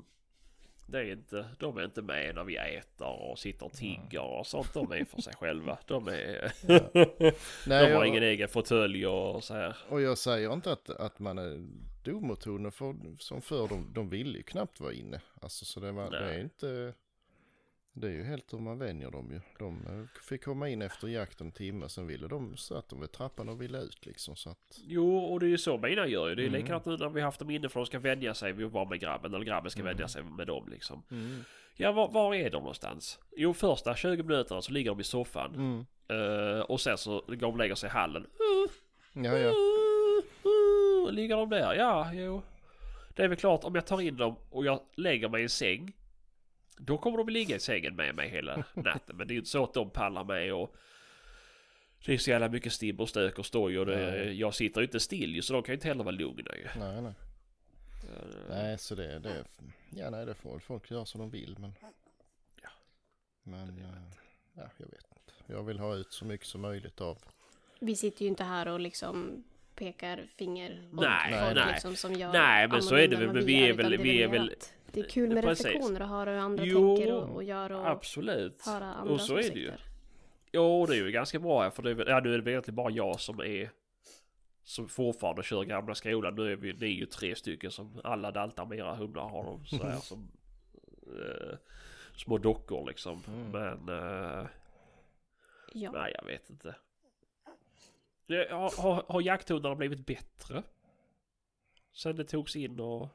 [0.86, 4.46] det är inte, de är inte med när vi äter och sitter och tigger och
[4.46, 4.74] sånt.
[4.74, 5.78] De är för sig själva.
[5.86, 6.52] De, är,
[7.68, 9.76] Nej, de har jag- ingen egen fåtölj och så här.
[9.88, 11.66] Och jag säger inte att, att man är
[12.44, 15.20] hunden för som för de, de ville ju knappt vara inne.
[15.42, 16.94] Alltså så det, var, det är inte,
[17.96, 19.40] det är ju helt hur man vänjer dem ju.
[19.58, 23.12] De eh, fick komma in efter jakten en timme, sen ville de, satt de vid
[23.12, 24.78] trappan och ville ut liksom så att.
[24.86, 26.34] Jo, och det är ju så mina gör ju.
[26.34, 26.60] Det är Mm.
[26.60, 28.88] likadant nu när vi haft dem inne för de ska vänja sig vid att vara
[28.88, 29.34] med grabben.
[29.34, 31.02] Eller grabben ska vänja sig med dem liksom.
[31.76, 33.18] Ja, var, var är de någonstans?
[33.36, 35.54] Jo, första 20 minuterna så ligger de i soffan.
[35.54, 35.86] Mm.
[36.08, 38.26] Eh, och sen så går de och lägger sig i hallen.
[39.12, 39.52] Ja, ja.
[40.46, 41.74] Uh, ligger de där?
[41.74, 42.42] Ja, jo.
[43.16, 45.48] Det är väl klart om jag tar in dem och jag lägger mig i en
[45.48, 45.92] säng.
[46.76, 49.16] Då kommer de ligga i sängen med mig hela natten.
[49.16, 50.76] Men det är ju inte så att de pallar med och
[52.06, 54.84] det är så jävla mycket stibb och stök och stoj och det, jag sitter ju
[54.86, 56.66] inte still ju så de kan ju inte heller vara lugna ju.
[56.80, 57.12] Nej, nej.
[58.04, 59.44] Eh, Nej, så det, det,
[59.90, 61.72] ja nej det får folk göra som de vill men.
[62.62, 62.68] Ja.
[63.42, 63.84] Men, eh,
[64.54, 65.32] ja jag vet inte.
[65.52, 67.18] Jag vill ha ut så mycket som möjligt av.
[67.80, 69.44] vi sitter ju inte här och liksom
[69.74, 71.72] pekar finger åt Nej, folk nej.
[71.72, 74.22] liksom som gör Nej, men så är det väl, men vi är väl- det vi
[74.22, 75.64] är väl- att Det är kul med Precis.
[75.66, 78.66] reflektioner och höra hur andra Jo, tänker och, och gör och Absolut.
[78.66, 79.72] höra andras Och så är det ju.
[80.52, 82.76] Jo, det är ju ganska bra här, för det är, ja, nu är det egentligen
[82.76, 83.70] bara jag som är
[84.64, 86.34] som fortfarande kör gamla skolan.
[86.34, 89.44] Nu är vi, ni är ju tre stycken som alla daltar med era hundar har
[89.44, 90.28] de så här som
[91.06, 91.56] eh,
[92.16, 93.22] små dockor liksom.
[93.28, 93.50] Mm.
[93.50, 94.46] Men eh,
[95.76, 95.90] Ja.
[95.92, 96.74] nej, jag vet inte.
[98.50, 100.62] Har, har, har jakthundarna blivit bättre?
[101.92, 103.08] Sen det togs in och...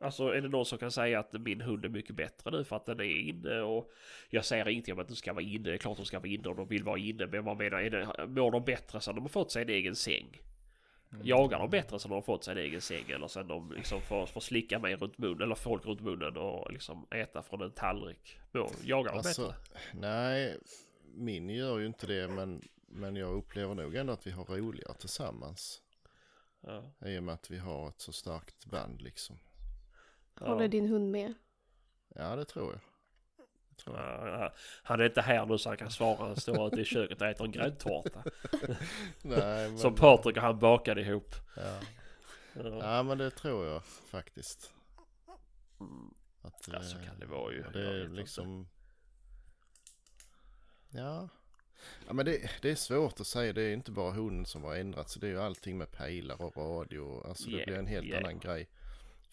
[0.00, 2.76] Alltså är det någon som kan säga att min hund är mycket bättre nu för
[2.76, 3.92] att den är inne och
[4.30, 5.68] jag säger ingenting om att den ska vara inne.
[5.68, 7.26] Det är klart de ska vara inne om de vill vara inne.
[7.26, 9.96] Men vad menar, är det, mår de bättre sen de har fått sig en egen
[9.96, 10.40] säng?
[11.22, 14.00] jagar dem bättre sen de har fått sig en egen säng eller sen de liksom
[14.00, 17.70] får, får slicka mig runt munnen eller folk runt munnen och liksom äta från en
[17.70, 18.38] tallrik.
[18.84, 19.80] Jagar de Alltså, bättre.
[19.94, 20.58] nej,
[21.14, 24.94] min gör ju inte det men, men jag upplever nog ändå att vi har roligare
[24.94, 25.82] tillsammans.
[26.60, 26.82] Ja.
[27.06, 29.38] I och med att vi har ett så starkt band liksom.
[30.40, 30.68] Håller Ja.
[30.68, 31.34] din hund med?
[32.14, 32.80] Ja, det tror jag.
[33.68, 34.28] Det tror jag.
[34.28, 34.52] Ja,
[34.82, 36.16] Han är inte här nu så han kan svara.
[36.26, 38.24] Han står ute i köket och äter en gräddtårta.
[39.22, 41.34] Nej, men, Som Patrik och han bakade ihop.
[41.56, 41.80] Ja.
[42.54, 42.96] Ja.
[42.96, 44.72] ja, men det tror jag faktiskt.
[46.42, 47.62] Att, Ja, så eh, kan det vara ju.
[47.72, 48.16] Det Jag är vet inte.
[48.20, 48.68] liksom...
[50.90, 51.28] Ja.
[52.06, 53.52] Ja men det, det är svårt att säga.
[53.52, 55.14] Det är inte bara hunden som har ändrats.
[55.14, 57.26] Det är ju allting med pejlar och radio.
[57.28, 58.18] Alltså det Yeah, blir en helt yeah.
[58.24, 58.68] annan grej.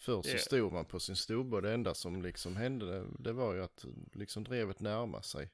[0.04, 0.40] Förr så Yeah.
[0.40, 3.62] stod man på sin stubbe och det enda som liksom hände det, det var ju
[3.64, 5.50] att liksom drevet närmar sig.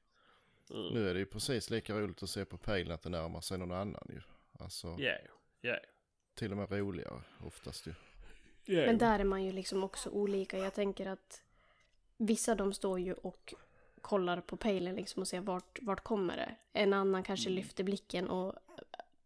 [0.69, 0.93] Mm.
[0.93, 3.57] Nu är det ju precis lika roligt att se på pejlen att det närmar sig
[3.57, 4.21] någon annan ju.
[4.59, 5.13] Alltså Ja,
[5.61, 5.77] ja.
[6.35, 7.93] till och med roligare oftast ju.
[8.65, 8.85] Ja.
[8.85, 10.57] Men där är man ju liksom också olika.
[10.57, 11.41] Jag tänker att
[12.17, 13.53] vissa de står ju och
[14.01, 16.55] kollar på pejlen liksom och ser vart, vart kommer det.
[16.73, 17.55] En annan kanske Mm.
[17.55, 18.55] lyfter blicken och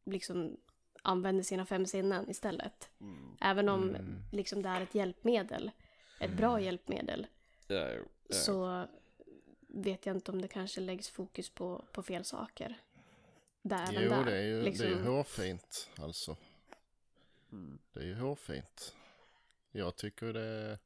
[0.06, 0.58] liksom
[1.06, 2.90] använder sina fem sinnen istället.
[3.02, 3.38] Mm.
[3.41, 4.22] Även om Mm.
[4.32, 5.72] liksom det är ett hjälpmedel,
[6.19, 7.27] ett bra hjälpmedel,
[7.68, 7.90] Ja,
[8.27, 8.36] ja.
[8.36, 8.88] så
[9.68, 12.77] vet jag inte om det kanske läggs fokus på, på fel saker.
[13.61, 14.26] Där, Jo där.
[14.26, 14.86] det är ju liksom.
[14.86, 16.38] det är ju hårfint alltså.
[17.52, 17.80] Mm.
[17.94, 18.95] Det är ju hårfint.
[19.72, 20.80] Jag tycker det.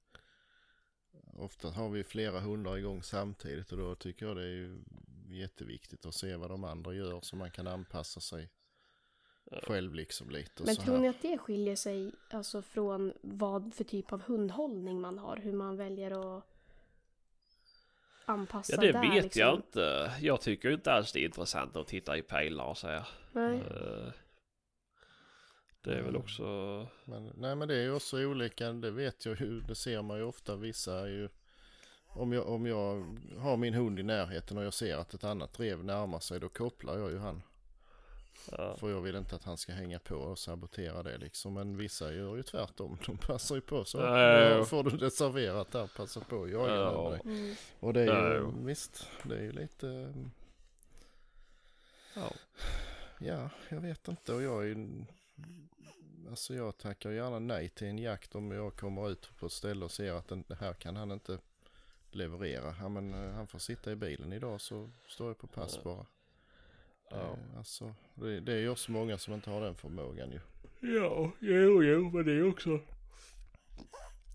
[1.33, 4.83] Ofta har vi flera hundar igång samtidigt och då tycker jag det är ju
[5.27, 8.49] jätteviktigt att se vad de andra gör så man kan anpassa sig.
[9.63, 10.63] Själv liksom lite.
[10.63, 11.01] Och Men så tror här.
[11.01, 15.37] ni att det skiljer sig alltså från vad för typ av hundhållning man har?
[15.37, 16.43] Hur man väljer att
[18.25, 19.39] anpassa Ja det där, vet liksom?
[19.41, 20.11] jag inte.
[20.21, 23.07] Jag tycker inte alls det är intressant att titta i pejlar och här.
[23.31, 23.57] Nej.
[23.57, 24.11] Eh,
[25.81, 26.43] Det är väl också...
[27.05, 30.17] Men, nej men det är ju också olika, det vet jag ju, det ser man
[30.17, 31.29] ju ofta, vissa är ju
[32.07, 35.53] om jag, om jag har min hund i närheten och jag ser att ett annat
[35.53, 37.41] drev närmar sig då kopplar jag ju han.
[38.51, 38.75] Ja.
[38.77, 41.53] För jag vill inte att han ska hänga på och sabotera det liksom.
[41.53, 42.97] Men vissa gör ju tvärtom.
[43.05, 43.97] De passar ju på så.
[43.97, 44.57] Ja, ja, ja.
[44.57, 46.49] "Nu Får du det serverat där, passa på.
[46.49, 47.09] Jag är Ja.
[47.09, 47.21] dig.
[47.25, 47.55] Mm.
[47.79, 48.51] Och det är Ja, ju, ja.
[48.55, 50.31] visst, det är ju lite, mm,
[52.15, 52.31] Ja.
[53.19, 54.33] ja, jag vet inte.
[54.33, 55.05] Och jag är ju,
[56.29, 59.85] alltså jag tackar gärna nej till en jakt om jag kommer ut på ett ställe
[59.85, 61.37] och ser att den, det här kan han inte
[62.11, 62.75] leverera.
[62.79, 65.81] Ja, men eh, han får sitta i bilen idag så står jag på pass Ja.
[65.83, 66.05] bara.
[67.09, 67.17] Ja.
[67.17, 70.39] Det, alltså, det, det är ju också många som inte har den förmågan ju.
[70.95, 72.79] Ja, jo, jo, men det är också...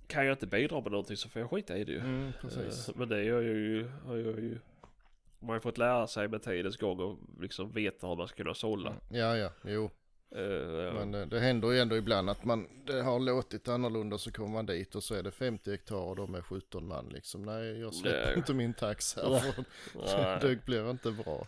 [0.07, 1.99] Kan jag inte bidra med någonting så får jag skita i det ju.
[1.99, 2.89] Mm, precis.
[2.89, 4.59] Eh, Men det gör jag ju, har jag ju...
[5.39, 8.37] Man har ju fått lära sig med tidens gång och liksom veta hur man ska
[8.37, 8.95] kunna sålla.
[9.11, 9.91] Ja, ja, jo.
[10.37, 14.33] Eh, Men eh, det händer ju ändå ibland att man, det har låtit annorlunda så
[14.33, 17.43] kommer man dit och så är det 50 hektar och de är 17 man liksom.
[17.43, 18.37] Nej, jag släpper Nej.
[18.37, 19.41] inte min tax här
[19.93, 21.47] för det blir inte bra.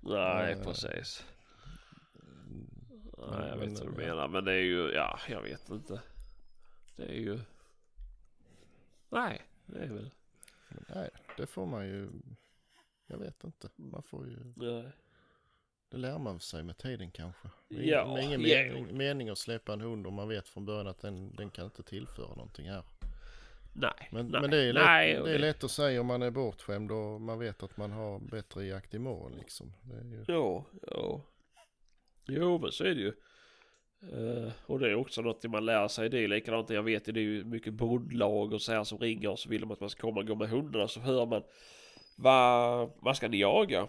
[0.00, 1.24] Nej, Eh, precis.
[3.30, 4.08] Nej, jag vet vad du ja.
[4.08, 4.28] menar.
[4.28, 6.00] Men det är ju, ja, jag vet inte.
[6.96, 7.40] Det är ju...
[9.08, 10.10] Nej, det är väl...
[10.94, 12.08] Nej, det får man ju,
[13.06, 13.68] jag vet inte.
[13.76, 14.90] Man får ju, Nej.
[15.88, 17.48] det lär man sig med tiden kanske.
[17.68, 20.86] Det är Ja, ingen- mening, mening att släppa en hund om man vet från början
[20.86, 22.82] att den, den kan inte tillföra någonting här.
[23.72, 26.22] Nej, Men, nej, men det, är lätt, nej, det är lätt att säga om man
[26.22, 29.72] är bortskämd och man vet att man har bättre jakt imorgon liksom.
[29.82, 30.24] Det är ju...
[30.28, 31.22] Jo, jo.
[32.26, 33.12] Jo, men så är det ju.
[34.02, 36.08] Eh, och det är också något man lär sig.
[36.08, 39.30] Det är likadant, jag vet det är ju mycket bondlag och så här som ringer
[39.30, 40.88] och så vill de att man ska komma och gå med hundarna.
[40.88, 41.42] Så hör man
[42.16, 43.88] vad, vad ska ni jaga?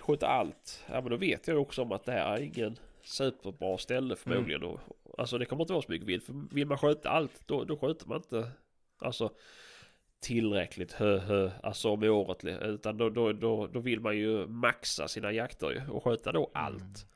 [0.00, 0.84] Skjuta allt.
[0.90, 4.62] Ja men då vet jag också om att det här är ingen superbra ställe förmodligen.
[4.62, 4.80] Och,
[5.18, 6.24] alltså det kommer inte vara så mycket vilt.
[6.24, 8.50] För vill man skjuta allt då, då skjuter man inte
[8.98, 9.32] alltså
[10.20, 12.44] tillräckligt hö hö alltså om året.
[12.44, 16.50] Utan då, då, då, då vill man ju maxa sina jakter ju och skjuta då
[16.54, 17.06] allt.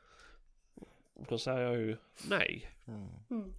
[1.14, 1.96] Och Då säger jag ju
[2.28, 2.70] nej.
[2.86, 3.08] Mm.
[3.30, 3.52] Mm.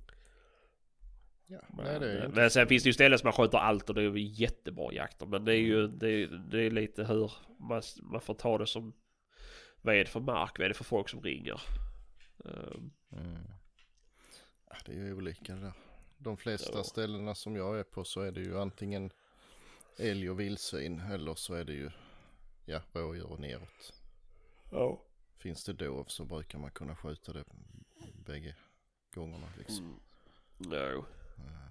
[1.48, 3.34] Ja, Men, nej, det är ju inte men sen finns det ju ställen som man
[3.34, 5.26] skjuter allt och det är ju jättebra jakter.
[5.26, 8.68] Men det är ju det är, det är lite hur man, man får ta det
[8.68, 8.94] som
[9.82, 10.60] vad är det för mark?
[10.60, 11.62] Vad är det för folk som ringer?
[12.46, 13.38] Ehm, Mm.
[14.70, 15.74] Ja, det är ju olika det där.
[16.24, 16.84] De flesta Ja.
[16.84, 19.12] ställena som jag är på så är det ju antingen
[19.98, 21.90] älg och vildsvin eller så är det ju
[22.66, 23.94] ja, rådjur och neråt.
[24.72, 25.02] ja.
[25.38, 27.44] Finns det dov så brukar man kunna skjuta det
[28.26, 28.56] bägge
[29.14, 29.86] gångerna liksom.
[29.86, 30.96] Mm.
[30.96, 31.06] No.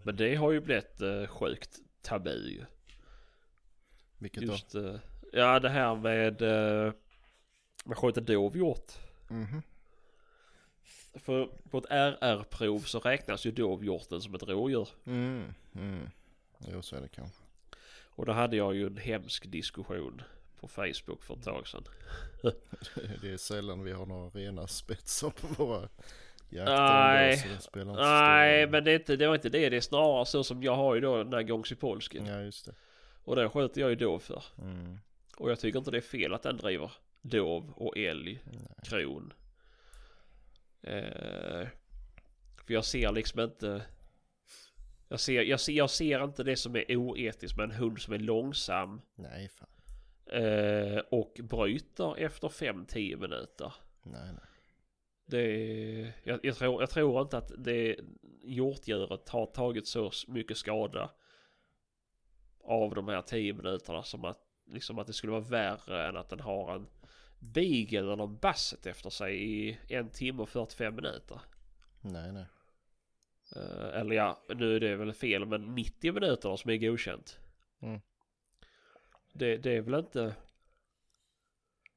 [0.05, 2.65] Men det har ju blivit uh, sjukt tabu ju.
[4.19, 4.97] Vilket Just eh,
[5.33, 6.93] ja det här med uh,
[7.85, 8.93] med skjuta dovhjort.
[9.29, 9.35] då?
[9.35, 9.63] Mhm.
[11.15, 14.89] För på ett RR-prov så räknas ju dovhjorten som ett rådjur.
[15.07, 16.11] Mm, mm.
[16.69, 17.43] Jo, så är det kanske.
[18.15, 20.23] Och då hade jag ju en hemsk diskussion
[20.61, 21.85] på Facebook för ett tag sedan.
[23.23, 25.89] Det är sällan vi har några rena spetsar på våra.
[26.65, 27.37] Nej.
[28.03, 29.69] Nej, men det, är inte, det var inte det.
[29.69, 32.27] Det är snarare så som jag har ju då den här gångs i polsken.
[32.27, 32.75] Ja, just det.
[33.25, 34.45] Och den skjuter jag ju dov för.
[34.59, 34.99] Mm.
[35.37, 38.43] Och jag tycker inte det är fel att den driver dov och älg,
[38.85, 39.33] kron.
[40.83, 41.69] Eh,
[42.67, 43.83] för jag ser liksom inte...
[45.09, 48.15] Jag ser, jag, ser, jag ser inte det som är oetiskt med en hund som
[48.15, 49.69] är långsam Nej, fan.
[50.43, 53.75] eh, och bryter efter 5-10 minuter.
[54.03, 54.45] Nej, nej.
[55.27, 57.97] Det, jag, jag, tror, jag tror inte att det
[58.43, 61.11] hjortdjuret har tagit så mycket skada
[62.65, 66.29] av de här 10 minuterna som att, liksom att det skulle vara värre än att
[66.29, 66.87] den har en
[67.43, 71.41] beagle eller basset efter sig i en timme och 45 minuter.
[72.01, 72.45] Nej, nej.
[73.57, 77.39] Eh, eller ja, nu är det väl fel men 90 minuter som är godkänt.
[77.83, 78.01] Mm.
[79.33, 80.35] Det, det är väl inte...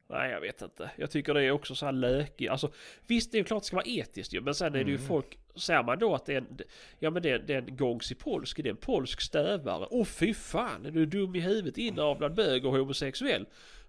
[0.08, 0.92] Nej jag vet inte.
[0.98, 2.52] Jag tycker det är också så här lökigt.
[2.52, 2.72] Alltså
[3.08, 4.42] visst det är klart det ska vara etiskt ju.
[4.42, 5.08] Men sen är det ju Mm.
[5.08, 5.38] folk.
[5.56, 6.58] Säger man då att det är en...
[7.00, 8.58] Ja men det är, det är en gångs i polsk.
[8.64, 9.88] Det är en polsk stövare.
[9.90, 10.86] Åh fy fan.
[10.86, 13.46] Är du dum i huvudet inavlad bög och homosexuell?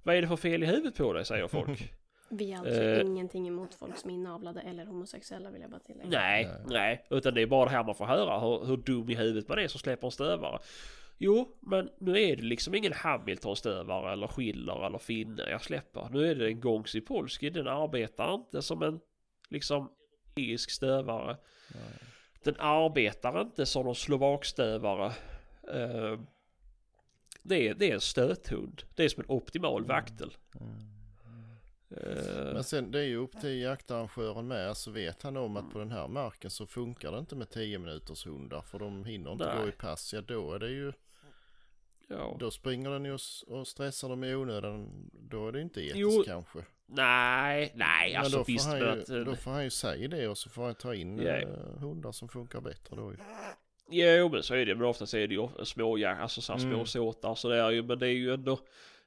[0.07, 1.93] Vad är det för fel i huvudet på dig säger folk.
[2.31, 3.01] Vi har alltså Eh.
[3.01, 6.09] ingenting emot folk som är inavlade eller homosexuella vill jag bara tillägga.
[6.11, 6.61] Nej, Nej.
[6.66, 7.07] nej.
[7.11, 8.41] Utan det är bara det här man får höra.
[8.41, 10.59] Hur, hur dum i huvudet man är som släpper en stövare.
[11.19, 16.09] Jo, men nu är det liksom ingen Hamilton-stövare eller Schiller eller Finne jag släpper.
[16.11, 17.51] Nu är det en Gångs i Polski.
[17.51, 19.01] Den arbetar inte som en
[19.51, 19.91] liksom
[20.37, 21.37] europeisk stövare.
[22.45, 25.07] Den arbetar inte som någon slovakstövare.
[25.74, 26.19] Eh,
[27.48, 28.82] det, är, det är en stöthund.
[28.94, 30.36] Det är som en optimal vaktel.
[31.90, 34.77] Eh, Men sen det är ju upp till jaktarrangören med.
[34.77, 37.78] Så vet han om att på den här marken så funkar det inte med 10
[37.78, 38.60] minuters hundar.
[38.60, 39.62] För de hinner inte Nej.
[39.62, 40.12] gå i pass.
[40.12, 40.93] Ja då är det ju.
[42.09, 42.36] ja.
[42.40, 45.10] Då springer den ju och stressar dem i onödan.
[45.12, 46.59] Då är det inte etiskt Jo, kanske.
[46.89, 49.09] Nej, nej Men alltså då får, visst ju, att...
[49.09, 51.48] eh, då får han ju säga det och så får han ta in eh,
[51.78, 53.18] hundar som funkar bättre då ju.
[53.91, 56.75] Jo men så är det men oftast är det ju små alltså så här små
[56.75, 56.87] Mm.
[56.87, 58.59] såtar så det är ju men det är ju ändå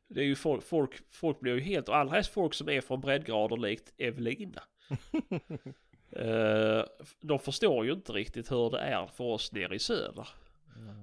[0.08, 2.82] Det är ju folk, folk, folk blir ju helt och allra helst folk som är
[2.82, 4.62] från breddgrader likt Evelina.
[6.12, 6.84] Eh,
[7.22, 10.28] de förstår ju inte riktigt hur det är för oss nere i söder.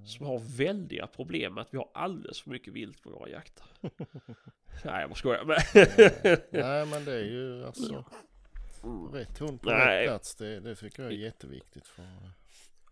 [0.06, 3.64] Som har väldiga problem med att vi har alldeles för mycket vilt på våra jakter.
[4.84, 5.56] Nej jag bara skojar men...
[6.62, 8.04] Nej men det är ju alltså.
[9.12, 10.00] Rätt hund på Nej.
[10.02, 10.34] rätt plats.
[10.34, 11.86] Det, det tycker jag är jätteviktigt.
[11.86, 12.04] För,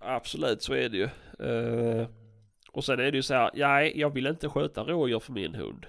[0.04, 1.08] Absolut så är det ju.
[1.46, 2.06] Uh,
[2.72, 5.54] och sen är det ju så här, nej jag vill inte sköta rådjur för min
[5.54, 5.86] hund.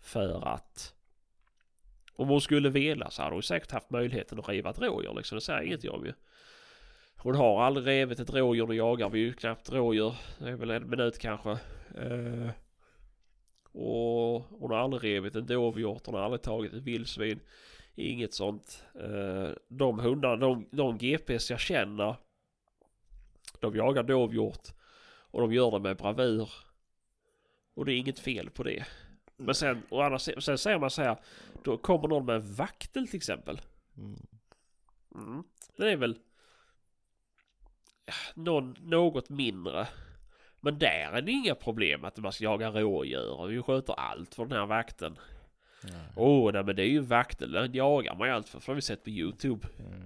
[0.00, 0.94] För att
[2.16, 5.36] om hon skulle vilja så hade hon säkert haft möjligheten att riva ett rådjur liksom.
[5.36, 6.12] Det säger inget om ju.
[7.16, 10.14] Hon har aldrig revit ett rådjur, nu jagar vi ju knappt rådjur.
[10.38, 11.50] Det är väl en minut kanske.
[11.98, 12.50] Uh,
[13.72, 17.40] och hon har aldrig revit en dovhjort, hon har aldrig tagit ett vildsvin.
[17.94, 18.84] Inget sånt.
[19.02, 22.16] Uh, de hundarna, de, de GPS jag känner
[23.64, 24.68] de jagar dovhjort
[25.30, 26.50] och de gör det med bravur.
[27.74, 28.84] Och det är inget fel på det.
[29.36, 31.16] Men sen, andra, sidan- sen säger man så här,
[31.64, 33.60] då kommer någon med en vaktel till exempel.
[33.96, 34.16] mm.
[35.14, 35.44] Mm.
[35.76, 36.18] Det är väl
[38.34, 39.88] någon, något mindre.
[40.60, 44.34] Men där är det inga problem att man ska jaga rådjur och vi sköter allt
[44.34, 45.18] för den här vakten.
[46.16, 48.70] Åh, nej men det är ju vaktel, den jagar man ju allt för, för det
[48.72, 49.66] har vi sett på YouTube.
[49.78, 50.02] Mm.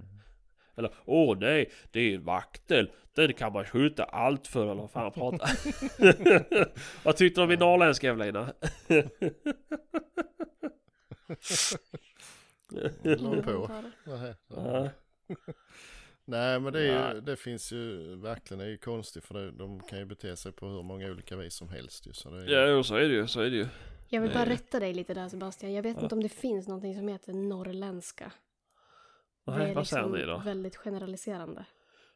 [0.78, 2.90] Eller åh nej, det är en vaktel.
[3.14, 5.50] Den kan man skjuta allt för eller vad fan pratar.
[7.04, 8.52] vad tyckte du om min norrländska Evelina?
[13.02, 13.70] Låg på.
[14.06, 14.34] Nej.
[14.48, 14.88] Ja.
[16.24, 16.84] Nej men det,
[17.14, 20.36] ju, det finns ju verkligen, det är ju konstigt för det, de kan ju bete
[20.36, 22.12] sig på hur många olika vis som helst ju.
[22.12, 23.66] Så det är, ju- Ja, jo, så är det ju, så är det ju.
[24.08, 25.72] Jag vill bara rätta dig lite där Sebastian.
[25.72, 26.02] Jag vet Ja.
[26.02, 28.32] inte om det finns någonting som heter norrländska.
[29.50, 30.38] Det Nej, är vad säger liksom ni då?
[30.44, 31.64] väldigt generaliserande.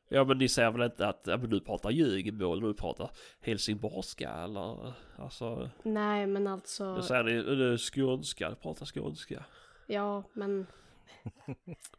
[0.09, 3.11] Ja men ni säger väl inte att ja, men du pratar Ljugemål, du pratar
[3.41, 5.71] helsingborska eller alltså.
[5.83, 9.45] Nej men alltså, Då säger ni du skånska, du pratar skånska.
[9.87, 10.67] ja men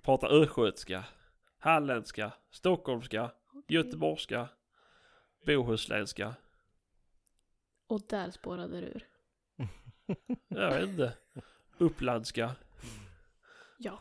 [0.02, 1.04] Pratar östgötska,
[1.58, 3.32] halländska, stockholmska,
[3.68, 4.50] göteborgska,
[5.46, 6.36] bohuslänska.
[7.88, 9.08] och där spårade det ur.
[10.48, 11.14] Jag vet inte.
[11.78, 12.56] Upplandska.
[13.78, 14.00] Ja.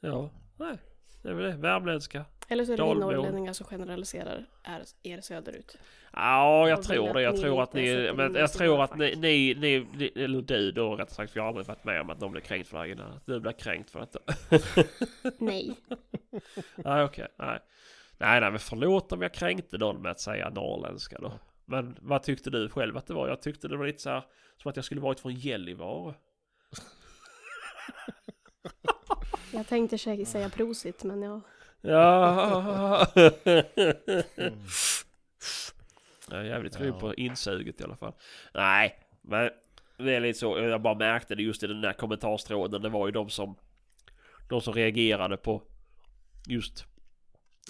[0.00, 0.78] Ja, nej.
[1.22, 1.56] Det är väl det.
[1.56, 2.24] Värmländska.
[2.48, 5.78] Eller så är det vi norrlänningar som generaliserar är er söderut.
[6.12, 7.22] Ja, jag Och tror det.
[7.22, 8.12] Jag att tror att ni...
[8.12, 10.24] Men jag tror att ni, ni, ni, ni...
[10.24, 11.32] Eller du då rättare sagt.
[11.32, 13.20] För jag har aldrig varit med om att någon blir kränkt för det här innan.
[13.24, 14.18] Du blir kränkt för detta.
[15.38, 15.76] Nej.
[16.76, 17.28] Nej, okej.
[17.38, 17.58] Nej.
[18.18, 21.32] Nej, nej, men förlåt om jag kränkte någon med att säga norrländska då.
[21.64, 23.28] Men vad tyckte du själv att det var?
[23.28, 24.22] Jag tyckte det var lite så här
[24.56, 26.14] som att jag skulle varit från Gällivare.
[29.56, 31.40] Jag tänkte säga prosit men jag...
[31.80, 33.06] Ja.
[36.30, 37.00] Jag är jävligt rolig Ja.
[37.00, 38.12] på insuget i alla fall.
[38.54, 39.50] Nej, men
[39.96, 40.58] det är lite så.
[40.58, 42.82] Jag bara märkte det just i den där kommentarstråden.
[42.82, 43.56] Det var ju de som
[44.48, 45.62] de som reagerade på
[46.46, 46.84] just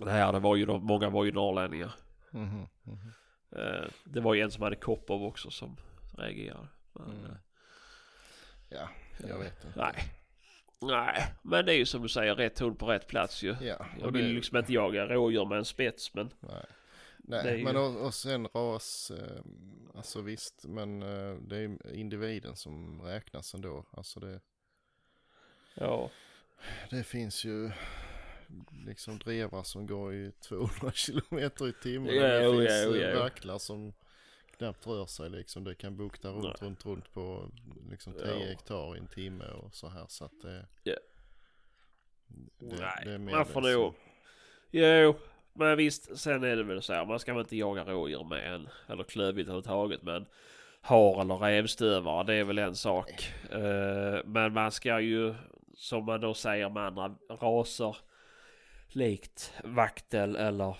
[0.01, 0.33] det här.
[0.33, 1.93] Det var ju de, många var ju norrlänningar.
[2.31, 2.67] Mhm.
[3.57, 5.77] Eh, Det var ju en som hade Koppov också som
[6.19, 6.69] reagerade.
[6.93, 7.25] Men, Mm.
[7.25, 7.37] eh,
[8.69, 8.89] Ja,
[9.29, 9.79] jag vet inte.
[9.79, 9.95] Nej.
[10.81, 13.57] Nej, men det är ju som du säger rätt hund på rätt plats ju.
[13.61, 16.65] Ja, Jag och det, vill liksom inte jaga rådjur med en spets men nej.
[17.19, 19.43] Det Nej, ju- men och, och sen ras, eh,
[19.94, 23.85] alltså visst, men eh, det är individen som räknas ändå.
[23.90, 24.40] Alltså det,
[25.74, 26.11] ja.
[26.90, 27.70] det finns ju
[28.86, 32.15] liksom drevar som går i 200 kilometer i timmen.
[32.15, 33.19] Ja, det finns ja, ja.
[33.20, 33.93] vacklar som
[34.59, 35.65] knappt rör sig liksom.
[35.65, 36.55] Det kan bukta runt, Nej.
[36.61, 37.51] runt, runt på
[37.91, 38.47] liksom 10 Ja.
[38.47, 40.05] hektar i en timme och så här.
[40.09, 40.95] Så att det, Ja.
[42.59, 43.95] det, Nej, det man får nog...
[44.70, 45.15] Jo,
[45.53, 48.55] men visst, sen är det väl så här, man ska väl inte jaga rådjur med
[48.55, 50.27] en, eller klövvilt överhuvudtaget, men
[50.81, 53.11] har eller rävstövare, det är väl en sak.
[53.51, 55.35] Eh, men man ska ju,
[55.74, 57.97] som man då säger med andra raser,
[58.89, 60.77] likt vaktel eller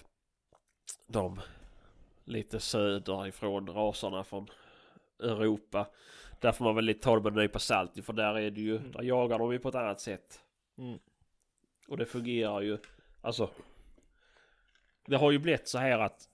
[1.07, 1.41] de
[2.27, 4.49] lite söderifrån raserna från
[5.21, 5.87] Europa.
[6.41, 8.61] Där får man väl lite ta det med en nypa salt för där är det
[8.61, 10.41] ju, där jagar de ju på ett annat sätt.
[10.79, 10.99] Mm.
[11.89, 12.79] Och det fungerar ju,
[13.21, 13.51] alltså.
[15.07, 16.29] Det har ju blivit så här att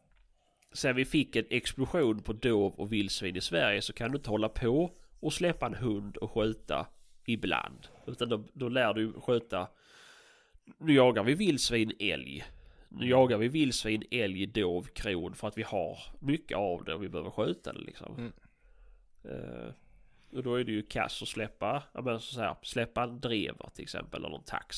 [0.72, 4.30] sen vi fick en explosion på dov och vildsvin i Sverige så kan du inte
[4.30, 4.90] hålla på
[5.20, 6.86] och släppa en hund och skjuta
[7.24, 7.86] ibland.
[8.06, 9.68] Utan då, då lär du skjuta.
[10.78, 12.44] Nu jagar vi vildsvin, älg.
[12.94, 17.02] Nu jagar vi vildsvin, älg, dov, kron för att vi har mycket av det och
[17.02, 18.14] vi behöver skjuta det liksom.
[18.18, 18.32] Mm.
[19.24, 19.72] Eh,
[20.36, 23.70] och då är det ju kass att släppa, ja men så här, släppa en drever
[23.74, 24.76] till exempel eller en tax.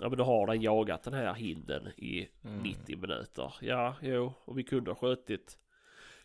[0.00, 2.62] Ja men då har den jagat den här hinden i Mm.
[2.62, 3.54] 90 minuter.
[3.60, 5.58] Ja, jo, och vi kunde ha skjutit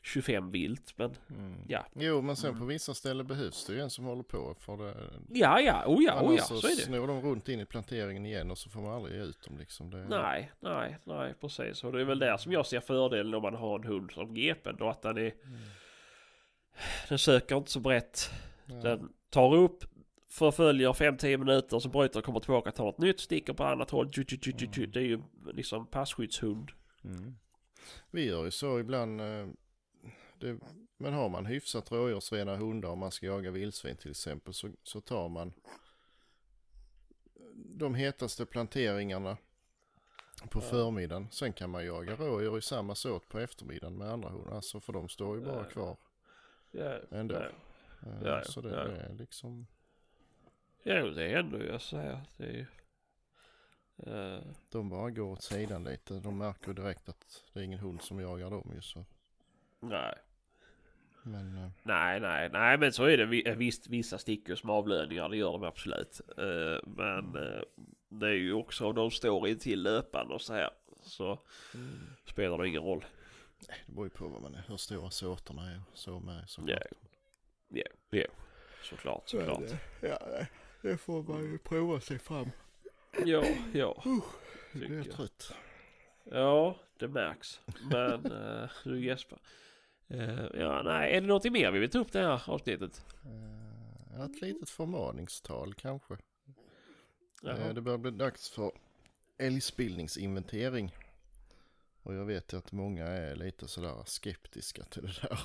[0.02, 1.56] 25 vilt men Mm.
[1.68, 1.86] ja.
[1.94, 4.56] Jo, men sen på vissa ställen behövs det ju en som håller på.
[4.60, 4.96] För det,
[5.40, 6.82] Ja, ja, oh ja, oh annars ja, så så är det.
[6.82, 9.58] snor de runt in i planteringen igen och så får man aldrig ge ut dem
[9.58, 9.90] liksom.
[9.90, 11.84] Det, Nej, nej, nej, precis.
[11.84, 14.36] Och det är väl där som jag ser fördelen om man har en hund som
[14.38, 15.34] gepen då att den är...
[17.10, 18.30] Den söker inte så brett.
[18.66, 18.74] Ja.
[18.76, 19.84] Den tar upp,
[20.30, 24.12] förföljer 5-10 minuter, så bryter och kommer tillbaka, tar något nytt, sticker på annat håll.
[24.12, 24.86] Tju, tju, tju, tju, tju.
[24.86, 25.22] Det är ju
[25.54, 26.72] liksom passkyddshund.
[27.04, 27.36] Mm.
[28.12, 29.22] Vi gör ju så ibland.
[30.42, 30.60] Det,
[30.98, 35.02] men har man hyfsat rådjursrena hundar om man ska jaga vildsvin till exempel så, så
[35.02, 35.54] tar man
[37.56, 39.38] de hetaste planteringarna
[40.50, 41.28] på förmiddagen.
[41.32, 44.56] Sen kan man jaga rådjur i samma såt på eftermiddagen med andra hundar.
[44.56, 45.64] Alltså för de står ju bara Ja.
[45.64, 45.98] kvar
[46.72, 47.36] Ja, ändå.
[47.36, 47.42] ja.
[47.42, 47.52] Eh,
[48.24, 48.84] Ja, ja, så det, ja.
[48.84, 49.68] det är liksom.
[50.84, 52.22] ja, det är ändå jag säger.
[52.38, 52.66] Det är ju...
[54.14, 56.20] eh, De bara går åt sidan lite.
[56.20, 59.06] De märker direkt att det är ingen hund som jagar dem ju så.
[59.80, 60.16] nej.
[61.24, 63.42] Men eh, Nej, nej, nej, men så är det.
[63.50, 66.22] Eh, Visst, vissa sticker som avlöningar, det gör de absolut.
[66.38, 67.62] Eh, Men eh,
[68.10, 70.70] det är ju också om de står i till löpan och så här.
[71.02, 71.40] Så
[72.26, 73.06] spelar det ingen roll.
[73.88, 76.46] det beror ju på vad man är, hur stora såterna är så med.
[76.68, 76.78] Ja,
[77.70, 78.26] ja, ja.
[78.84, 79.62] Såklart, såklart.
[80.02, 80.18] Ja,
[80.82, 82.50] det får man ju prova sig fram.
[83.26, 83.44] Ja,
[83.74, 84.02] ja.
[84.06, 84.22] Nu
[84.74, 85.14] Tycker blir jag jag.
[85.16, 85.54] trött.
[86.24, 87.60] Ja, det märks.
[87.92, 89.40] Men uh, du Jesper.
[90.14, 93.06] Eh, ja, nej, är det något mer vi vill ta upp det här avsnittet?
[94.14, 96.18] Eh, ett litet förmaningstal kanske.
[97.48, 98.72] Eh, det börjar bli dags för
[99.38, 100.96] älgspillningsinventering.
[102.04, 105.40] Och jag vet ju att många är lite sådär skeptiska till det där.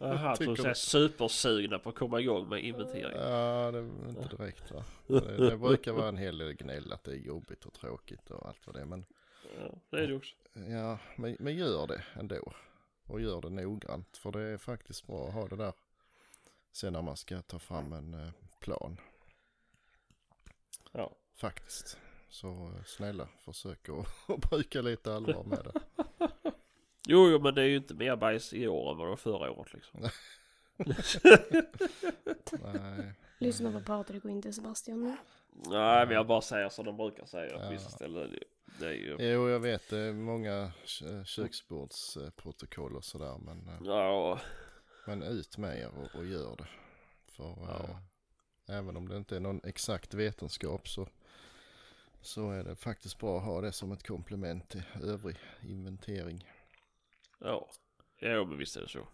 [0.00, 3.18] Jaha, tycker så är supersugna på att komma igång med inventering.
[3.18, 4.84] Ja, det är inte direkt va.
[5.06, 8.48] Det, det brukar vara en hel del gnäll att det är jobbigt och tråkigt och
[8.48, 8.86] allt vad det är.
[8.86, 9.04] Men
[9.58, 10.34] Ja, det är det också.
[10.52, 12.52] Ja, men, men gör det ändå.
[13.06, 14.16] Och gör det noggrant.
[14.16, 15.72] För det är faktiskt bra att ha det där.
[16.72, 19.00] Sen när man ska ta fram en eh, plan.
[20.92, 21.10] Ja.
[21.36, 21.98] Faktiskt.
[22.28, 25.80] Så eh, snälla, försök att att bruka lite allvar med det.
[27.06, 29.16] Jo, jo, men det är ju inte mer bajs i år än vad det var
[29.16, 30.08] förra året liksom.
[32.62, 33.12] Nej.
[33.38, 35.16] Lyssna på Patrik och inte Sebastian nu.
[35.70, 37.70] Nej, men jag bara säger som de brukar säga på Ja.
[37.70, 38.38] vissa ställen.
[38.78, 39.16] Det är ju...
[39.20, 43.38] Jo, jag vet det är många kö- köksbordsprotokoll och sådär.
[43.38, 44.40] Men, eh, Ja,
[45.06, 46.68] men ut med er och, och gör det.
[47.32, 47.84] För Ja.
[48.68, 51.08] eh, även om det inte är någon exakt vetenskap så,
[52.20, 56.50] så är det faktiskt bra att ha det som ett komplement till övrig inventering.
[57.38, 57.70] ja.
[58.18, 59.06] Jo, men visst är det så.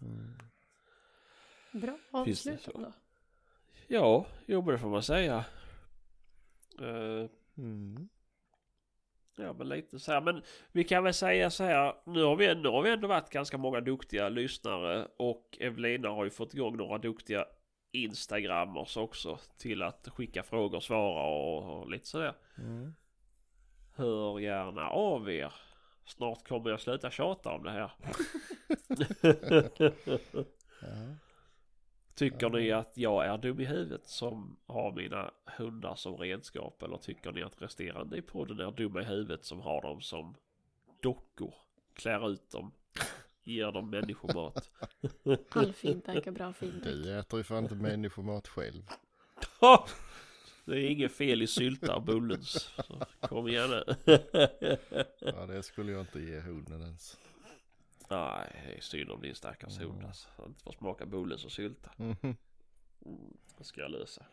[1.71, 2.93] Bra Finns det avslut då.
[3.87, 5.45] Ja, jo men det får man säga.
[6.81, 8.09] Eh, Mm.
[9.35, 10.21] Ja men lite så här.
[10.21, 10.41] Men
[10.71, 11.93] vi kan väl säga så här.
[12.05, 15.07] Nu har vi, nu har vi ändå varit ganska många duktiga lyssnare.
[15.17, 17.45] Och Evelina har ju fått igång några duktiga
[17.91, 19.39] Instagrammers också.
[19.57, 22.33] Till att skicka frågor, svara och, och lite sådär.
[22.57, 22.93] Mm.
[23.95, 25.53] Hör gärna av er.
[26.05, 27.91] Snart kommer jag sluta tjata om det här.
[30.81, 30.87] Ja.
[32.15, 36.83] Tycker ni att jag är dum i huvudet som har mina hundar som redskap?
[36.83, 40.35] Eller tycker ni att resterande i podden är dumma i huvudet som har dem som
[41.01, 41.53] dockor?
[41.93, 42.71] Klär ut dem,
[43.43, 44.69] ger dem människomat.
[45.75, 46.83] Feedback är bra feedback.
[46.83, 48.83] Du äter ju fan inte människomat själv.
[50.65, 52.71] Det är inget fel i sylta och bullens.
[52.75, 53.83] Så kom igen nu.
[55.19, 57.17] Ja, det skulle jag inte ge hunden ens.
[58.11, 60.27] Nej, det är synd om din stackars hund alltså.
[60.37, 61.89] Han inte får smaka bullens och sylta.
[61.95, 62.15] Mhm.
[62.21, 62.37] Mm,
[63.57, 64.25] det ska jag lösa.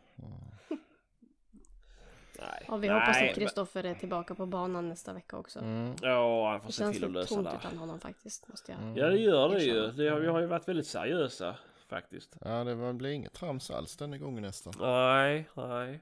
[2.40, 2.64] Nej.
[2.68, 5.58] Ja, vi hoppas nej, att Kristoffer är tillbaka på banan nästa vecka också.
[5.58, 5.84] Mm.
[5.84, 7.56] men- Ja, han får Det se känns till att lösa tomt det.
[7.60, 8.80] utan honom faktiskt, måste jag.
[8.80, 8.96] Mm.
[8.96, 9.90] Ja det gör det ju.
[9.92, 11.56] Det har, vi har ju varit väldigt seriösa
[11.88, 12.36] faktiskt.
[12.44, 14.72] Ja, det var- blir inget trams alls denna gången nästan.
[14.80, 16.00] Nej, nej.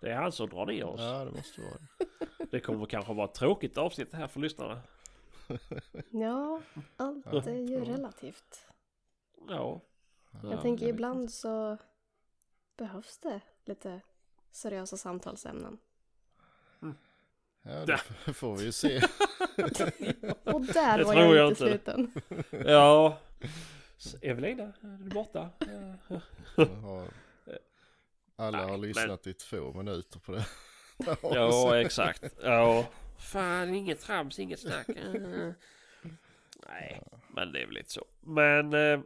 [0.00, 1.00] Det är han som drar ner oss.
[1.00, 2.46] Ja, det måste vara det.
[2.50, 4.80] Det kommer kanske vara ett tråkigt avsnitt här för lyssnarna.
[6.10, 6.60] Ja,
[6.96, 8.66] allt är ju relativt.
[9.48, 9.80] Ja.
[10.42, 11.76] Jag Ja, tänker jag ibland så
[12.76, 14.00] behövs det lite
[14.50, 15.78] seriösa samtalsämnen.
[17.62, 18.96] Ja, det får vi ju se.
[20.44, 22.12] Och där Det var tror jag jag inte sluten.
[22.66, 23.18] Ja.
[24.22, 25.50] Evelina, är du borta?
[28.36, 30.46] Alla Nej, har men- lyssnat i två minuter på det.
[31.22, 32.24] Ja, exakt.
[32.42, 32.86] Ja.
[33.18, 34.86] Fan, inget trams, inget snack.
[34.96, 35.52] Eh.
[36.68, 38.04] Nej, men det är väl lite så.
[38.20, 38.74] Men...
[38.74, 39.00] Eh,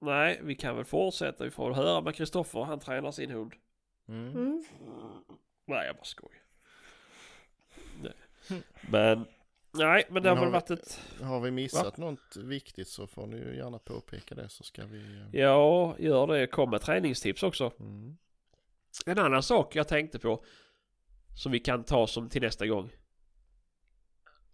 [0.00, 1.44] nej, vi kan väl fortsätta.
[1.44, 2.60] Vi får höra med Kristoffer.
[2.62, 3.52] Han tränar sin hund.
[4.08, 4.28] Mm.
[4.36, 4.64] Mm.
[5.66, 6.42] Nej, jag bara skojar.
[8.02, 8.62] Nej.
[8.90, 9.24] Men...
[9.72, 11.00] Nej, men det har väl varit ett...
[11.22, 14.98] Har vi missat något viktigt så får ni ju gärna påpeka det så ska vi...
[15.20, 16.46] eh, Ja, gör det.
[16.46, 17.72] Kom med träningstips också.
[17.80, 18.16] Mm.
[19.06, 20.44] En annan sak jag tänkte på.
[21.34, 22.90] Som vi kan ta som till nästa gång.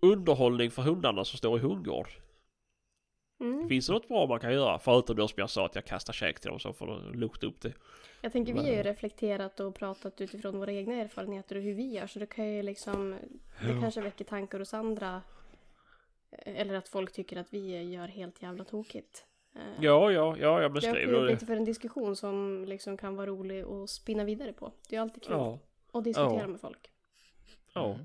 [0.01, 2.09] Underhållning för hundarna som står i hundgård.
[3.41, 3.69] Mm.
[3.69, 4.79] Finns det något bra man kan göra?
[4.79, 7.47] Förutom då som jag sa att jag kastar käk till dem så får de lukta
[7.47, 7.73] upp det.
[8.23, 11.93] Jag tänker vi har ju reflekterat och pratat utifrån våra egna erfarenheter och hur vi
[11.93, 13.17] gör så det kan ju liksom
[13.61, 15.23] Det kanske väcker tankar hos andra
[16.31, 19.25] Eller att folk tycker att vi gör helt jävla tokigt
[19.55, 21.33] Eh, Ja, ja, ja, jag Det ju upp det.
[21.33, 25.01] lite för en diskussion som liksom kan vara rolig att spinna vidare på Det är
[25.01, 25.59] alltid kul Ja,
[25.93, 26.47] att diskutera Ja.
[26.47, 26.91] med folk
[27.73, 27.99] ja.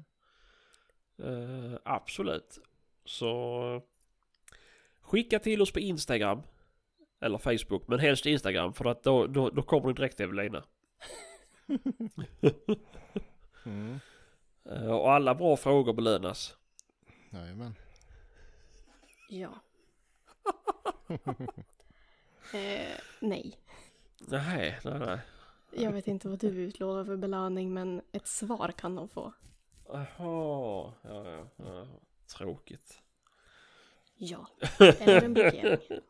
[1.18, 2.60] Eh, absolut.
[3.06, 3.82] Så
[5.02, 6.42] skicka till oss på Instagram.
[7.20, 10.64] Eller Facebook, men helst Instagram för att då, då, då kommer det direkt till Evelina.
[13.66, 14.00] Mm.
[14.70, 16.58] Eh, och alla bra frågor belönas.
[17.30, 17.76] Jajamän.
[19.30, 19.50] Ja
[22.54, 23.60] eh, Nej
[24.20, 25.20] Nej, nej, nej.
[25.78, 29.34] Jag vet inte vad du utlovar för belöning men ett svar kan de få
[29.88, 31.88] Jaha, ja, ja, ja.
[32.38, 33.02] Tråkigt.
[34.18, 34.48] Ja
[34.80, 36.02] Eller en blockering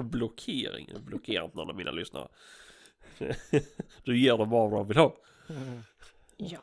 [0.00, 2.28] Blockering, blockerar inte någon av mina lyssnare.
[4.04, 5.16] du ger dem bara vad de vill ha.
[6.36, 6.60] Ja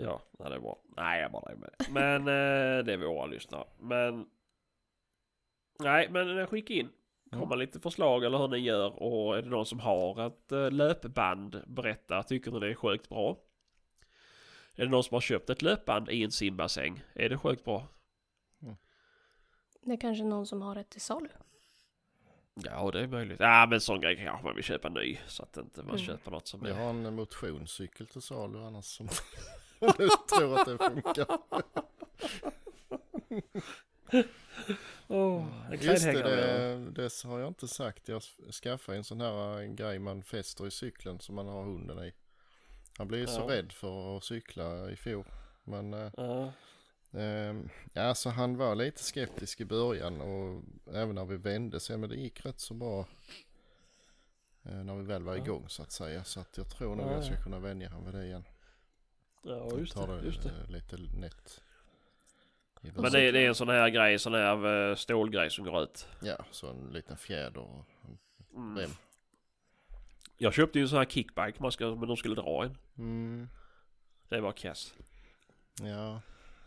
[0.00, 0.78] Ja, nej, det är bra.
[0.96, 1.70] Nej, jag bara är med.
[1.90, 3.64] Men eh, det är våra lyssnare.
[3.78, 4.26] Men...
[5.78, 6.88] Nej, men eh, skicka in.
[7.30, 9.02] Komma lite förslag eller hur ni gör.
[9.02, 12.22] Och är det någon som har ett eh, löpband, berätta.
[12.22, 13.36] Tycker ni det är sjukt bra?
[14.74, 17.02] Är det någon som har köpt ett löpband i en simbassäng?
[17.14, 17.86] Är det sjukt bra?
[19.82, 21.28] Det är kanske någon som har ett till salu
[22.64, 23.40] Ja, det är möjligt.
[23.40, 25.18] Ja, men sån grej kanske man vill köpa ny.
[25.26, 26.06] Så att inte man Mm.
[26.06, 26.80] köper något som Jag är...
[26.82, 29.08] har en motionscykel till salu annars som...
[29.78, 31.26] Om du tror att det funkar.
[34.12, 38.08] En Just det, det, det har jag inte sagt.
[38.08, 38.22] Jag
[38.62, 42.12] skaffade en sån här eh, grej man fäster i cykeln som man har hunden i.
[42.98, 43.54] Han blev ju så Ja.
[43.56, 45.24] rädd för att cykla i fjol.
[45.64, 46.52] Men eh, Ja,
[47.20, 47.54] eh,
[48.08, 50.62] alltså han var lite skeptisk i början och
[50.94, 52.00] även när vi vände sen.
[52.00, 53.06] Men det gick rätt så bra.
[54.62, 56.24] Eh, när vi väl var igång så att säga.
[56.24, 58.44] Så att jag tror nog Ja, jag ska kunna vänja han vid det igen.
[59.42, 60.22] ja just Ta det.
[60.24, 60.48] Just det.
[60.48, 61.60] eh, lite nätt.
[62.82, 65.82] Men det, är- det är en sån här grej, sån här eh, stålgrej som går
[65.82, 66.08] ut.
[66.20, 68.18] Ja, så en liten fjäder och en
[68.56, 68.78] Mm.
[68.78, 68.90] rem.
[70.38, 72.76] Jag köpte ju en sån här kickbike man ska, men de skulle dra en.
[72.98, 73.48] Mm,
[74.28, 74.94] Det var kass.
[75.82, 76.20] ja,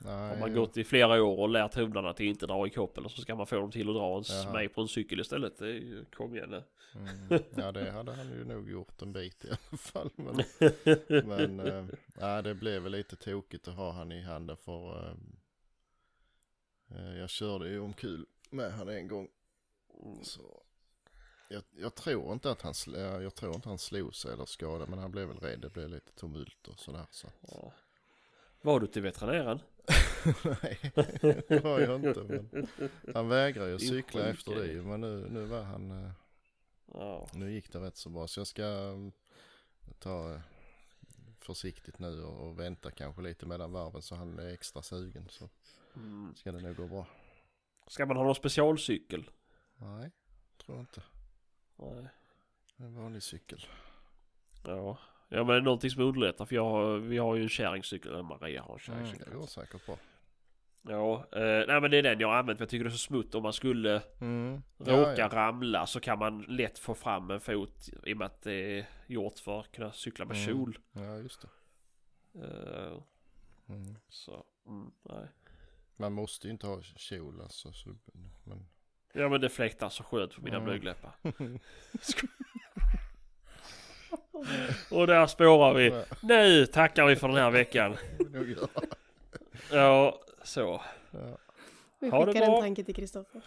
[0.05, 0.29] nej.
[0.29, 3.11] Har man gått i flera år och lärt hundarna att inte dra i koppel och
[3.11, 5.57] så ska man få dem till att dra en mig på en cykel istället.
[5.57, 6.63] Det är ju, kom igen nu.
[6.95, 10.09] Mm, ja, det hade han ju nog gjort en bit i alla fall.
[10.15, 10.43] Men,
[11.57, 15.13] men ja, det blev väl lite tokigt att ha han i handen för eh,
[16.95, 19.27] jag körde ju omkull med han en gång.
[20.23, 20.63] Så
[21.49, 24.89] jag, jag tror inte att han, ja, jag tror inte han slog sig eller skadade
[24.89, 25.59] men han blev väl rädd.
[25.59, 27.05] Det blev lite tumult och sådär.
[27.11, 27.27] Så.
[27.41, 27.73] Ja.
[28.61, 29.59] Var du till veterinären?
[30.63, 30.79] Nej,
[31.47, 32.23] det var jag inte.
[32.23, 32.67] Men
[33.13, 36.11] han vägrar ju cykla efter det men nu, nu var han, eh,
[36.93, 37.27] Ja.
[37.33, 38.27] nu gick det rätt så bra.
[38.27, 39.11] Så jag ska mm,
[39.99, 40.41] ta eh,
[41.39, 45.49] försiktigt nu och, och vänta kanske lite mellan varven så han är extra sugen så
[45.95, 46.35] Mm.
[46.35, 47.05] ska det nog gå bra.
[47.87, 49.29] Ska man ha någon specialcykel?
[49.75, 50.11] Nej,
[50.65, 51.01] tror jag inte.
[51.77, 52.07] Nej.
[52.77, 53.65] En vanlig cykel.
[54.65, 54.97] Ja.
[55.29, 58.23] Ja men det är någonting som underlättar för jag har, vi har ju en kärringcykel,
[58.23, 59.33] Maria har en Mm, kärringcykel.
[59.33, 59.97] det går säkert bra.
[60.81, 62.59] Ja, eh, nej men det är den jag har använt.
[62.59, 64.61] Jag tycker det är så smutt om man skulle Mm.
[64.77, 65.27] råka Ja, ja.
[65.27, 68.85] ramla så kan man lätt få fram en fot i och med att det är
[69.07, 70.47] gjort för att kunna cykla med Mm.
[70.47, 70.77] kjol.
[70.91, 71.47] ja, just det.
[72.47, 72.97] Eh,
[73.69, 73.95] Mm.
[74.09, 75.27] så, mm, nej.
[75.97, 77.71] Man måste ju inte ha kjol alltså.
[77.73, 77.95] Så,
[78.43, 78.67] men...
[79.13, 80.69] Ja men det fläktar så skönt på mina Mm.
[80.69, 81.15] blygdläppar.
[84.91, 86.03] Och där spårar vi.
[86.21, 87.97] Nu tackar vi för den här veckan.
[89.71, 90.81] Ja, så.
[91.11, 91.37] Ja,
[91.99, 93.41] Vi Ha det skickar en tanke till Kristoffer.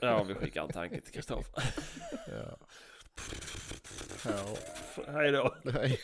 [0.00, 1.64] Ja, vi skickar en tanke till Kristoffer.
[2.26, 2.56] ja.
[4.24, 4.56] Ja,
[5.12, 5.54] Hej då.
[5.72, 6.00] Hej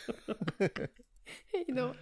[1.67, 1.95] då.